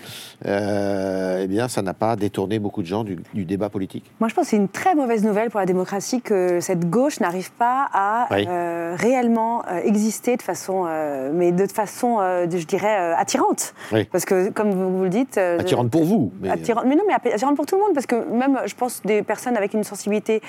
euh, 0.47 1.41
eh 1.43 1.47
bien, 1.47 1.68
ça 1.68 1.82
n'a 1.82 1.95
pas 1.95 2.16
détourné 2.16 2.59
beaucoup 2.59 2.82
de 2.82 2.87
gens 2.87 3.05
du, 3.05 3.18
du 3.34 3.45
débat 3.45 3.68
politique. 3.68 4.05
Moi, 4.20 4.28
je 4.28 4.34
pense 4.34 4.45
que 4.45 4.51
c'est 4.51 4.57
une 4.57 4.68
très 4.68 4.95
mauvaise 4.95 5.24
nouvelle 5.24 5.51
pour 5.51 5.61
la 5.61 5.66
démocratie 5.66 6.20
que 6.22 6.61
cette 6.61 6.89
gauche 6.91 7.20
n'arrive 7.20 7.53
pas 7.53 7.89
à 7.93 8.26
Oui. 8.30 8.47
euh, 8.49 8.95
réellement 8.99 9.62
euh, 9.70 9.80
exister 9.84 10.37
de 10.37 10.43
façon, 10.43 10.84
mais 11.32 11.53
de 11.53 11.66
façon, 11.66 12.18
je 12.51 12.64
dirais, 12.66 13.14
attirante. 13.16 13.74
Oui. 13.93 14.05
Parce 14.05 14.24
que, 14.24 14.51
comme 14.51 14.70
vous, 14.70 14.99
vous 14.99 15.03
le 15.05 15.09
dites, 15.11 15.39
Attirante 15.39 15.91
pour 15.91 16.05
vous. 16.05 16.32
Mais, 16.41 16.51
Attirante- 16.51 16.84
mais 16.87 16.97
non, 16.97 17.03
mais 17.07 17.14
attirante 17.32 17.57
pour 17.57 17.66
tout 17.66 17.76
le 17.76 17.82
monde, 17.82 17.93
parce 17.95 18.07
que 18.07 18.16
même, 18.30 18.61
je 18.66 18.74
pense, 18.74 19.03
des 19.05 19.22
personnes 19.22 19.57
avec 19.57 19.74
une 19.74 19.84
sensibilité 19.84 20.43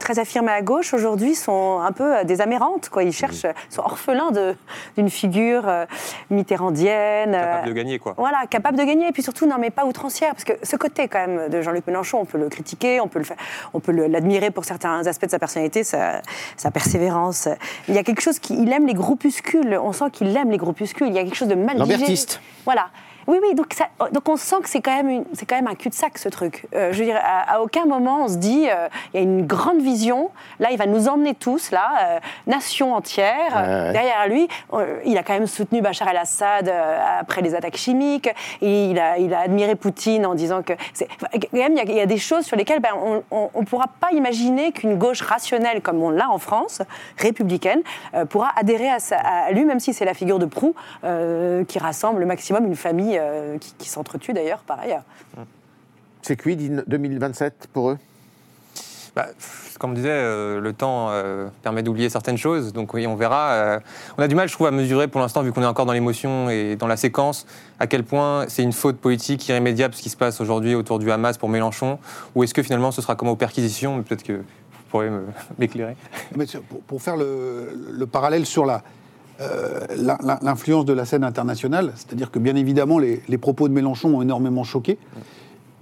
très 0.00 0.18
affirmée 0.18 0.52
à 0.52 0.62
gauche, 0.62 0.94
aujourd'hui, 0.94 1.34
sont 1.34 1.80
un 1.80 1.92
peu 1.92 2.24
des 2.24 2.40
amérantes, 2.40 2.88
quoi. 2.88 3.02
Ils 3.02 3.12
cherchent, 3.12 3.46
sont 3.70 3.82
orphelins 3.82 4.30
de- 4.30 4.54
d'une 4.96 5.10
figure 5.10 5.68
euh, 5.68 5.84
mitterrandienne. 6.30 7.32
Capable 7.32 7.66
euh, 7.66 7.70
de 7.70 7.72
gagner, 7.72 7.98
quoi. 7.98 8.14
voilà, 8.16 8.38
capable 8.48 8.78
de 8.78 8.84
gagner, 8.84 9.08
et 9.08 9.12
puis 9.12 9.22
surtout, 9.22 9.46
non, 9.46 9.56
mais 9.58 9.70
pas 9.70 9.84
outrancière, 9.84 10.30
parce 10.32 10.44
que 10.44 10.52
ce 10.62 10.76
côté, 10.76 11.08
quand 11.08 11.26
même, 11.26 11.48
de 11.48 11.62
Jean-Luc 11.62 11.86
Mélenchon, 11.86 12.18
on 12.20 12.24
peut 12.24 12.38
le 12.38 12.48
critiquer, 12.48 13.00
on 13.00 13.08
peut 13.08 13.18
le 13.18 13.24
faire- 13.24 13.36
on 13.72 13.80
peut 13.80 13.92
le- 13.92 14.06
l'admirer 14.06 14.50
pour 14.50 14.64
certains 14.64 15.06
aspects 15.06 15.26
de 15.26 15.30
sa 15.30 15.38
personnalité, 15.38 15.84
sa, 15.84 16.22
sa 16.56 16.70
persévérance. 16.70 17.48
Il 17.88 17.94
y 17.94 17.98
a 17.98 18.02
quelque 18.02 18.20
chose 18.20 18.38
qui, 18.38 18.54
il 18.60 18.72
aime 18.72 18.86
les 18.86 18.94
groupuscules, 18.94 19.78
on 19.82 19.92
sent 19.92 20.10
qu'il 20.12 20.34
aime 20.36 20.50
les 20.50 20.58
groupuscules, 20.58 21.08
il 21.08 21.14
y 21.14 21.18
a 21.18 21.24
quelque 21.24 21.36
chose 21.36 21.48
de 21.48 21.54
mal. 21.54 21.76
Lambertiste. 21.78 22.40
Voilà. 22.64 22.88
Oui, 23.26 23.38
oui, 23.42 23.54
donc, 23.54 23.72
ça- 23.74 23.88
donc 24.12 24.28
on 24.28 24.36
sent 24.36 24.56
que 24.62 24.68
c'est 24.68 24.80
quand 24.82 24.94
même, 24.94 25.08
une- 25.08 25.24
c'est 25.32 25.46
quand 25.46 25.56
même 25.56 25.66
un 25.66 25.74
cul-de-sac 25.74 26.18
ce 26.18 26.28
truc. 26.28 26.66
Euh, 26.74 26.92
je 26.92 26.98
veux 26.98 27.04
dire, 27.04 27.18
à, 27.22 27.54
à 27.54 27.60
aucun 27.60 27.86
moment 27.86 28.24
on 28.24 28.28
se 28.28 28.36
dit, 28.36 28.66
euh, 28.68 28.88
il 29.12 29.16
y 29.16 29.20
a 29.20 29.22
une 29.22 29.46
grande 29.46 29.80
vision. 29.80 30.30
Là, 30.60 30.68
il 30.70 30.78
va 30.78 30.86
nous 30.86 31.08
emmener 31.08 31.34
tous, 31.34 31.70
là, 31.70 31.88
euh, 32.02 32.18
nation 32.46 32.94
entière. 32.94 33.52
Ouais, 33.54 33.92
derrière 33.92 34.26
lui, 34.28 34.48
il 35.04 35.16
a 35.18 35.22
quand 35.22 35.32
même 35.34 35.46
soutenu 35.46 35.80
Bachar 35.80 36.08
el-Assad 36.08 36.68
euh, 36.68 36.98
après 37.20 37.40
les 37.42 37.54
attaques 37.54 37.76
chimiques. 37.76 38.28
Il 38.60 38.98
a, 38.98 39.18
il 39.18 39.32
a 39.34 39.40
admiré 39.40 39.74
Poutine 39.74 40.26
en 40.26 40.34
disant 40.34 40.62
que, 40.62 40.72
c'est, 40.92 41.08
quand 41.32 41.52
même, 41.52 41.72
il 41.72 41.78
y, 41.78 41.80
a, 41.80 41.84
il 41.84 41.94
y 41.96 42.00
a 42.00 42.06
des 42.06 42.18
choses 42.18 42.44
sur 42.44 42.56
lesquelles 42.56 42.80
ben, 42.80 42.90
on 43.30 43.50
ne 43.60 43.64
pourra 43.64 43.86
pas 44.00 44.10
imaginer 44.12 44.72
qu'une 44.72 44.96
gauche 44.96 45.22
rationnelle 45.22 45.80
comme 45.82 46.02
on 46.02 46.10
l'a 46.10 46.30
en 46.30 46.38
France, 46.38 46.82
républicaine, 47.18 47.80
pourra 48.28 48.50
adhérer 48.56 48.88
à, 48.90 48.98
sa- 48.98 49.16
à 49.18 49.50
lui, 49.50 49.64
même 49.64 49.80
si 49.80 49.92
c'est 49.92 50.04
la 50.04 50.14
figure 50.14 50.38
de 50.38 50.46
proue 50.46 50.74
qui 51.68 51.78
rassemble 51.78 52.20
le 52.20 52.26
maximum 52.26 52.66
une 52.66 52.76
famille 52.76 53.13
euh, 53.18 53.58
qui, 53.58 53.74
qui 53.78 53.88
s'entretue 53.88 54.32
d'ailleurs 54.32 54.60
par 54.60 54.80
ailleurs. 54.80 55.04
C'est 56.22 56.36
cuit 56.36 56.56
2027 56.56 57.68
pour 57.72 57.90
eux? 57.90 57.98
Bah, 59.14 59.26
comme 59.78 59.90
on 59.90 59.94
disait, 59.94 60.08
euh, 60.10 60.60
le 60.60 60.72
temps 60.72 61.08
euh, 61.10 61.46
permet 61.62 61.84
d'oublier 61.84 62.08
certaines 62.08 62.36
choses, 62.36 62.72
donc 62.72 62.94
oui, 62.94 63.06
on 63.06 63.14
verra. 63.14 63.52
Euh, 63.52 63.80
on 64.18 64.22
a 64.22 64.26
du 64.26 64.34
mal, 64.34 64.48
je 64.48 64.54
trouve, 64.54 64.66
à 64.66 64.72
mesurer 64.72 65.06
pour 65.06 65.20
l'instant, 65.20 65.42
vu 65.42 65.52
qu'on 65.52 65.62
est 65.62 65.66
encore 65.66 65.86
dans 65.86 65.92
l'émotion 65.92 66.50
et 66.50 66.74
dans 66.74 66.88
la 66.88 66.96
séquence, 66.96 67.46
à 67.78 67.86
quel 67.86 68.02
point 68.02 68.46
c'est 68.48 68.64
une 68.64 68.72
faute 68.72 68.96
politique 68.96 69.46
irrémédiable 69.48 69.94
ce 69.94 70.02
qui 70.02 70.10
se 70.10 70.16
passe 70.16 70.40
aujourd'hui 70.40 70.74
autour 70.74 70.98
du 70.98 71.12
Hamas 71.12 71.38
pour 71.38 71.48
Mélenchon, 71.48 71.98
ou 72.34 72.42
est-ce 72.42 72.54
que 72.54 72.62
finalement 72.62 72.90
ce 72.90 73.02
sera 73.02 73.14
comme 73.14 73.28
aux 73.28 73.36
perquisitions, 73.36 73.96
mais 73.96 74.02
peut-être 74.02 74.24
que 74.24 74.32
vous 74.32 74.42
pourrez 74.90 75.10
m'éclairer. 75.58 75.96
Mais 76.34 76.46
c'est 76.46 76.60
pour, 76.60 76.80
pour 76.80 77.00
faire 77.00 77.16
le, 77.16 77.72
le 77.92 78.06
parallèle 78.06 78.46
sur 78.46 78.66
la, 78.66 78.82
euh, 79.40 79.80
l'influence 80.42 80.84
de 80.84 80.92
la 80.92 81.04
scène 81.04 81.24
internationale, 81.24 81.92
c'est-à-dire 81.96 82.30
que 82.30 82.38
bien 82.38 82.54
évidemment 82.56 82.98
les, 82.98 83.20
les 83.28 83.38
propos 83.38 83.68
de 83.68 83.72
Mélenchon 83.74 84.14
ont 84.14 84.22
énormément 84.22 84.64
choqué. 84.64 84.98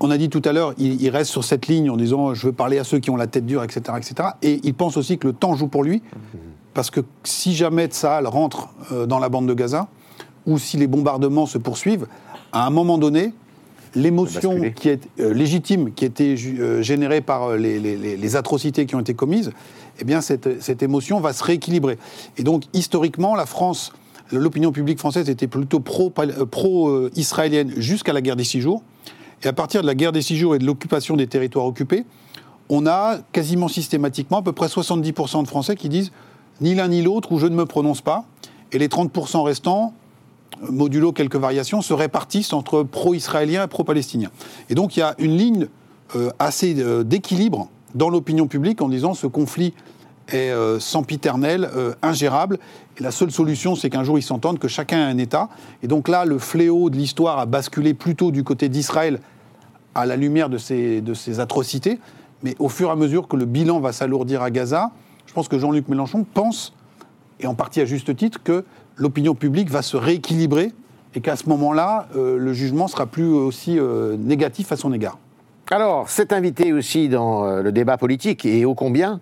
On 0.01 0.11
a 0.11 0.19
dit 0.19 0.29
tout 0.31 0.43
à 0.45 0.53
l'heure, 0.53 0.75
il, 0.79 1.01
il 1.01 1.11
reste 1.11 1.31
sur 1.31 1.45
cette 1.45 1.67
ligne 1.69 1.89
en 1.91 1.97
disant 1.97 2.35
je 2.35 2.47
veux 2.47 2.53
parler 2.53 2.79
à 2.79 2.85
ceux 2.85 2.99
qui 2.99 3.11
ont 3.11 3.17
la 3.17 3.27
tête 3.27 3.47
dure, 3.47 3.63
etc., 3.63 3.81
etc. 3.99 4.31
Et 4.43 4.61
il 4.65 4.75
pense 4.75 4.97
aussi 4.97 5.19
que 5.19 5.27
le 5.29 5.33
temps 5.33 5.55
joue 5.55 5.69
pour 5.69 5.85
lui, 5.85 6.03
parce 6.75 6.91
que 6.91 7.01
si 7.25 7.55
jamais 7.55 7.87
Tsahal 7.87 8.27
rentre 8.27 8.71
euh, 8.91 9.07
dans 9.07 9.19
la 9.19 9.29
bande 9.29 9.47
de 9.47 9.55
Gaza, 9.55 9.89
ou 10.47 10.59
si 10.59 10.77
les 10.77 10.87
bombardements 10.89 11.47
se 11.47 11.59
poursuivent, 11.59 12.07
à 12.53 12.67
un 12.67 12.71
moment 12.71 12.99
donné, 12.99 13.33
l'émotion 13.95 14.59
qui 14.75 14.89
est 14.89 15.07
euh, 15.21 15.33
légitime, 15.35 15.93
qui 15.93 16.05
était 16.05 16.35
euh, 16.59 16.83
générée 16.83 17.21
par 17.21 17.57
les, 17.57 17.79
les- 17.79 17.97
les- 17.97 18.17
les 18.17 18.37
atrocités 18.37 18.87
qui 18.87 18.95
ont 18.97 19.01
été 19.01 19.15
commises, 19.15 19.53
eh 19.99 20.05
bien 20.05 20.21
cette, 20.21 20.63
cette 20.63 20.83
émotion 20.83 21.21
va 21.21 21.33
se 21.33 21.45
rééquilibrer. 21.45 21.99
Et 22.37 22.43
donc 22.43 22.65
historiquement, 22.73 23.35
la 23.35 23.47
France, 23.47 23.93
l'opinion 24.31 24.73
publique 24.73 24.99
française 24.99 25.29
était 25.29 25.47
plutôt 25.47 25.81
pro- 25.81 26.13
euh, 26.19 26.47
pro-israélienne 26.47 27.73
jusqu'à 27.77 28.13
la 28.13 28.21
guerre 28.21 28.37
des 28.37 28.45
six 28.45 28.61
jours. 28.61 28.83
Et 29.43 29.49
à 29.49 29.53
partir 29.53 29.83
de 29.83 29.87
la 29.87 29.95
guerre 29.95 30.13
des 30.13 30.23
six 30.23 30.37
jours 30.37 30.55
et 30.55 30.59
de 30.59 30.65
l'occupation 30.65 31.17
des 31.17 31.27
territoires 31.27 31.67
occupés, 31.67 32.05
on 32.69 32.87
a 32.87 33.19
quasiment 33.33 33.69
systématiquement 33.69 34.39
à 34.39 34.43
peu 34.43 34.53
près 34.53 34.67
70% 34.67 35.43
de 35.43 35.49
Français 35.49 35.77
qui 35.77 35.89
disent 35.89 36.13
ni 36.61 36.75
l'un 36.75 36.89
ni 36.89 37.03
l'autre 37.03 37.33
ou 37.33 37.39
je 37.39 37.47
ne 37.47 37.55
me 37.57 37.67
prononce 37.67 38.01
pas. 38.01 38.25
Et 38.71 38.79
les 38.79 38.89
30% 38.89 39.43
restants, 39.43 39.93
modulo 40.71 41.13
quelques 41.13 41.37
variations, 41.37 41.83
se 41.83 41.93
répartissent 41.93 42.53
entre 42.53 42.83
pro-israéliens 42.83 43.65
et 43.65 43.69
pro-palestiniens. 43.69 44.31
Et 44.71 44.75
donc 44.75 44.97
il 44.97 45.01
y 45.01 45.03
a 45.03 45.15
une 45.19 45.37
ligne 45.37 45.67
euh, 46.15 46.31
assez 46.39 46.75
euh, 46.79 47.03
d'équilibre 47.03 47.69
dans 47.95 48.09
l'opinion 48.09 48.47
publique 48.47 48.81
en 48.83 48.89
disant 48.89 49.15
ce 49.15 49.27
conflit 49.27 49.75
est 50.29 50.51
euh, 50.51 50.79
sempiternel, 50.81 51.69
euh, 51.75 51.95
ingérable. 52.03 52.59
Et 52.99 53.03
la 53.03 53.11
seule 53.11 53.31
solution, 53.31 53.75
c'est 53.75 53.91
qu'un 53.91 54.05
jour 54.05 54.19
ils 54.19 54.23
s'entendent, 54.23 54.59
que 54.59 54.69
chacun 54.69 54.99
a 54.99 55.07
un 55.07 55.19
État. 55.19 55.49
Et 55.83 55.89
donc 55.89 56.09
là, 56.09 56.25
le 56.25 56.39
fléau 56.39 56.91
de 56.91 56.97
l'histoire 56.97 57.39
a 57.39 57.47
basculé 57.47 57.95
plutôt 57.95 58.31
du 58.31 58.45
côté 58.45 58.69
d'Israël 58.69 59.21
à 59.95 60.07
la 60.07 60.17
lumière 60.17 60.49
de 60.49 60.59
ces, 60.59 61.01
de 61.01 61.15
ces 61.15 61.41
atrocités. 61.41 61.99
Mais 62.43 62.55
au 62.59 62.69
fur 62.69 62.89
et 62.89 62.93
à 62.93 62.97
mesure 62.97 63.29
que 63.29 63.37
le 63.37 63.45
bilan 63.45 63.81
va 63.81 63.93
s'alourdir 63.93 64.43
à 64.43 64.51
Gaza, 64.51 64.91
je 65.27 65.33
pense 65.33 65.49
que 65.49 65.59
Jean-Luc 65.59 65.89
Mélenchon 65.89 66.25
pense, 66.25 66.75
et 67.41 67.47
en 67.47 67.55
partie 67.55 67.81
à 67.81 67.85
juste 67.85 68.15
titre, 68.17 68.43
que 68.43 68.65
l'opinion 68.97 69.35
publique 69.35 69.71
va 69.71 69.83
se 69.83 69.97
rééquilibrer 69.97 70.73
et 71.15 71.21
qu'à 71.21 71.37
ce 71.37 71.49
moment-là, 71.49 72.09
euh, 72.17 72.39
le 72.39 72.53
jugement 72.53 72.89
sera 72.89 73.07
plus 73.07 73.27
aussi 73.27 73.79
négatif 74.19 74.73
à 74.73 74.77
son 74.77 74.93
égard. 74.93 75.19
Alors, 75.71 76.11
cet 76.11 76.33
invité 76.33 76.73
aussi 76.73 77.09
dans 77.09 77.47
euh, 77.47 77.63
le 77.63 77.73
débat 77.73 77.97
politique, 77.97 78.45
et 78.45 78.65
ô 78.65 78.75
combien, 78.75 79.21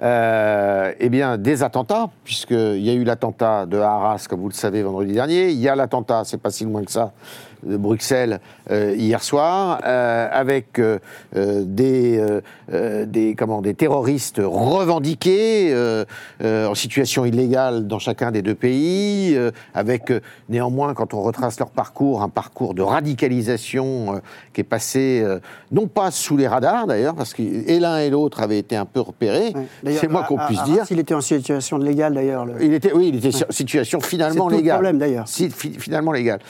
euh, 0.00 0.92
eh 0.98 1.08
bien, 1.08 1.38
des 1.38 1.62
attentats, 1.62 2.10
puisqu'il 2.24 2.80
y 2.80 2.90
a 2.90 2.94
eu 2.94 3.04
l'attentat 3.04 3.66
de 3.66 3.78
Arras, 3.78 4.26
comme 4.28 4.40
vous 4.40 4.48
le 4.48 4.54
savez, 4.54 4.82
vendredi 4.82 5.12
dernier. 5.12 5.50
Il 5.50 5.58
y 5.58 5.68
a 5.68 5.76
l'attentat, 5.76 6.22
c'est 6.24 6.40
pas 6.40 6.50
si 6.50 6.64
loin 6.64 6.82
que 6.82 6.90
ça, 6.90 7.12
de 7.64 7.76
Bruxelles 7.76 8.40
euh, 8.70 8.94
hier 8.96 9.22
soir, 9.22 9.80
euh, 9.86 10.28
avec 10.32 10.78
euh, 10.78 10.98
des, 11.34 12.20
des, 13.06 13.34
comment, 13.36 13.60
des 13.62 13.74
terroristes 13.74 14.40
revendiqués 14.42 15.74
en 16.44 16.74
situation 16.74 17.24
illégale 17.24 17.86
dans 17.86 17.98
chacun 17.98 18.30
des 18.30 18.42
deux 18.42 18.54
pays, 18.54 19.36
avec 19.74 20.12
néanmoins, 20.48 20.94
quand 20.94 21.14
on 21.14 21.22
retrace 21.22 21.58
leur 21.58 21.70
parcours, 21.70 22.22
un 22.22 22.28
parcours 22.28 22.74
de 22.74 22.82
radicalisation 22.82 24.20
qui 24.52 24.60
est 24.60 24.64
passé, 24.64 25.24
non 25.70 25.86
pas 25.86 26.10
sous 26.10 26.36
les 26.36 26.46
radars 26.48 26.86
d'ailleurs, 26.86 27.14
parce 27.14 27.34
que 27.34 27.42
et 27.42 27.78
l'un 27.78 27.98
et 27.98 28.10
l'autre 28.10 28.40
avaient 28.40 28.58
été 28.58 28.76
un 28.76 28.84
peu 28.84 29.00
repérés, 29.00 29.52
c'est 29.84 30.08
moi 30.08 30.24
qu'on 30.24 30.38
puisse 30.38 30.60
à 30.60 30.64
dire. 30.64 30.84
Il 30.90 30.98
était 30.98 31.14
en 31.14 31.20
situation 31.20 31.78
légale 31.78 32.14
d'ailleurs. 32.14 32.44
le- 32.44 32.62
Il 32.62 32.72
était, 32.74 32.92
oui, 32.92 33.10
il 33.12 33.16
était 33.26 33.44
en 33.44 33.50
situation 33.50 34.00
finalement 34.00 34.48
C'est 34.50 34.56
légale. 34.56 34.74
problème, 34.76 34.98
d'ailleurs. 34.98 35.28
Si- 35.28 35.50
fi- 35.50 35.74
finalement 35.78 36.12
légale. 36.12 36.40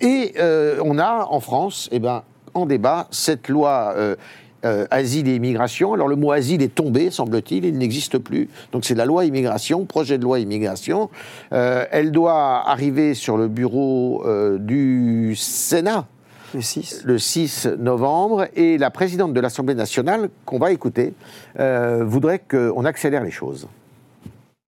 Et 0.00 0.34
euh, 0.38 0.80
on 0.84 0.98
a 0.98 1.26
en 1.30 1.40
France, 1.40 1.88
eh 1.92 1.98
ben, 1.98 2.22
en 2.54 2.66
débat, 2.66 3.08
cette 3.10 3.48
loi. 3.48 3.94
euh, 3.96 4.16
euh, 4.64 4.86
asile 4.90 5.28
et 5.28 5.36
immigration. 5.36 5.92
Alors 5.92 6.08
le 6.08 6.16
mot 6.16 6.32
asile 6.32 6.60
est 6.62 6.74
tombé, 6.74 7.10
semble-t-il, 7.10 7.66
il 7.66 7.78
n'existe 7.78 8.18
plus. 8.18 8.48
Donc 8.72 8.84
c'est 8.84 8.96
la 8.96 9.04
loi 9.04 9.24
immigration, 9.24 9.84
projet 9.84 10.18
de 10.18 10.24
loi 10.24 10.40
immigration. 10.40 11.08
Elle 11.52 12.10
doit 12.10 12.68
arriver 12.68 13.14
sur 13.14 13.36
le 13.36 13.46
bureau 13.46 14.24
du 14.58 15.36
Sénat 15.36 16.06
Le 16.52 16.62
6. 16.62 17.02
le 17.04 17.18
6 17.18 17.68
novembre 17.78 18.46
et 18.56 18.76
la 18.78 18.90
présidente 18.90 19.34
de 19.34 19.40
l'Assemblée 19.40 19.74
nationale, 19.74 20.30
qu'on 20.46 20.58
va 20.58 20.72
écouter, 20.72 21.12
voudrait 21.56 22.40
qu'on 22.40 22.84
accélère 22.86 23.22
les 23.22 23.30
choses. 23.30 23.68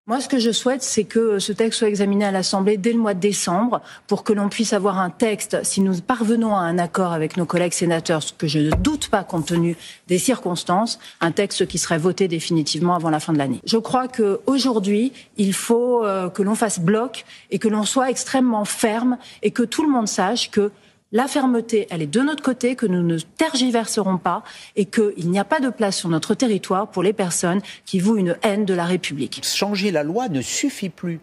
Moi, 0.08 0.22
ce 0.22 0.28
que 0.28 0.38
je 0.38 0.52
souhaite, 0.52 0.82
c'est 0.82 1.04
que 1.04 1.38
ce 1.38 1.52
texte 1.52 1.80
soit 1.80 1.88
examiné 1.88 2.24
à 2.24 2.30
l'Assemblée 2.30 2.78
dès 2.78 2.94
le 2.94 2.98
mois 2.98 3.12
de 3.12 3.20
décembre 3.20 3.82
pour 4.06 4.24
que 4.24 4.32
l'on 4.32 4.48
puisse 4.48 4.72
avoir 4.72 4.98
un 4.98 5.10
texte, 5.10 5.58
si 5.64 5.82
nous 5.82 6.00
parvenons 6.00 6.56
à 6.56 6.60
un 6.60 6.78
accord 6.78 7.12
avec 7.12 7.36
nos 7.36 7.44
collègues 7.44 7.74
sénateurs, 7.74 8.22
ce 8.22 8.32
que 8.32 8.46
je 8.46 8.58
ne 8.58 8.70
doute 8.70 9.08
pas 9.08 9.22
compte 9.22 9.48
tenu 9.48 9.76
des 10.06 10.16
circonstances, 10.16 10.98
un 11.20 11.30
texte 11.30 11.66
qui 11.66 11.76
serait 11.76 11.98
voté 11.98 12.26
définitivement 12.26 12.94
avant 12.94 13.10
la 13.10 13.20
fin 13.20 13.34
de 13.34 13.38
l'année. 13.38 13.60
Je 13.66 13.76
crois 13.76 14.08
que 14.08 14.40
aujourd'hui, 14.46 15.12
il 15.36 15.52
faut 15.52 16.02
euh, 16.06 16.30
que 16.30 16.40
l'on 16.40 16.54
fasse 16.54 16.80
bloc 16.80 17.26
et 17.50 17.58
que 17.58 17.68
l'on 17.68 17.84
soit 17.84 18.08
extrêmement 18.08 18.64
ferme 18.64 19.18
et 19.42 19.50
que 19.50 19.62
tout 19.62 19.82
le 19.82 19.90
monde 19.90 20.08
sache 20.08 20.50
que 20.50 20.70
la 21.12 21.26
fermeté, 21.26 21.86
elle 21.90 22.02
est 22.02 22.06
de 22.06 22.20
notre 22.20 22.42
côté, 22.42 22.76
que 22.76 22.86
nous 22.86 23.02
ne 23.02 23.18
tergiverserons 23.18 24.18
pas 24.18 24.42
et 24.76 24.84
qu'il 24.84 25.30
n'y 25.30 25.38
a 25.38 25.44
pas 25.44 25.60
de 25.60 25.70
place 25.70 25.96
sur 25.96 26.08
notre 26.10 26.34
territoire 26.34 26.88
pour 26.90 27.02
les 27.02 27.12
personnes 27.14 27.60
qui 27.86 27.98
vouent 27.98 28.16
une 28.18 28.36
haine 28.42 28.64
de 28.66 28.74
la 28.74 28.84
République. 28.84 29.40
Changer 29.44 29.90
la 29.90 30.02
loi 30.02 30.28
ne 30.28 30.42
suffit 30.42 30.90
plus. 30.90 31.20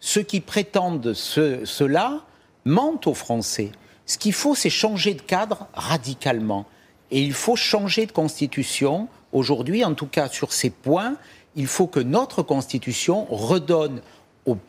Ceux 0.00 0.22
qui 0.22 0.40
prétendent 0.40 1.12
ce- 1.12 1.64
cela 1.64 2.22
mentent 2.64 3.06
aux 3.06 3.14
Français. 3.14 3.72
Ce 4.06 4.18
qu'il 4.18 4.32
faut, 4.32 4.54
c'est 4.54 4.70
changer 4.70 5.14
de 5.14 5.20
cadre 5.22 5.66
radicalement. 5.74 6.64
Et 7.10 7.20
il 7.22 7.32
faut 7.32 7.56
changer 7.56 8.06
de 8.06 8.12
constitution. 8.12 9.08
Aujourd'hui, 9.32 9.84
en 9.84 9.94
tout 9.94 10.06
cas 10.06 10.28
sur 10.28 10.52
ces 10.52 10.70
points, 10.70 11.16
il 11.56 11.66
faut 11.66 11.86
que 11.86 12.00
notre 12.00 12.42
constitution 12.42 13.26
redonne 13.30 14.00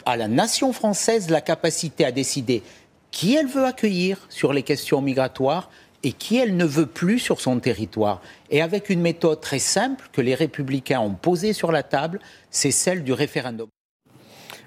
à 0.05 0.17
la 0.17 0.27
nation 0.27 0.73
française 0.73 1.29
la 1.29 1.41
capacité 1.41 2.03
à 2.03 2.11
décider 2.11 2.63
qui 3.11 3.35
elle 3.35 3.47
veut 3.47 3.65
accueillir 3.65 4.25
sur 4.29 4.53
les 4.53 4.63
questions 4.63 5.01
migratoires 5.01 5.69
et 6.03 6.11
qui 6.11 6.37
elle 6.37 6.55
ne 6.55 6.65
veut 6.65 6.85
plus 6.85 7.19
sur 7.19 7.41
son 7.41 7.59
territoire. 7.59 8.21
Et 8.49 8.61
avec 8.61 8.89
une 8.89 9.01
méthode 9.01 9.41
très 9.41 9.59
simple 9.59 10.09
que 10.13 10.21
les 10.21 10.35
républicains 10.35 10.99
ont 10.99 11.13
posée 11.13 11.53
sur 11.53 11.71
la 11.71 11.83
table, 11.83 12.19
c'est 12.51 12.71
celle 12.71 13.03
du 13.03 13.13
référendum. 13.13 13.67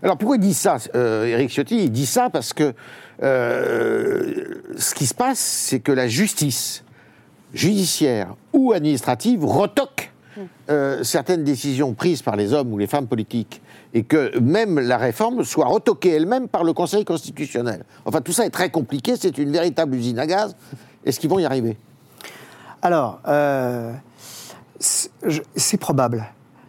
Alors 0.02 0.16
pourquoi 0.16 0.36
il 0.36 0.40
dit 0.40 0.54
ça, 0.54 0.78
euh, 0.94 1.26
Éric 1.26 1.50
Ciotti? 1.50 1.84
Il 1.84 1.92
dit 1.92 2.06
ça 2.06 2.30
parce 2.30 2.52
que 2.52 2.74
euh, 3.22 4.44
ce 4.76 4.94
qui 4.94 5.06
se 5.06 5.14
passe, 5.14 5.38
c'est 5.38 5.80
que 5.80 5.92
la 5.92 6.08
justice 6.08 6.84
judiciaire 7.52 8.34
ou 8.52 8.72
administrative 8.72 9.44
retoque 9.44 10.12
euh, 10.70 11.02
certaines 11.02 11.44
décisions 11.44 11.92
prises 11.92 12.22
par 12.22 12.36
les 12.36 12.52
hommes 12.52 12.72
ou 12.72 12.78
les 12.78 12.86
femmes 12.86 13.08
politiques 13.08 13.60
et 13.92 14.04
que 14.04 14.38
même 14.38 14.78
la 14.78 14.96
réforme 14.96 15.44
soit 15.44 15.66
retoquée 15.66 16.10
elle-même 16.10 16.48
par 16.48 16.64
le 16.64 16.72
Conseil 16.72 17.04
constitutionnel. 17.04 17.84
Enfin, 18.04 18.20
tout 18.20 18.32
ça 18.32 18.46
est 18.46 18.50
très 18.50 18.70
compliqué, 18.70 19.16
c'est 19.16 19.38
une 19.38 19.52
véritable 19.52 19.96
usine 19.96 20.18
à 20.18 20.26
gaz. 20.26 20.54
Est-ce 21.04 21.18
qu'ils 21.18 21.30
vont 21.30 21.38
y 21.38 21.44
arriver? 21.44 21.76
Alors, 22.82 23.20
euh, 23.26 23.92
c'est 24.78 25.76
probable. 25.78 26.24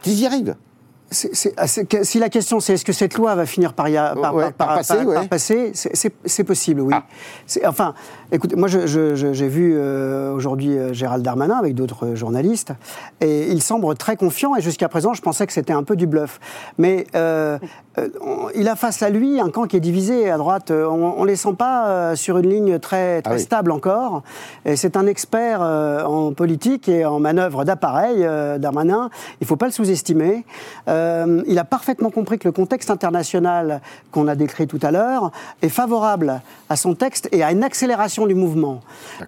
Ils 0.05 0.19
y 0.19 0.26
arrivent? 0.26 0.55
Ah, 1.57 1.68
si 1.68 2.20
la 2.20 2.30
question 2.30 2.62
c'est 2.62 2.74
est-ce 2.76 2.86
que 2.86 2.93
cette 2.93 3.16
loi 3.16 3.36
va 3.36 3.45
finir 3.45 3.74
par, 3.74 3.88
passer, 5.30 5.72
c'est- 5.74 6.43
possible, 6.45 6.80
oui. 6.82 6.93
C'est- 7.45 7.66
Enfin, 7.68 7.93
écoutez, 8.32 8.55
moi 8.55 8.70
j'ai 8.70 9.47
vu 9.49 9.74
euh, 9.76 10.32
aujourd'hui 10.34 10.78
euh, 10.78 10.93
Gérald 10.93 11.22
Darmanin 11.24 11.57
avec 11.57 11.76
d'autres 11.76 12.16
journalistes, 12.16 12.72
et 13.20 13.47
il 13.51 13.62
semble 13.62 13.93
très 13.95 14.16
confiant, 14.16 14.55
et 14.55 14.62
jusqu'à 14.62 14.88
présent 14.88 15.14
je 15.14 15.22
pensais 15.22 15.45
que 15.45 15.51
c'était 15.53 15.74
un 15.74 15.84
peu 15.84 15.97
du 15.97 16.07
bluff. 16.07 16.39
Mais 16.78 17.05
euh, 17.16 17.59
euh, 17.97 18.07
il 18.55 18.70
a 18.70 18.78
face 18.78 19.03
à 19.03 19.09
lui 19.09 19.41
un 19.41 19.49
camp 19.49 19.66
qui 19.66 19.76
est 19.76 19.82
divisé 19.82 20.30
à 20.32 20.38
droite, 20.38 20.72
on 20.72 21.22
ne 21.24 21.28
les 21.28 21.36
sent 21.36 21.55
pas 21.57 22.16
sur 22.16 22.38
une 22.38 22.49
ligne 22.49 22.80
très, 22.80 23.22
très 23.22 23.34
Ah 23.34 23.36
oui. 23.36 23.41
stable 23.41 23.72
encore, 23.72 24.24
et 24.64 24.78
c'est 24.78 24.95
un 24.95 25.07
expert 25.07 25.59
en 25.62 26.32
politique 26.32 26.88
et 26.88 27.03
en 27.05 27.20
manœuvre 27.20 27.66
d'appareil, 27.66 28.26
Darmanin, 28.59 29.09
il 29.41 29.43
ne 29.43 29.47
faut 29.47 29.57
pas 29.57 29.66
le 29.66 29.72
sous-estimer. 29.74 30.45
Euh, 30.88 31.01
il 31.47 31.60
a 31.60 31.64
parfaitement 31.64 32.10
compris 32.10 32.39
que 32.39 32.47
le 32.47 32.52
contexte 32.52 32.89
international 32.89 33.82
qu'on 34.12 34.28
a 34.28 34.36
décrit 34.36 34.68
tout 34.68 34.80
à 34.82 34.91
l'heure 34.91 35.32
est 35.62 35.70
favorable 35.70 36.41
à 36.70 36.76
son 36.76 36.95
texte 36.95 37.30
et 37.32 37.43
à 37.43 37.52
une 37.52 37.64
accélération 37.64 38.26
du 38.26 38.36
mouvement. 38.36 38.82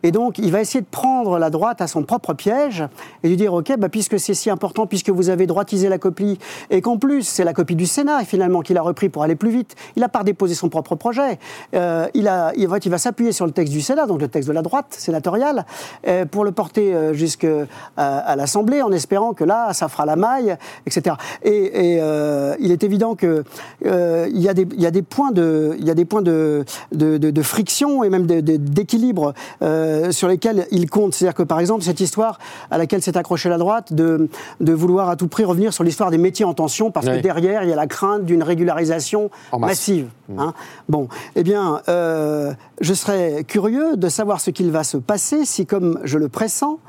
Et 0.04 0.12
donc, 0.12 0.38
il 0.38 0.52
va 0.52 0.62
essayer 0.62 0.82
de 0.82 0.86
prendre 0.90 1.38
la 1.40 1.50
droite 1.50 1.82
à 1.82 1.88
son 1.88 2.04
propre 2.04 2.34
piège 2.34 2.84
et 3.24 3.30
lui 3.30 3.38
dire, 3.38 3.54
OK, 3.54 3.74
bah, 3.78 3.90
puisque 3.90 4.20
c'est 4.20 4.34
si 4.34 4.50
important, 4.50 4.88
puisque 4.88 5.10
vous 5.10 5.30
avez 5.30 5.48
droitisé 5.48 5.90
la 5.90 5.98
copie, 5.98 6.40
et 6.70 6.82
qu'en 6.82 6.98
plus, 6.98 7.24
c'est 7.24 7.44
la 7.44 7.54
copie 7.54 7.76
du 7.76 7.86
Sénat, 7.86 8.24
finalement, 8.26 8.62
qu'il 8.62 8.78
a 8.78 8.82
repris 8.82 9.10
pour 9.10 9.24
aller 9.24 9.36
plus 9.36 9.52
vite, 9.52 9.76
il 9.96 10.02
n'a 10.02 10.10
pas 10.10 10.24
déposé 10.24 10.56
son 10.56 10.70
propre 10.70 10.96
projet. 10.96 11.40
Euh, 11.74 12.08
il, 12.14 12.28
a, 12.28 12.52
il 12.56 12.68
va, 12.68 12.78
il 12.84 12.92
va 12.92 12.98
s'appuyer 12.98 13.32
sur 13.32 13.46
le 13.46 13.52
texte 13.52 13.74
du 13.74 13.82
Sénat, 13.82 14.06
donc 14.06 14.22
le 14.22 14.28
texte 14.28 14.48
de 14.48 14.54
la 14.54 14.62
droite 14.62 14.88
sénatoriale, 14.90 15.66
euh, 16.08 16.26
pour 16.26 16.44
le 16.44 16.52
porter 16.52 16.94
euh, 16.94 17.14
jusqu'à 17.14 17.68
à 17.98 18.36
l'Assemblée, 18.36 18.82
en 18.82 18.92
espérant 18.92 19.34
que 19.34 19.44
là, 19.44 19.74
ça 19.74 19.88
fera 19.88 20.06
la 20.06 20.16
maille, 20.16 20.56
etc. 20.86 21.16
Et, 21.44 21.63
et, 21.66 22.00
euh, 22.02 22.56
il 22.60 22.72
est 22.72 22.84
évident 22.84 23.16
que 23.16 23.44
euh, 23.86 24.28
il 24.34 24.42
y, 24.42 24.50
a 24.50 24.54
des- 24.54 24.68
il 24.74 24.82
y 24.82 24.86
a 24.86 24.92
des 24.92 25.02
points 25.02 25.32
de, 25.32 25.76
il 25.80 25.86
y 25.86 25.92
a 25.92 25.94
des 25.94 26.06
points 26.06 26.22
de, 26.22 26.64
de, 26.92 27.18
de- 27.18 27.32
de 27.32 27.42
friction 27.42 28.04
et 28.04 28.10
même 28.10 28.26
d'équilibre 28.26 29.34
euh, 29.62 30.12
sur 30.12 30.28
lesquels 30.28 30.68
il 30.72 30.90
compte. 30.90 31.14
C'est-à-dire 31.14 31.36
que 31.36 31.44
par 31.44 31.60
exemple 31.60 31.84
cette 31.84 32.00
histoire 32.00 32.40
à 32.72 32.78
laquelle 32.78 33.02
s'est 33.02 33.18
accrochée 33.18 33.50
la 33.50 33.58
droite 33.58 33.94
de, 33.94 34.30
de 34.60 34.74
vouloir 34.74 35.10
à 35.10 35.16
tout 35.16 35.28
prix 35.28 35.44
revenir 35.46 35.74
sur 35.74 35.84
l'histoire 35.84 36.12
des 36.12 36.18
métiers 36.18 36.46
en 36.46 36.54
tension 36.54 36.92
parce 36.92 37.08
Oui. 37.08 37.18
que 37.18 37.22
derrière 37.22 37.64
il 37.64 37.70
y 37.70 37.74
a 37.74 37.76
la 37.76 37.88
crainte 37.88 38.26
d'une 38.26 38.44
régularisation 38.44 39.30
massive. 39.58 40.08
hein. 40.38 40.54
Bon, 40.90 41.08
eh 41.36 41.44
bien, 41.44 41.82
euh, 41.90 42.54
je 42.82 42.94
serais 42.94 43.44
curieux 43.48 43.96
de 43.98 44.10
savoir 44.10 44.40
ce 44.42 44.50
qu'il 44.52 44.72
va 44.72 44.84
se 44.84 44.98
passer 44.98 45.46
si, 45.46 45.66
comme 45.66 46.00
je 46.04 46.18
le 46.18 46.30
pressens, 46.30 46.80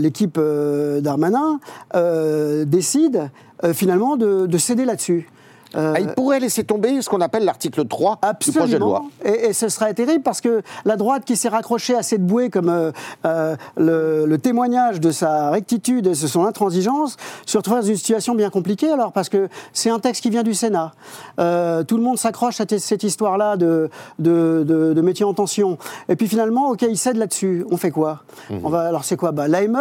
l'équipe 0.00 0.38
euh, 0.38 1.00
Darmanin 1.00 1.60
euh, 1.94 2.64
décide 2.64 3.30
euh, 3.64 3.72
finalement 3.74 4.16
de, 4.16 4.46
de 4.46 4.58
céder 4.58 4.84
là-dessus. 4.84 5.28
Euh, 5.76 5.92
Ah, 5.96 6.00
Il 6.00 6.08
pourrait 6.14 6.40
laisser 6.40 6.64
tomber 6.64 7.00
ce 7.02 7.08
qu'on 7.08 7.20
appelle 7.20 7.44
l'article 7.44 7.86
3 7.86 8.18
du 8.40 8.52
projet 8.52 8.74
de 8.74 8.78
loi. 8.78 9.04
Absolument. 9.20 9.38
Et, 9.44 9.50
et 9.50 9.52
ce 9.52 9.68
serait 9.68 9.94
terrible 9.94 10.22
parce 10.22 10.40
que 10.40 10.62
la 10.84 10.96
droite 10.96 11.24
qui 11.24 11.36
s'est 11.36 11.48
raccrochée 11.48 11.94
à 11.94 12.02
cette 12.02 12.24
bouée 12.26 12.50
comme 12.50 12.68
euh, 12.68 12.90
euh, 13.24 13.56
le, 13.76 14.26
le 14.26 14.38
témoignage 14.38 15.00
de 15.00 15.10
sa 15.10 15.50
rectitude 15.50 16.06
et 16.06 16.10
de 16.10 16.14
son 16.14 16.44
intransigeance 16.44 17.16
se 17.46 17.56
retrouve 17.58 17.76
dans 17.76 17.82
une 17.82 17.96
situation 17.96 18.34
bien 18.34 18.50
compliquée 18.50 18.90
alors 18.90 19.12
parce 19.12 19.28
que 19.28 19.48
c'est 19.72 19.90
un 19.90 19.98
texte 20.00 20.22
qui 20.22 20.30
vient 20.30 20.42
du 20.42 20.54
Sénat. 20.54 20.92
Tout 21.36 21.96
le 21.96 22.02
monde 22.02 22.18
s'accroche 22.18 22.60
à 22.60 22.64
cette 22.78 23.02
histoire-là 23.02 23.56
de, 23.56 23.90
de, 24.18 24.64
de, 24.66 24.92
de 24.94 25.00
métier 25.00 25.24
en 25.24 25.34
tension. 25.34 25.78
Et 26.08 26.16
puis 26.16 26.26
finalement, 26.28 26.70
ok, 26.70 26.82
il 26.82 26.96
cède 26.98 27.16
là-dessus. 27.16 27.64
On 27.70 27.76
fait 27.76 27.90
quoi? 27.90 28.20
On 28.62 28.68
va, 28.68 28.82
Alors 28.82 29.04
c'est 29.04 29.16
quoi? 29.16 29.32
Bah, 29.32 29.48
L'AME, 29.48 29.78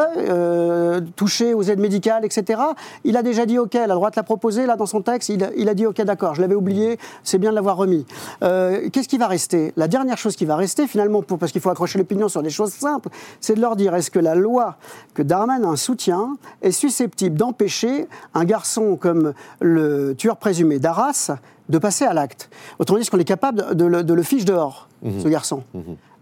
touché 1.16 1.54
aux 1.54 1.64
aides 1.64 1.80
médicales, 1.80 2.26
etc. 2.26 2.62
Il 3.04 3.18
a 3.18 3.24
déjà 3.24 3.46
dit 3.46 3.58
ok, 3.58 3.74
la 3.74 3.88
droite 3.88 4.16
l'a 4.16 4.24
proposé 4.24 4.66
là 4.66 4.76
dans 4.76 4.86
son 4.86 5.02
texte, 5.02 5.30
il, 5.30 5.44
a- 5.44 5.50
il 5.58 5.70
a 5.70 5.74
dit 5.74 5.79
ok, 5.86 6.02
d'accord, 6.02 6.36
je 6.36 6.42
l'avais 6.42 6.56
oublié, 6.56 7.00
c'est 7.24 7.38
bien 7.38 7.50
de 7.52 7.56
l'avoir 7.56 7.78
remis. 7.78 8.06
Euh, 8.44 8.90
Qu'est-ce 8.92 9.08
qui 9.08 9.18
va 9.18 9.28
rester? 9.28 9.74
La 9.76 9.88
dernière 9.88 10.18
chose 10.18 10.36
qui 10.36 10.46
va 10.46 10.56
rester 10.56 10.88
finalement, 10.88 11.22
pour, 11.22 11.38
parce 11.38 11.52
qu'il 11.52 11.62
faut 11.62 11.70
accrocher 11.70 11.98
l'opinion 12.00 12.30
sur 12.30 12.42
des 12.44 12.50
choses 12.50 12.72
simples, 12.72 13.10
c'est 13.40 13.56
de 13.56 13.62
leur 13.62 13.76
dire 13.76 13.96
est-ce 13.96 14.12
que 14.12 14.20
la 14.20 14.36
loi 14.36 14.78
que 15.14 15.22
Darmanin 15.22 15.76
soutient 15.76 16.38
est 16.62 16.72
susceptible 16.72 17.38
d'empêcher 17.38 18.08
un 18.34 18.46
garçon 18.46 18.96
comme 18.96 19.34
le 19.60 20.14
tueur 20.16 20.38
présumé 20.38 20.80
d'Arras 20.80 21.32
de 21.70 21.78
passer 21.78 22.06
à 22.06 22.14
l'acte? 22.14 22.50
Autrement 22.80 22.98
dit, 22.98 23.02
est-ce 23.02 23.12
qu'on 23.12 23.20
est 23.20 23.24
capable 23.24 23.76
de 23.76 23.86
le, 23.86 24.04
de 24.04 24.14
le 24.14 24.24
fiche 24.24 24.46
dehors, 24.46 24.88
ce 25.04 25.28
garçon? 25.28 25.64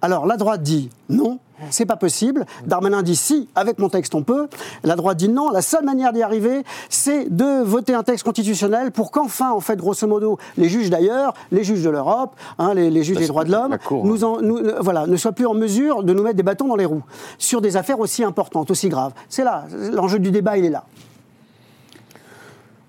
Alors 0.01 0.26
la 0.28 0.38
droite 0.38 0.62
dit 0.62 0.89
non, 1.10 1.39
c'est 1.70 1.86
pas 1.86 1.95
possible. 1.95 2.45
Darmanin 2.66 3.01
dit 3.03 3.16
si, 3.16 3.49
avec 3.55 3.80
mon 3.80 3.89
texte 3.89 4.14
on 4.16 4.24
peut. 4.24 4.47
La 4.84 4.95
droite 4.95 5.18
dit 5.18 5.30
non. 5.30 5.49
La 5.49 5.62
seule 5.62 5.84
manière 5.86 6.14
d'y 6.14 6.22
arriver, 6.24 6.64
c'est 6.89 7.30
de 7.36 7.64
voter 7.64 7.93
un 7.93 8.03
texte 8.03 8.24
constitutionnel 8.24 8.91
pour 8.91 9.12
qu'enfin, 9.12 9.51
en 9.51 9.60
fait, 9.60 9.76
grosso 9.78 10.05
modo, 10.08 10.38
les 10.58 10.70
juges 10.70 10.89
d'ailleurs, 10.89 11.34
les 11.51 11.64
juges 11.64 11.84
de 11.84 11.89
l'Europe, 11.89 12.36
hein, 12.60 12.74
les, 12.74 12.89
les 12.89 13.03
juges 13.03 13.18
des 13.18 13.28
droits 13.28 13.43
de 13.43 13.51
l'homme, 13.51 13.78
nous 13.91 14.24
en- 14.24 14.41
nous, 14.41 14.58
euh, 14.58 14.78
voilà, 14.82 15.08
ne 15.08 15.16
soient 15.18 15.32
plus 15.32 15.45
en 15.47 15.53
mesure 15.53 16.03
de 16.03 16.14
nous 16.14 16.24
mettre 16.24 16.38
des 16.38 16.43
bâtons 16.43 16.68
dans 16.68 16.76
les 16.76 16.86
roues 16.86 17.03
sur 17.38 17.62
des 17.62 17.76
affaires 17.78 17.99
aussi 17.99 18.24
importantes, 18.24 18.70
aussi 18.72 18.89
graves. 18.89 19.14
C'est 19.30 19.43
là, 19.43 19.66
l'enjeu 19.91 20.20
du 20.20 20.32
débat, 20.32 20.58
il 20.58 20.66
est 20.66 20.70
là. 20.70 20.84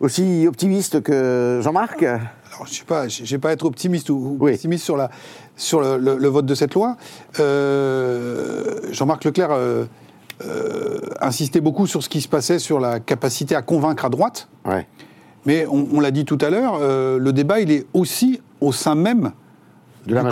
Aussi 0.01 0.47
optimiste 0.47 1.03
que 1.03 1.59
Jean-Marc? 1.63 2.03
Alors, 2.05 2.67
je 2.67 2.71
ne 2.71 2.75
sais 2.77 2.85
pas, 2.85 3.09
je 3.09 3.25
vais 3.25 3.39
pas 3.39 3.53
être 3.53 3.65
optimiste 3.65 4.11
ou, 4.11 4.37
ou 4.39 4.45
pessimiste 4.45 4.85
sur, 4.85 4.97
la, 4.97 5.11
sur 5.59 5.83
le, 5.83 5.99
le- 5.99 6.17
le 6.17 6.29
vote 6.29 6.47
de 6.47 6.55
cette 6.55 6.73
loi. 6.73 6.97
Euh, 7.41 8.81
Jean-Marc 8.93 9.25
Leclerc 9.25 9.51
euh, 9.53 9.85
euh, 10.47 10.99
insistait 11.21 11.61
beaucoup 11.61 11.87
sur 11.87 12.03
ce 12.03 12.09
qui 12.09 12.21
se 12.21 12.29
passait 12.29 12.59
sur 12.59 12.81
la 12.81 13.01
capacité 13.01 13.55
à 13.55 13.61
convaincre 13.63 14.05
à 14.07 14.09
droite. 14.09 14.49
Mais 15.47 15.67
on, 15.67 15.87
on 15.93 16.01
l'a 16.01 16.11
dit 16.11 16.25
tout 16.25 16.39
à 16.41 16.51
l'heure, 16.51 16.79
euh, 16.81 17.19
le 17.19 17.33
débat, 17.33 17.61
il 17.61 17.71
est 17.71 17.87
aussi 17.95 18.41
au 18.61 18.73
sein 18.73 18.95
même 18.95 19.33
De 20.07 20.15
la 20.15 20.23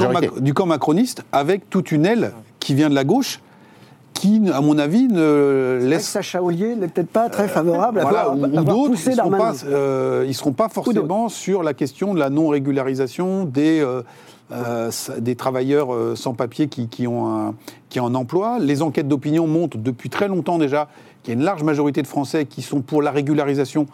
du, 0.41 0.53
camp 0.55 0.64
du 0.64 0.68
macroniste, 0.68 1.22
avec 1.33 1.68
toute 1.70 1.91
une 1.93 2.07
aile 2.07 2.33
qui 2.61 2.74
vient 2.74 2.91
de 2.91 2.95
la 2.95 3.05
gauche, 3.05 3.41
qui, 4.14 4.43
à 4.53 4.61
mon 4.61 4.79
avis, 4.79 5.09
ne 5.09 5.79
laisse 5.83 6.07
Sacha 6.09 6.43
Ollier 6.43 6.74
n'est 6.74 6.89
peut-être 6.89 7.11
pas 7.11 7.29
très 7.29 7.49
favorable 7.49 8.01
voilà, 8.01 8.22
à 8.22 8.29
ou, 8.31 8.33
avoir, 8.45 8.51
ou 8.53 8.59
avoir 8.59 8.77
d'autres, 8.77 9.01
ils 9.05 9.11
ne 9.11 9.14
seront, 9.14 9.31
pas, 9.31 9.53
euh, 9.66 10.24
ils 10.27 10.35
seront 10.35 10.53
pas 10.53 10.68
forcément 10.68 11.29
sur 11.29 11.62
la 11.62 11.74
question 11.74 12.14
de 12.14 12.18
la 12.18 12.31
non-régularisation 12.31 13.45
des, 13.45 13.81
euh, 13.81 14.03
euh, 14.53 14.92
des 15.18 15.34
travailleurs 15.34 15.92
euh, 15.92 16.14
sans 16.14 16.32
papier 16.32 16.68
qui, 16.68 17.07
ont 17.09 17.26
un, 17.26 17.55
qui 17.88 17.99
ont 17.99 18.07
emploi. 18.14 18.59
Les 18.61 18.80
enquêtes 18.80 19.09
d'opinion 19.09 19.49
montrent 19.49 19.78
depuis 19.78 20.09
très 20.09 20.28
longtemps 20.28 20.59
déjà 20.59 20.88
qu'il 21.22 21.34
y 21.34 21.36
a 21.36 21.40
une 21.40 21.44
large 21.44 21.64
majorité 21.64 22.01
de 22.01 22.07
Français 22.07 22.47
qui 22.47 22.62
sont 22.62 22.80
pour 22.80 23.03
la 23.03 23.11
régularisation 23.11 23.86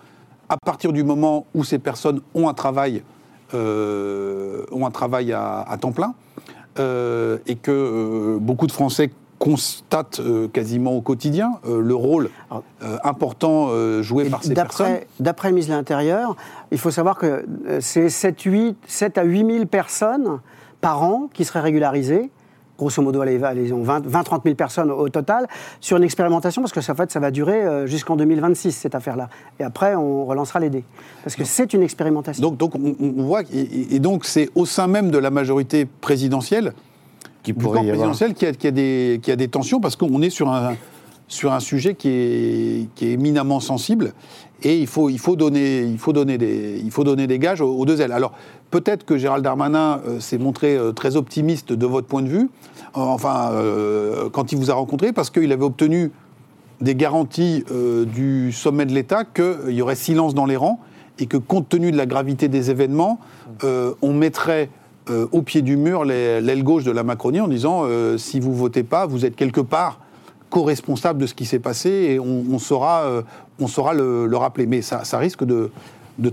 à 0.51 0.57
partir 0.63 0.93
du 0.93 1.05
moment 1.05 1.47
où 1.55 1.65
ces 1.65 1.79
personnes 1.79 2.21
ont 2.35 2.51
un 2.51 2.55
travail, 2.55 3.03
euh, 3.55 4.65
à, 4.71 5.79
temps 5.81 5.93
plein. 5.93 6.15
Et 6.79 7.57
que 7.57 8.39
beaucoup 8.39 8.67
de 8.67 8.73
Français 8.73 9.11
constatent 9.43 10.21
euh, 10.21 10.47
quasiment 10.47 10.93
au 10.93 11.01
quotidien 11.01 11.55
euh, 11.67 11.81
le 11.81 11.97
rôle 11.97 12.31
euh, 12.53 12.97
important 13.03 13.71
joué 14.01 14.31
par 14.31 14.45
ces 14.45 14.55
personnes. 14.55 14.99
D'après 15.19 15.49
le 15.49 15.55
ministre 15.55 15.73
de 15.73 15.77
l'Intérieur, 15.77 16.37
il 16.71 16.79
faut 16.79 16.93
savoir 16.93 17.19
que 17.19 17.45
c'est 17.81 18.09
7, 18.09 18.41
8, 18.41 18.77
7 18.87 19.19
à 19.19 19.25
8 19.25 19.53
000 19.53 19.67
personnes 19.67 20.39
par 20.81 21.03
an 21.03 21.29
qui 21.33 21.45
seraient 21.45 21.61
régularisées. 21.61 22.31
Grosso 22.79 23.03
modo, 23.03 23.21
allez, 23.21 23.43
allez, 23.43 23.71
20-30 23.73 24.43
000 24.45 24.55
personnes 24.55 24.93
au 24.93 25.09
total 25.09 25.49
sur 25.81 25.97
une 25.97 26.05
expérimentation, 26.05 26.63
parce 26.63 26.73
que 26.73 26.81
ça, 26.81 26.93
en 26.93 26.97
fait, 26.97 27.11
ça 27.11 27.21
va 27.21 27.31
durer 27.31 27.87
jusqu'en 27.87 28.17
2026, 28.17 28.73
cette 28.73 28.95
affaire-là. 28.95 29.29
Et 29.61 29.65
après, 29.65 29.95
on 29.95 30.25
relancera 30.25 30.61
les 30.61 30.71
dés. 30.71 30.85
Parce 31.23 31.37
que 31.37 31.45
c'est 31.45 31.75
une 31.75 31.83
expérimentation. 31.83 32.43
Donc, 32.43 32.57
donc 32.57 32.75
on, 32.77 32.97
on 33.01 33.23
voit, 33.23 33.43
et 33.53 33.99
donc 33.99 34.25
c'est 34.25 34.51
au 34.55 34.67
sein 34.67 34.87
même 34.87 35.11
de 35.11 35.19
la 35.19 35.31
majorité 35.31 35.85
présidentielle, 35.85 36.73
qui 37.43 37.53
du 37.53 37.59
pourrait 37.59 37.79
camp 37.81 37.85
y 37.85 37.91
avoir. 37.91 38.09
présidentiel, 38.13 38.35
qu'il 38.35 38.65
y, 38.65 38.69
a- 38.69 38.71
des- 38.71 39.21
a 39.45 39.49
tensions, 39.49 39.81
parce 39.81 39.97
qu'on 39.97 40.23
est 40.23 40.31
sur 40.31 40.49
un, 40.51 40.75
sur 41.29 41.53
un 41.53 41.61
sujet 41.61 41.95
qui 41.95 42.09
est, 42.09 42.89
qui 42.95 43.07
est 43.07 43.13
éminemment 43.13 43.61
sensible, 43.61 44.13
et 44.63 44.79
il 44.79 44.87
faut, 44.87 45.11
il 45.11 45.19
faut, 45.19 45.35
donner, 45.35 45.81
il 45.83 45.99
faut, 45.99 46.13
donner, 46.13 46.39
des, 46.39 46.81
il 46.85 46.91
faut 46.91 47.03
donner 47.05 47.27
des 47.27 47.39
gages 47.41 47.61
aux, 47.61 47.75
aux 47.75 47.85
deux 47.85 48.01
ailes. 48.01 48.13
Alors, 48.13 48.33
peut-être 48.71 49.05
que 49.05 49.17
Gérald 49.19 49.43
Darmanin 49.43 50.01
euh, 50.07 50.21
s'est 50.21 50.39
montré 50.39 50.77
euh, 50.77 50.93
très 50.93 51.17
optimiste 51.17 51.73
de 51.73 51.87
votre 51.87 52.07
point 52.07 52.23
de 52.23 52.29
vue, 52.29 52.49
euh, 52.97 53.01
enfin, 53.01 53.51
quand 54.33 54.53
il 54.53 54.59
vous 54.59 54.71
a 54.71 54.75
rencontré, 54.75 55.13
parce 55.13 55.31
qu'il 55.31 55.51
avait 55.51 55.65
obtenu 55.65 56.11
des 56.81 56.95
garanties 56.97 57.65
du 58.13 58.51
sommet 58.53 58.85
de 58.87 58.93
l'État 58.93 59.25
qu'il 59.25 59.71
y 59.71 59.81
aurait 59.83 59.95
silence 59.95 60.35
dans 60.35 60.47
les 60.47 60.57
rangs 60.57 60.81
et 61.21 61.27
que 61.27 61.37
compte 61.37 61.69
tenu 61.69 61.93
de 61.93 61.97
la 61.97 62.07
gravité 62.07 62.49
des 62.49 62.71
événements, 62.73 63.21
on 63.63 64.13
mettrait 64.13 64.69
euh, 65.11 65.27
au 65.33 65.43
pied 65.43 65.63
du 65.63 65.77
mur 65.77 66.05
l'aile 66.05 66.63
gauche 66.63 66.85
de 66.85 66.93
la 66.93 67.03
Macronie 67.03 67.41
en 67.41 67.49
disant 67.49 67.83
euh, 67.85 68.17
si 68.19 68.39
vous 68.39 68.55
votez 68.55 68.85
pas, 68.85 69.05
vous 69.05 69.25
êtes 69.25 69.35
quelque 69.35 69.61
part 69.61 69.99
co-responsable 70.49 71.21
de 71.21 71.27
ce 71.27 71.35
qui 71.35 71.45
s'est 71.45 71.59
passé 71.59 71.91
et 71.91 72.21
on, 72.21 72.59
saura, 72.59 73.03
euh, 73.03 73.23
le, 73.59 74.27
le 74.27 74.37
rappeler. 74.37 74.67
Mais 74.67 74.81
ça, 74.81 75.03
risque 75.19 75.45
de, 75.45 75.71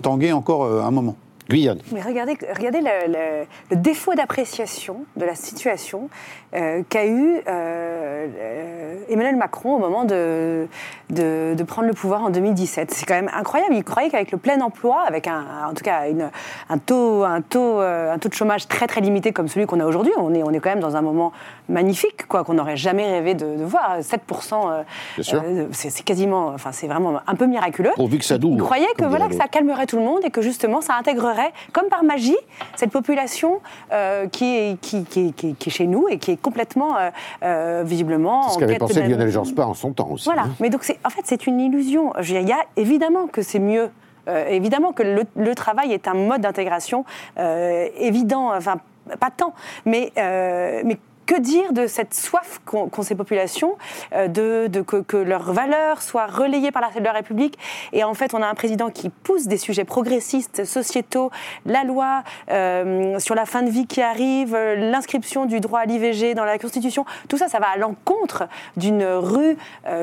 tanguer 0.01 0.34
encore 0.34 0.65
un 0.65 0.91
moment. 0.91 1.15
Guyane. 1.50 1.80
Mais 1.91 2.02
regardez, 2.02 2.38
regardez 2.56 2.82
le, 2.82 3.12
le- 3.12 3.45
le 3.72 3.76
défaut 3.76 4.14
d'appréciation 4.14 5.04
de 5.18 5.26
la 5.26 5.36
situation 5.36 6.10
euh, 6.56 6.84
qu'a 6.89 7.06
eu 7.06 7.41
euh, 7.47 8.95
Emmanuel 9.10 9.36
Macron 9.36 9.76
au 9.76 9.80
moment 9.80 10.04
de, 10.06 10.68
de, 11.10 11.54
de 11.58 11.64
prendre 11.64 11.88
le 11.88 11.93
pouvoir 11.93 12.24
en 12.24 12.30
2017. 12.30 12.91
C'est 12.91 13.06
quand 13.06 13.14
même 13.16 13.30
incroyable. 13.36 13.74
Il 13.76 13.84
croyait 13.84 14.10
qu'avec 14.10 14.32
le 14.32 14.38
plein 14.38 14.60
emploi, 14.62 15.02
avec 15.08 15.28
un, 15.28 15.43
en 15.70 15.74
tout 15.74 15.84
cas 15.84 16.08
une- 16.10 16.30
un, 16.70 16.78
taux, 16.78 17.24
un, 17.24 17.41
taux, 17.41 17.80
euh, 17.82 18.14
un 18.14 18.18
taux 18.20 18.30
de 18.30 18.34
chômage 18.34 18.68
très 18.68 18.88
très 18.88 19.02
limité 19.02 19.32
comme 19.32 19.47
celui 19.47 19.66
qu'on 19.66 19.80
a 19.80 19.86
aujourd'hui, 19.86 20.12
on 20.18 20.34
est, 20.34 20.43
on 20.43 20.52
est 20.52 20.60
quand 20.60 20.70
même 20.70 20.80
dans 20.80 20.95
un 20.95 21.02
moment 21.02 21.32
magnifique, 21.68 22.28
quoi, 22.28 22.43
qu'on 22.43 22.56
n'aurait 22.56 22.78
jamais 22.78 23.06
rêvé 23.12 23.34
de, 23.36 23.56
de 23.58 23.64
voir. 23.64 24.00
7%, 24.00 24.84
euh, 25.22 25.68
c'est 25.72 26.04
quasiment, 26.04 26.47
enfin 26.47 26.72
c'est 26.72 26.88
vraiment 26.88 27.20
un 27.28 27.36
peu 27.36 27.45
miraculeux. 27.45 27.91
Pourvu 27.95 28.18
que 28.18 28.26
ça. 28.26 28.38
Il 28.41 28.58
croyait 28.58 28.88
que, 28.97 29.06
voilà, 29.06 29.28
que 29.28 29.36
ça 29.36 29.47
calmerait 29.47 29.86
tout 29.86 29.97
le 29.97 30.04
monde 30.04 30.20
et 30.24 30.32
que 30.32 30.41
justement 30.41 30.82
ça 30.82 30.95
intégrerait, 31.00 31.39
comme 31.74 31.88
par 31.90 32.04
magie, 32.04 32.38
cette 32.76 32.92
population 32.92 33.60
euh, 33.92 34.28
qui, 34.28 34.46
est, 34.46 34.82
qui, 34.82 35.04
qui, 35.06 35.34
qui- 35.34 35.56
qui 35.56 35.70
est 35.70 35.72
chez 35.72 35.88
nous 35.88 36.08
et 36.10 36.18
qui 36.18 36.32
est 36.32 36.42
complètement, 36.42 36.98
euh, 36.98 37.10
euh, 37.44 37.84
visiblement, 37.86 38.44
C'est 38.44 38.56
ce 38.56 38.60
qu'avait 38.60 38.78
pensé 38.78 39.02
Lionel 39.02 39.30
Jospin 39.30 39.66
en 39.66 39.74
son 39.74 39.92
temps 39.94 40.10
aussi. 40.12 40.26
Voilà, 40.26 40.44
hein. 40.44 40.56
mais 40.60 40.70
donc 40.70 40.84
c'est, 40.84 40.98
en 41.06 41.10
fait 41.10 41.22
c'est 41.26 41.48
une 41.48 41.60
illusion. 41.60 42.14
Il 42.22 42.48
y 42.48 42.52
a 42.52 42.64
évidemment 42.78 43.28
que 43.28 43.42
c'est 43.42 43.60
mieux. 43.60 43.90
Euh, 44.28 44.48
évidemment 44.50 44.92
que 44.92 45.02
le, 45.02 45.24
le 45.36 45.56
travail 45.56 45.92
est 45.92 46.08
un 46.08 46.14
mode 46.14 46.42
d'intégration 46.42 47.04
euh, 47.40 47.88
évident, 47.98 48.54
enfin 48.56 48.76
pas 49.20 49.32
tant, 49.36 49.56
mais, 49.86 50.12
euh, 50.20 50.82
mais 50.86 50.98
que 51.30 51.40
dire 51.40 51.74
de 51.74 51.86
cette 51.86 52.16
soif 52.16 52.60
qu'ont 52.66 53.04
ces 53.04 53.14
populations, 53.14 53.78
euh, 54.14 54.28
de, 54.28 54.66
de- 54.66 54.82
que, 54.82 54.98
que 54.98 55.18
leurs 55.18 55.54
valeurs 55.54 56.02
soient 56.02 56.26
relayées 56.26 56.72
par 56.72 56.82
la, 56.82 56.90
la 57.00 57.12
République? 57.12 57.60
Et 57.94 58.04
en 58.04 58.16
fait, 58.16 58.34
on 58.34 58.42
a 58.42 58.48
un 58.48 58.56
président 58.56 58.90
qui 58.90 59.10
pousse 59.10 59.46
des 59.46 59.58
sujets 59.58 59.84
progressistes, 59.84 60.66
sociétaux, 60.66 61.30
la 61.68 61.84
loi 61.84 62.24
euh, 62.50 63.20
sur 63.20 63.36
la 63.36 63.46
fin 63.46 63.62
de 63.62 63.70
vie 63.70 63.86
qui 63.86 64.02
arrive, 64.02 64.56
euh, 64.56 64.76
l'inscription 64.76 65.46
du 65.46 65.60
droit 65.60 65.82
à 65.82 65.86
l'IVG 65.86 66.34
dans 66.34 66.46
la 66.46 66.58
Constitution. 66.58 67.06
Tout 67.28 67.38
ça, 67.38 67.48
ça 67.48 67.60
va 67.60 67.68
à 67.68 67.78
l'encontre 67.78 68.48
d'une 68.76 69.04
rue 69.04 69.56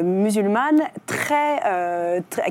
musulmane 0.04 0.82
très, 1.06 1.56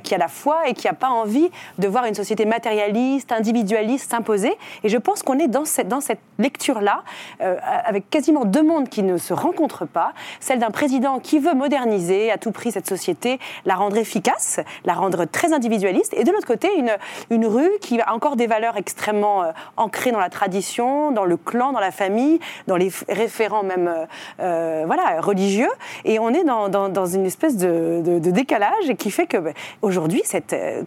qui 0.04 0.14
a 0.14 0.18
la 0.18 0.28
foi 0.28 0.68
et 0.68 0.74
qui 0.74 0.88
n'a 0.88 0.94
pas 0.94 1.10
envie 1.10 1.50
de 1.78 1.88
voir 1.88 2.04
une 2.06 2.16
société 2.16 2.46
matérialiste, 2.46 3.32
individualiste 3.32 4.12
s'imposer. 4.12 4.54
Et 4.84 4.90
je 4.90 4.98
pense 4.98 5.24
qu'on 5.24 5.40
est 5.40 5.48
dans 5.48 5.64
cette, 5.66 5.88
dans 5.88 6.02
cette 6.02 6.20
lecture-là, 6.40 7.04
avec 7.40 8.10
quasiment 8.10 8.44
deux 8.44 8.64
mondes 8.66 8.89
qui 8.89 9.03
ne 9.03 9.18
se 9.18 9.34
rencontrent 9.34 9.86
pas. 9.88 10.13
Celle 10.39 10.59
d'un 10.59 10.72
président 10.72 11.20
qui 11.20 11.39
veut 11.39 11.53
moderniser 11.53 12.32
à 12.32 12.38
tout 12.38 12.51
prix 12.51 12.72
cette 12.72 12.88
société, 12.88 13.39
la 13.66 13.76
rendre 13.76 13.97
efficace, 13.97 14.59
la 14.84 14.93
rendre 14.93 15.26
très 15.26 15.53
individualiste. 15.53 16.13
Et 16.16 16.24
de 16.24 16.32
l'autre 16.32 16.47
côté, 16.47 16.70
une, 16.78 16.91
une 17.30 17.45
rue 17.45 17.72
qui 17.82 18.01
a 18.01 18.13
encore 18.13 18.36
des 18.36 18.47
valeurs 18.47 18.78
extrêmement 18.78 19.43
euh, 19.43 19.51
ancrées 19.78 20.11
dans 20.11 20.20
la 20.20 20.30
tradition, 20.30 21.11
dans 21.11 21.26
le 21.26 21.38
clan, 21.38 21.72
dans 21.72 21.80
la 21.80 21.91
famille, 21.91 22.39
dans 22.68 22.76
les 22.76 22.91
référents 23.09 23.63
même 23.63 23.88
euh, 23.88 24.05
euh, 24.39 24.84
voilà, 24.86 25.22
religieux. 25.22 25.70
Et 26.03 26.20
on 26.20 26.30
est 26.30 26.43
dans, 26.43 26.70
dans- 26.70 27.05
une 27.05 27.26
espèce 27.26 27.55
de, 27.57 28.01
de- 28.03 28.32
décalage 28.32 28.95
qui 28.97 29.11
fait 29.11 29.28
que 29.28 29.38
ben, 29.38 29.53
aujourd'hui, 29.82 30.24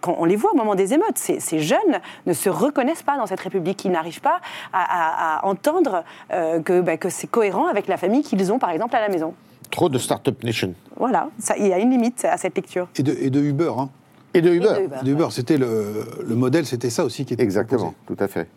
quand 0.01 0.15
on 0.19 0.25
les 0.25 0.35
voit 0.35 0.51
au 0.51 0.55
moment 0.57 0.75
des 0.75 0.93
émeutes, 0.93 1.17
ces, 1.17 1.59
jeunes 1.59 1.99
ne 2.25 2.33
se 2.33 2.49
reconnaissent 2.49 3.03
pas 3.03 3.17
dans 3.17 3.25
cette 3.25 3.39
République. 3.39 3.85
Ils 3.85 3.91
n'arrivent 3.91 4.21
pas 4.21 4.39
à, 4.73 5.39
entendre 5.47 6.03
que, 6.29 6.81
ben, 6.81 6.97
que 6.97 7.09
c'est 7.09 7.27
cohérent 7.27 7.68
avec 7.69 7.87
la 7.87 7.97
famille 7.97 8.23
qu'ils 8.23 8.51
ont, 8.51 8.59
par 8.59 8.69
exemple, 8.71 8.95
à 8.95 9.01
la 9.01 9.09
maison. 9.09 9.33
Trop 9.71 9.89
de 9.89 9.97
Startup 9.97 10.43
Nation. 10.43 10.73
Voilà, 10.97 11.29
ça- 11.39 11.55
il 11.57 11.67
y 11.67 11.73
a 11.73 11.79
une 11.79 11.91
limite 11.91 12.25
à 12.25 12.37
cette 12.37 12.55
lecture. 12.55 12.87
Et 12.97 13.03
de, 13.03 13.15
et 13.19 13.29
de 13.29 13.39
Uber. 13.41 13.71
Hein. 13.77 13.89
Et 14.33 14.41
de 14.41 14.51
Uber. 14.53 14.87
Et 15.01 15.05
de 15.05 15.11
Uber. 15.11 15.27
C'était 15.31 15.57
le, 15.57 16.05
le 16.25 16.35
modèle, 16.35 16.65
c'était 16.65 16.89
ça 16.89 17.03
aussi 17.05 17.25
qui 17.25 17.33
était 17.33 17.43
Exactement, 17.43 17.93
tout 18.07 18.17
à 18.19 18.27
fait. 18.27 18.47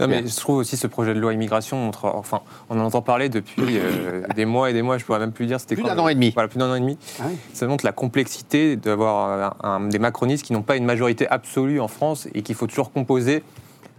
Non, 0.00 0.08
mais 0.08 0.26
je 0.26 0.34
trouve 0.36 0.56
aussi 0.56 0.76
ce 0.76 0.88
projet 0.88 1.14
de 1.14 1.20
loi 1.20 1.32
immigration 1.32 1.76
montre, 1.76 2.06
enfin, 2.06 2.40
on 2.70 2.80
en 2.80 2.84
entend 2.86 3.02
parler 3.02 3.28
depuis 3.28 3.78
euh, 3.78 4.22
des 4.34 4.44
mois 4.44 4.68
et 4.68 4.72
des 4.72 4.82
mois. 4.82 4.98
Je 4.98 5.04
pourrais 5.04 5.20
même 5.20 5.30
plus 5.30 5.46
dire 5.46 5.60
c'était 5.60 5.76
Plus 5.76 5.84
d'un 5.84 5.94
le- 5.94 6.00
an 6.00 6.08
et 6.08 6.14
demi. 6.14 6.30
Voilà, 6.34 6.48
plus 6.48 6.58
d'un 6.58 6.68
an 6.70 6.74
et 6.74 6.80
demi. 6.80 6.98
Ah 7.20 7.24
oui. 7.28 7.36
Ça 7.52 7.66
montre 7.68 7.84
la 7.84 7.92
complexité 7.92 8.74
d'avoir 8.76 9.56
un- 9.64 9.86
des 9.88 10.00
macronistes 10.00 10.44
qui 10.44 10.52
n'ont 10.54 10.62
pas 10.62 10.76
une 10.76 10.84
majorité 10.86 11.28
absolue 11.28 11.80
en 11.80 11.86
France 11.86 12.26
et 12.34 12.42
qu'il 12.42 12.56
faut 12.56 12.66
toujours 12.66 12.90
composer 12.90 13.44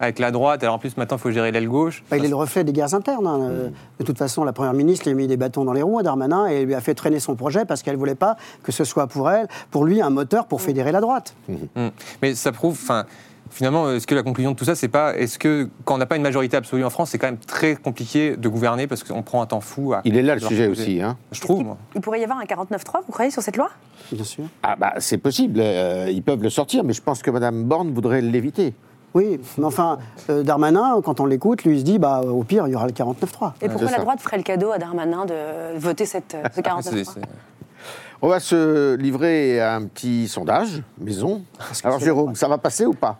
avec 0.01 0.19
la 0.19 0.31
droite. 0.31 0.63
Alors 0.63 0.75
en 0.75 0.79
plus 0.79 0.97
maintenant, 0.97 1.15
il 1.17 1.21
faut 1.21 1.31
gérer 1.31 1.51
l'aile 1.51 1.69
gauche. 1.69 2.03
Bah, 2.09 2.17
il 2.17 2.25
est 2.25 2.29
le 2.29 2.35
reflet 2.35 2.63
des 2.65 2.73
guerres 2.73 2.93
internes. 2.93 3.27
hein. 3.27 3.39
Euh, 3.41 3.69
De 3.99 4.03
toute 4.03 4.17
façon, 4.17 4.43
la 4.43 4.51
Première 4.51 4.73
ministre 4.73 5.05
lui 5.05 5.11
a 5.13 5.15
mis 5.15 5.27
des 5.27 5.37
bâtons 5.37 5.63
dans 5.63 5.73
les 5.73 5.81
roues 5.83 5.99
à 5.99 6.03
Darmanin 6.03 6.47
et 6.47 6.65
lui 6.65 6.75
a 6.75 6.81
fait 6.81 6.95
traîner 6.95 7.19
son 7.19 7.35
projet 7.35 7.63
parce 7.65 7.83
qu'elle 7.83 7.93
ne 7.95 7.99
voulait 7.99 8.15
pas 8.15 8.35
que 8.63 8.71
ce 8.71 8.83
soit 8.83 9.07
pour 9.07 9.29
elle, 9.31 9.47
pour 9.69 9.85
lui, 9.85 10.01
un 10.01 10.09
moteur 10.09 10.47
pour 10.47 10.61
fédérer 10.61 10.91
la 10.91 10.99
droite. 11.01 11.35
Mm. 11.47 11.87
Mais 12.21 12.35
ça 12.35 12.51
prouve, 12.51 12.77
Finalement, 13.53 13.91
est-ce 13.91 14.07
que 14.07 14.15
la 14.15 14.23
conclusion 14.23 14.51
de 14.51 14.55
tout 14.55 14.63
ça, 14.63 14.75
c'est 14.75 14.87
pas 14.87 15.13
est-ce 15.17 15.37
que 15.37 15.67
quand 15.83 15.95
on 15.95 15.97
n'a 15.97 16.05
pas 16.05 16.15
une 16.15 16.21
majorité 16.21 16.55
absolue 16.55 16.85
en 16.85 16.89
France, 16.89 17.09
c'est 17.09 17.17
quand 17.17 17.27
même 17.27 17.37
très 17.37 17.75
compliqué 17.75 18.37
de 18.37 18.47
gouverner 18.47 18.87
parce 18.87 19.03
qu'on 19.03 19.23
prend 19.23 19.41
un 19.41 19.45
temps 19.45 19.59
fou 19.59 19.91
à. 19.93 19.99
Il 20.05 20.15
est 20.15 20.21
là 20.21 20.35
le 20.35 20.39
sujet 20.39 20.69
poser. 20.69 20.81
aussi. 20.83 21.01
Hein. 21.01 21.17
Je 21.33 21.41
trouve, 21.41 21.61
moi. 21.61 21.77
Il 21.93 21.99
pourrait 21.99 22.21
y 22.21 22.23
avoir 22.23 22.39
un 22.39 22.45
49-3, 22.45 23.01
vous 23.05 23.11
croyez, 23.11 23.29
sur 23.29 23.41
cette 23.41 23.57
loi? 23.57 23.69
Bien 24.09 24.23
sûr. 24.23 24.45
Ah 24.63 24.77
bah 24.77 24.93
c'est 24.99 25.17
possible, 25.17 25.59
euh, 25.59 26.07
ils 26.09 26.23
peuvent 26.23 26.41
le 26.41 26.49
sortir, 26.49 26.85
mais 26.85 26.93
je 26.93 27.01
pense 27.01 27.21
que 27.21 27.29
Mme 27.29 27.65
Borne 27.65 27.91
voudrait 27.93 28.21
l'éviter. 28.21 28.73
Oui, 29.13 29.39
mais 29.57 29.65
enfin, 29.65 29.97
euh, 30.29 30.41
Darmanin, 30.43 31.01
quand 31.03 31.19
on 31.19 31.25
l'écoute, 31.25 31.63
lui, 31.63 31.75
il 31.75 31.79
se 31.79 31.83
dit, 31.85 31.99
bah, 31.99 32.21
au 32.21 32.43
pire, 32.43 32.67
il 32.67 32.71
y 32.71 32.75
aura 32.75 32.85
le 32.87 32.93
49-3. 32.93 33.53
Et 33.61 33.67
pourquoi 33.67 33.91
la 33.91 33.99
droite 33.99 34.21
ferait 34.21 34.37
le 34.37 34.43
cadeau 34.43 34.71
à 34.71 34.77
Darmanin 34.77 35.25
de 35.25 35.77
voter 35.77 36.05
cette, 36.05 36.33
euh, 36.35 36.43
ce 36.55 36.61
49-3 36.61 36.81
C'est- 37.13 37.19
c'est- 37.21 37.27
On 38.21 38.27
va 38.27 38.39
se 38.39 38.95
livrer 38.95 39.59
à 39.59 39.75
un 39.75 39.85
petit 39.85 40.27
sondage, 40.27 40.83
maison. 40.99 41.41
Alors 41.83 41.99
Jérôme, 41.99 42.35
ça 42.35 42.47
va 42.47 42.57
passer 42.59 42.85
ou 42.85 42.93
pas? 42.93 43.17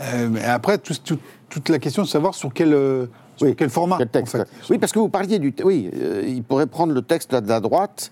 Euh, 0.00 0.28
mais 0.30 0.42
après, 0.44 0.78
tout- 0.78 0.94
tout- 1.04 1.18
toute 1.48 1.68
la 1.68 1.78
question 1.78 2.02
de 2.02 2.08
savoir 2.08 2.34
sur 2.34 2.52
quel, 2.52 2.72
euh, 2.74 3.06
sur 3.36 3.46
Oui, 3.48 3.54
quel 3.56 3.70
format. 3.70 3.96
Quel 3.98 4.08
texte 4.08 4.34
en 4.36 4.38
fait. 4.38 4.48
Oui, 4.70 4.78
parce 4.78 4.92
que 4.92 4.98
vous 5.00 5.08
parliez 5.08 5.38
du... 5.38 5.52
Oui, 5.64 5.90
euh, 5.94 6.22
il 6.26 6.42
pourrait 6.42 6.66
prendre 6.66 6.92
le 6.92 7.02
texte 7.02 7.32
là, 7.32 7.40
de 7.40 7.48
la 7.48 7.60
droite 7.60 8.10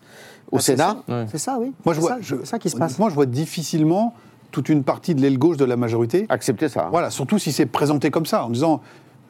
au 0.50 0.56
Ah, 0.58 0.60
Sénat. 0.60 0.96
C'est 1.30 1.38
ça, 1.38 1.56
oui. 1.60 1.72
Moi, 1.84 1.94
je 1.94 2.00
C'est 2.00 2.06
vois, 2.06 2.10
ça- 2.16 2.18
je- 2.20 2.36
c'est 2.40 2.46
ça 2.46 2.58
qui 2.58 2.68
se 2.70 2.76
passe. 2.76 2.98
Moi, 2.98 3.08
je 3.08 3.14
vois 3.14 3.26
difficilement 3.26 4.14
toute 4.52 4.68
une 4.68 4.84
partie 4.84 5.14
de 5.16 5.20
l'aile 5.20 5.38
gauche 5.38 5.56
de 5.56 5.64
la 5.64 5.76
majorité. 5.76 6.26
Accepter 6.28 6.68
ça. 6.68 6.84
hein. 6.84 6.88
Voilà, 6.92 7.10
surtout 7.10 7.38
si 7.40 7.50
c'est 7.50 7.66
présenté 7.66 8.10
comme 8.10 8.26
ça, 8.26 8.44
en 8.44 8.50
disant. 8.50 8.80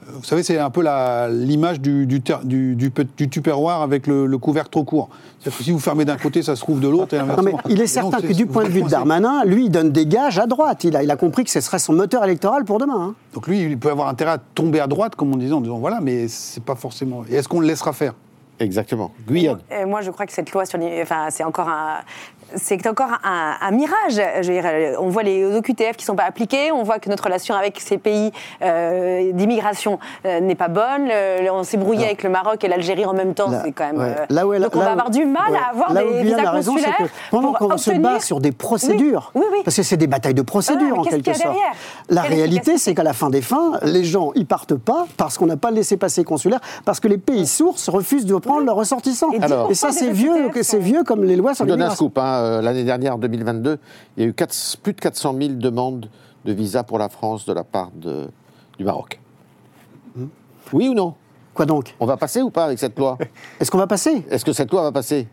euh, 0.09 0.11
Vous 0.17 0.25
savez, 0.25 0.43
c'est 0.43 0.59
un 0.59 0.69
peu 0.71 0.83
l'image 1.31 1.81
du, 1.81 2.07
du, 2.07 2.21
ter- 2.21 2.45
du, 2.45 2.75
du, 2.75 2.91
pe- 2.91 3.07
du 3.17 3.29
tupperware 3.29 3.81
avec 3.83 4.07
le, 4.09 4.27
le 4.27 4.39
couvercle 4.39 4.69
trop 4.71 4.83
court. 4.85 5.09
C'est-à-dire 5.39 5.59
que 5.59 5.65
si 5.65 5.71
vous 5.71 5.79
fermez 5.79 6.05
d'un 6.05 6.17
côté, 6.17 6.43
ça 6.43 6.57
se 6.57 6.61
trouve 6.61 6.81
de 6.81 6.89
l'autre 6.89 7.15
et 7.15 7.19
inversement. 7.19 7.59
il 7.69 7.81
est 7.81 7.87
certain 7.87 8.19
donc, 8.19 8.27
que 8.29 8.33
du 8.33 8.47
point 8.47 8.65
de 8.65 8.69
vue 8.69 8.83
de. 8.83 8.89
Darmanin, 8.89 9.45
lui, 9.45 9.67
il 9.67 9.71
donne 9.71 9.91
des 9.93 10.07
gages 10.07 10.39
à 10.41 10.47
droite. 10.47 10.83
Il 10.85 10.97
a, 10.97 11.03
il 11.05 11.11
a 11.11 11.17
compris 11.17 11.45
que 11.45 11.51
ce 11.51 11.61
serait 11.61 11.79
son 11.79 11.93
moteur 11.93 12.25
électoral 12.25 12.65
pour 12.65 12.79
demain. 12.79 13.01
hein. 13.11 13.15
Donc 13.33 13.47
lui, 13.47 13.63
il 13.63 13.79
peut 13.79 13.91
avoir 13.91 14.09
intérêt 14.09 14.33
à 14.33 14.39
tomber 14.39 14.81
à 14.81 14.87
droite, 14.89 15.15
comme 15.15 15.33
on 15.33 15.37
disait, 15.37 15.55
en 15.55 15.61
disant 15.61 15.79
voilà, 15.79 16.01
mais 16.03 16.27
c'est 16.29 16.63
pas 16.65 16.75
forcément. 16.75 17.23
Et 17.31 17.37
est-ce 17.37 17.49
qu'on 17.49 17.61
le 17.61 17.67
laissera 17.69 17.93
faire? 17.93 18.15
Exactement. 18.61 19.13
Guyane. 19.27 19.59
Moi, 19.87 20.03
je 20.03 20.11
crois 20.11 20.27
que 20.27 20.33
cette 20.33 20.53
loi 20.53 20.65
sur 20.67 20.79
enfin, 21.03 21.27
c'est 21.31 21.43
encore 21.43 21.69
un, 21.69 21.97
c'est 22.57 22.87
encore 22.87 23.11
un, 23.25 23.55
un 23.61 23.71
mirage. 23.71 24.21
Je 24.43 24.47
veux 24.49 24.55
dire, 24.55 24.65
euh, 24.67 24.95
on 25.01 25.09
voit 25.09 25.23
les 25.23 25.45
OQTF 25.57 25.97
qui 25.97 26.05
sont 26.05 26.15
pas 26.17 26.25
appliqués, 26.25 26.73
on 26.73 26.83
voit 26.83 26.99
que 26.99 27.09
notre 27.09 27.25
relation 27.25 27.55
avec 27.55 27.79
ces 27.81 27.99
pays 27.99 28.33
euh, 28.63 29.31
d'immigration 29.33 29.99
euh, 30.27 30.41
n'est 30.41 30.55
pas 30.55 30.69
bonne. 30.69 31.07
Le- 31.09 31.51
on 31.51 31.63
s'est 31.65 31.77
brouillé 31.77 32.05
avec 32.07 32.23
le 32.23 32.31
Maroc 32.31 32.63
et 32.65 32.69
l'Algérie 32.69 33.05
en 33.07 33.13
même 33.15 33.35
temps, 33.35 33.51
Là- 33.51 33.63
c'est 33.65 33.73
quand 33.73 33.87
même. 33.87 33.99
ouais. 33.99 34.15
euh, 34.21 34.27
Là 34.31 34.47
où 34.47 34.53
elle- 34.53 34.63
donc 34.63 34.77
on 34.77 34.79
là 34.81 34.85
va 34.87 34.91
où- 34.91 34.93
avoir 34.95 35.11
du 35.11 35.25
mal 35.25 35.51
ouais. 35.53 35.59
à 35.59 35.71
avoir 35.71 35.93
Là 35.93 36.05
où 36.07 36.13
des 36.13 36.23
visas 36.23 36.47
a 36.47 36.51
raison, 36.51 36.73
c'est 36.77 36.83
consulaires 36.85 36.97
que 37.09 37.31
pendant 37.31 37.53
pour 37.53 37.59
qu'on 37.71 37.77
se 37.77 37.91
bat 37.93 38.21
sur 38.21 38.41
des 38.41 38.53
procédures, 38.53 39.33
Oui, 39.35 39.43
oui, 39.45 39.49
oui. 39.53 39.61
parce 39.65 39.77
que 39.77 39.83
c'est 39.83 39.97
des 39.97 40.07
batailles 40.07 40.35
de 40.35 40.43
procédures 40.43 40.93
mais 40.95 40.99
en 40.99 41.03
quelque 41.05 41.33
sorte. 41.35 41.57
La 42.09 42.23
Quelle 42.23 42.35
réalité, 42.35 42.79
c'est 42.79 42.95
qu'à 42.95 43.03
la 43.03 43.13
fin 43.13 43.31
des 43.31 43.43
fins, 43.43 43.73
les 43.83 44.05
gens 44.05 44.31
ils 44.35 44.47
partent 44.47 44.75
pas 44.75 45.07
parce 45.17 45.39
qu'on 45.39 45.47
n'a 45.47 45.57
pas 45.57 45.71
laissé 45.71 45.97
passer 45.97 46.25
consulaire, 46.25 46.61
parce 46.85 47.01
que 47.01 47.09
les 47.09 47.19
pays 47.19 47.47
sources 47.47 47.89
refusent 47.89 48.27
de 48.27 48.37
prendre 48.37 48.65
leurs 48.65 48.77
ressortissants. 48.77 49.31
Et 49.33 49.43
Alors- 49.43 49.71
Et 49.71 49.75
ça, 49.75 49.89
10% 49.89 49.93
c'est 49.99 50.11
vieux, 50.11 50.51
c'est 50.63 50.79
vieux 50.79 51.03
comme 51.05 51.25
les 51.25 51.37
lois 51.37 51.55
sur 51.55 51.65
l'immigration. 51.65 52.11
Euh, 52.43 52.63
L'année 52.63 52.85
dernière, 52.85 53.15
en 53.15 53.19
2022, 53.19 53.79
il 54.17 54.23
y 54.23 54.27
a 54.27 54.29
eu 54.29 54.35
plus 54.83 54.93
de 54.93 55.01
400 55.01 55.35
000 55.39 55.55
demandes 55.55 56.09
de 56.45 56.53
visa 56.53 56.83
pour 56.83 56.99
la 56.99 57.09
France 57.09 57.47
de 57.47 57.53
la 57.53 57.65
part 57.65 57.91
de- 57.95 58.29
du 58.79 58.85
Maroc. 58.85 59.21
Hmm. 60.17 60.27
Oui 60.73 60.89
ou 60.89 60.95
non? 60.95 61.15
Quoi 61.55 61.67
donc? 61.67 61.95
On 62.01 62.07
va 62.07 62.17
passer 62.17 62.43
ou 62.43 62.51
pas 62.51 62.65
avec 62.65 62.79
cette 62.79 62.99
loi? 62.99 63.17
Est-ce 63.61 63.71
qu'on 63.71 63.79
va 63.79 63.87
passer? 63.87 64.25
Est-ce 64.31 64.45
que 64.45 64.53
cette 64.53 64.71
loi 64.73 64.83
va 64.83 64.93
passer? 64.93 65.29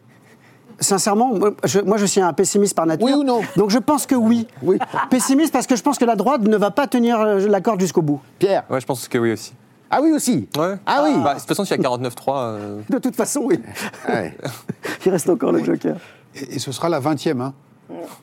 Sincèrement, 0.82 1.34
moi 1.36 1.52
je, 1.66 1.80
moi, 1.82 1.98
je 1.98 2.06
suis 2.06 2.22
un 2.22 2.32
pessimiste 2.32 2.74
par 2.76 2.86
nature. 2.86 3.06
Oui 3.06 3.14
ou 3.14 3.24
non? 3.24 3.42
Donc 3.58 3.70
je 3.70 3.80
pense 3.80 4.06
que 4.06 4.16
oui. 4.16 4.48
Oui. 4.62 4.78
Pessimiste 5.10 5.52
parce 5.52 5.68
que 5.68 5.76
je 5.76 5.82
pense 5.84 5.98
que 5.98 6.06
la 6.06 6.16
droite 6.16 6.42
ne 6.42 6.56
va 6.56 6.72
pas 6.72 6.88
tenir 6.88 7.20
euh, 7.20 7.48
l'accord 7.48 7.78
jusqu'au 7.80 8.02
bout. 8.02 8.22
Pierre? 8.38 8.64
Ouais, 8.70 8.80
je 8.80 8.86
pense 8.86 9.08
que 9.10 9.18
oui 9.18 9.34
aussi. 9.34 9.52
Ah 9.92 10.00
oui 10.02 10.12
aussi? 10.12 10.48
Ouais. 10.58 10.76
Ah 10.86 11.02
oui? 11.04 11.12
Bah, 11.22 11.34
De 11.34 11.40
toute 11.40 11.48
façon, 11.50 11.66
s'il 11.66 11.82
y 11.82 11.86
a 11.86 11.90
49-3. 11.90 12.10
euh, 12.38 12.82
De 12.90 12.98
toute 13.00 13.16
façon, 13.16 13.42
oui. 13.44 13.60
Ouais. 14.08 14.38
Il 15.06 15.12
reste 15.12 15.30
encore 15.30 15.52
le 15.52 15.64
joker. 15.64 15.98
Et, 16.36 16.56
et 16.56 16.60
ce 16.60 16.72
sera 16.72 16.90
la 16.90 17.00
20e. 17.00 17.42
Hein. 17.42 17.54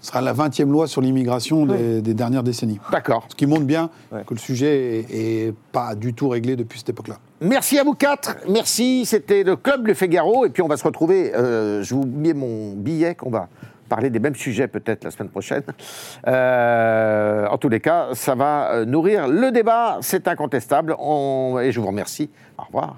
Ce 0.01 0.09
sera 0.09 0.21
la 0.21 0.33
20e 0.33 0.71
loi 0.71 0.87
sur 0.87 1.01
l'immigration 1.01 1.67
des, 1.67 2.01
des 2.01 2.15
dernières 2.15 2.45
décennies. 2.45 2.79
D'accord. 2.93 3.27
Ce 3.29 3.35
qui 3.35 3.47
montre 3.47 3.65
bien 3.65 3.91
Ouais. 4.13 4.23
que 4.25 4.33
le 4.33 4.39
sujet 4.39 5.01
est, 5.11 5.47
est 5.49 5.55
pas 5.73 5.97
du 5.97 6.15
tout 6.15 6.29
réglé 6.29 6.55
depuis 6.55 6.79
cette 6.79 6.91
époque-là. 6.91 7.17
Merci 7.41 7.77
à 7.79 7.83
vous 7.83 7.95
quatre. 7.95 8.37
Merci. 8.49 9.05
C'était 9.07 9.43
le 9.43 9.57
Club 9.57 9.89
Le 9.89 9.95
Figaro. 9.95 10.47
Et 10.47 10.51
puis 10.51 10.63
on 10.63 10.69
va 10.69 10.77
se 10.77 10.85
retrouver. 10.85 11.35
euh, 11.35 11.83
je 11.83 11.95
vous 11.97 12.07
mets 12.07 12.33
mon 12.33 12.75
billet 12.75 13.17
qu'on 13.17 13.31
va 13.31 13.49
parler 13.89 14.09
des 14.11 14.21
mêmes 14.21 14.35
sujets 14.37 14.69
peut-être 14.69 15.03
la 15.05 15.11
semaine 15.11 15.29
prochaine. 15.31 15.63
Euh, 16.29 17.47
en 17.49 17.59
tous 17.59 17.69
les 17.69 17.81
cas, 17.81 18.09
ça 18.15 18.35
va 18.35 18.71
euh, 18.73 18.85
nourrir 18.85 19.27
le 19.29 19.51
débat. 19.51 19.99
C'est 20.01 20.29
incontestable. 20.29 20.95
On- 20.99 21.59
Et 21.61 21.73
je 21.73 21.81
vous 21.81 21.87
remercie. 21.89 22.31
Au 22.59 22.63
revoir. 22.65 22.97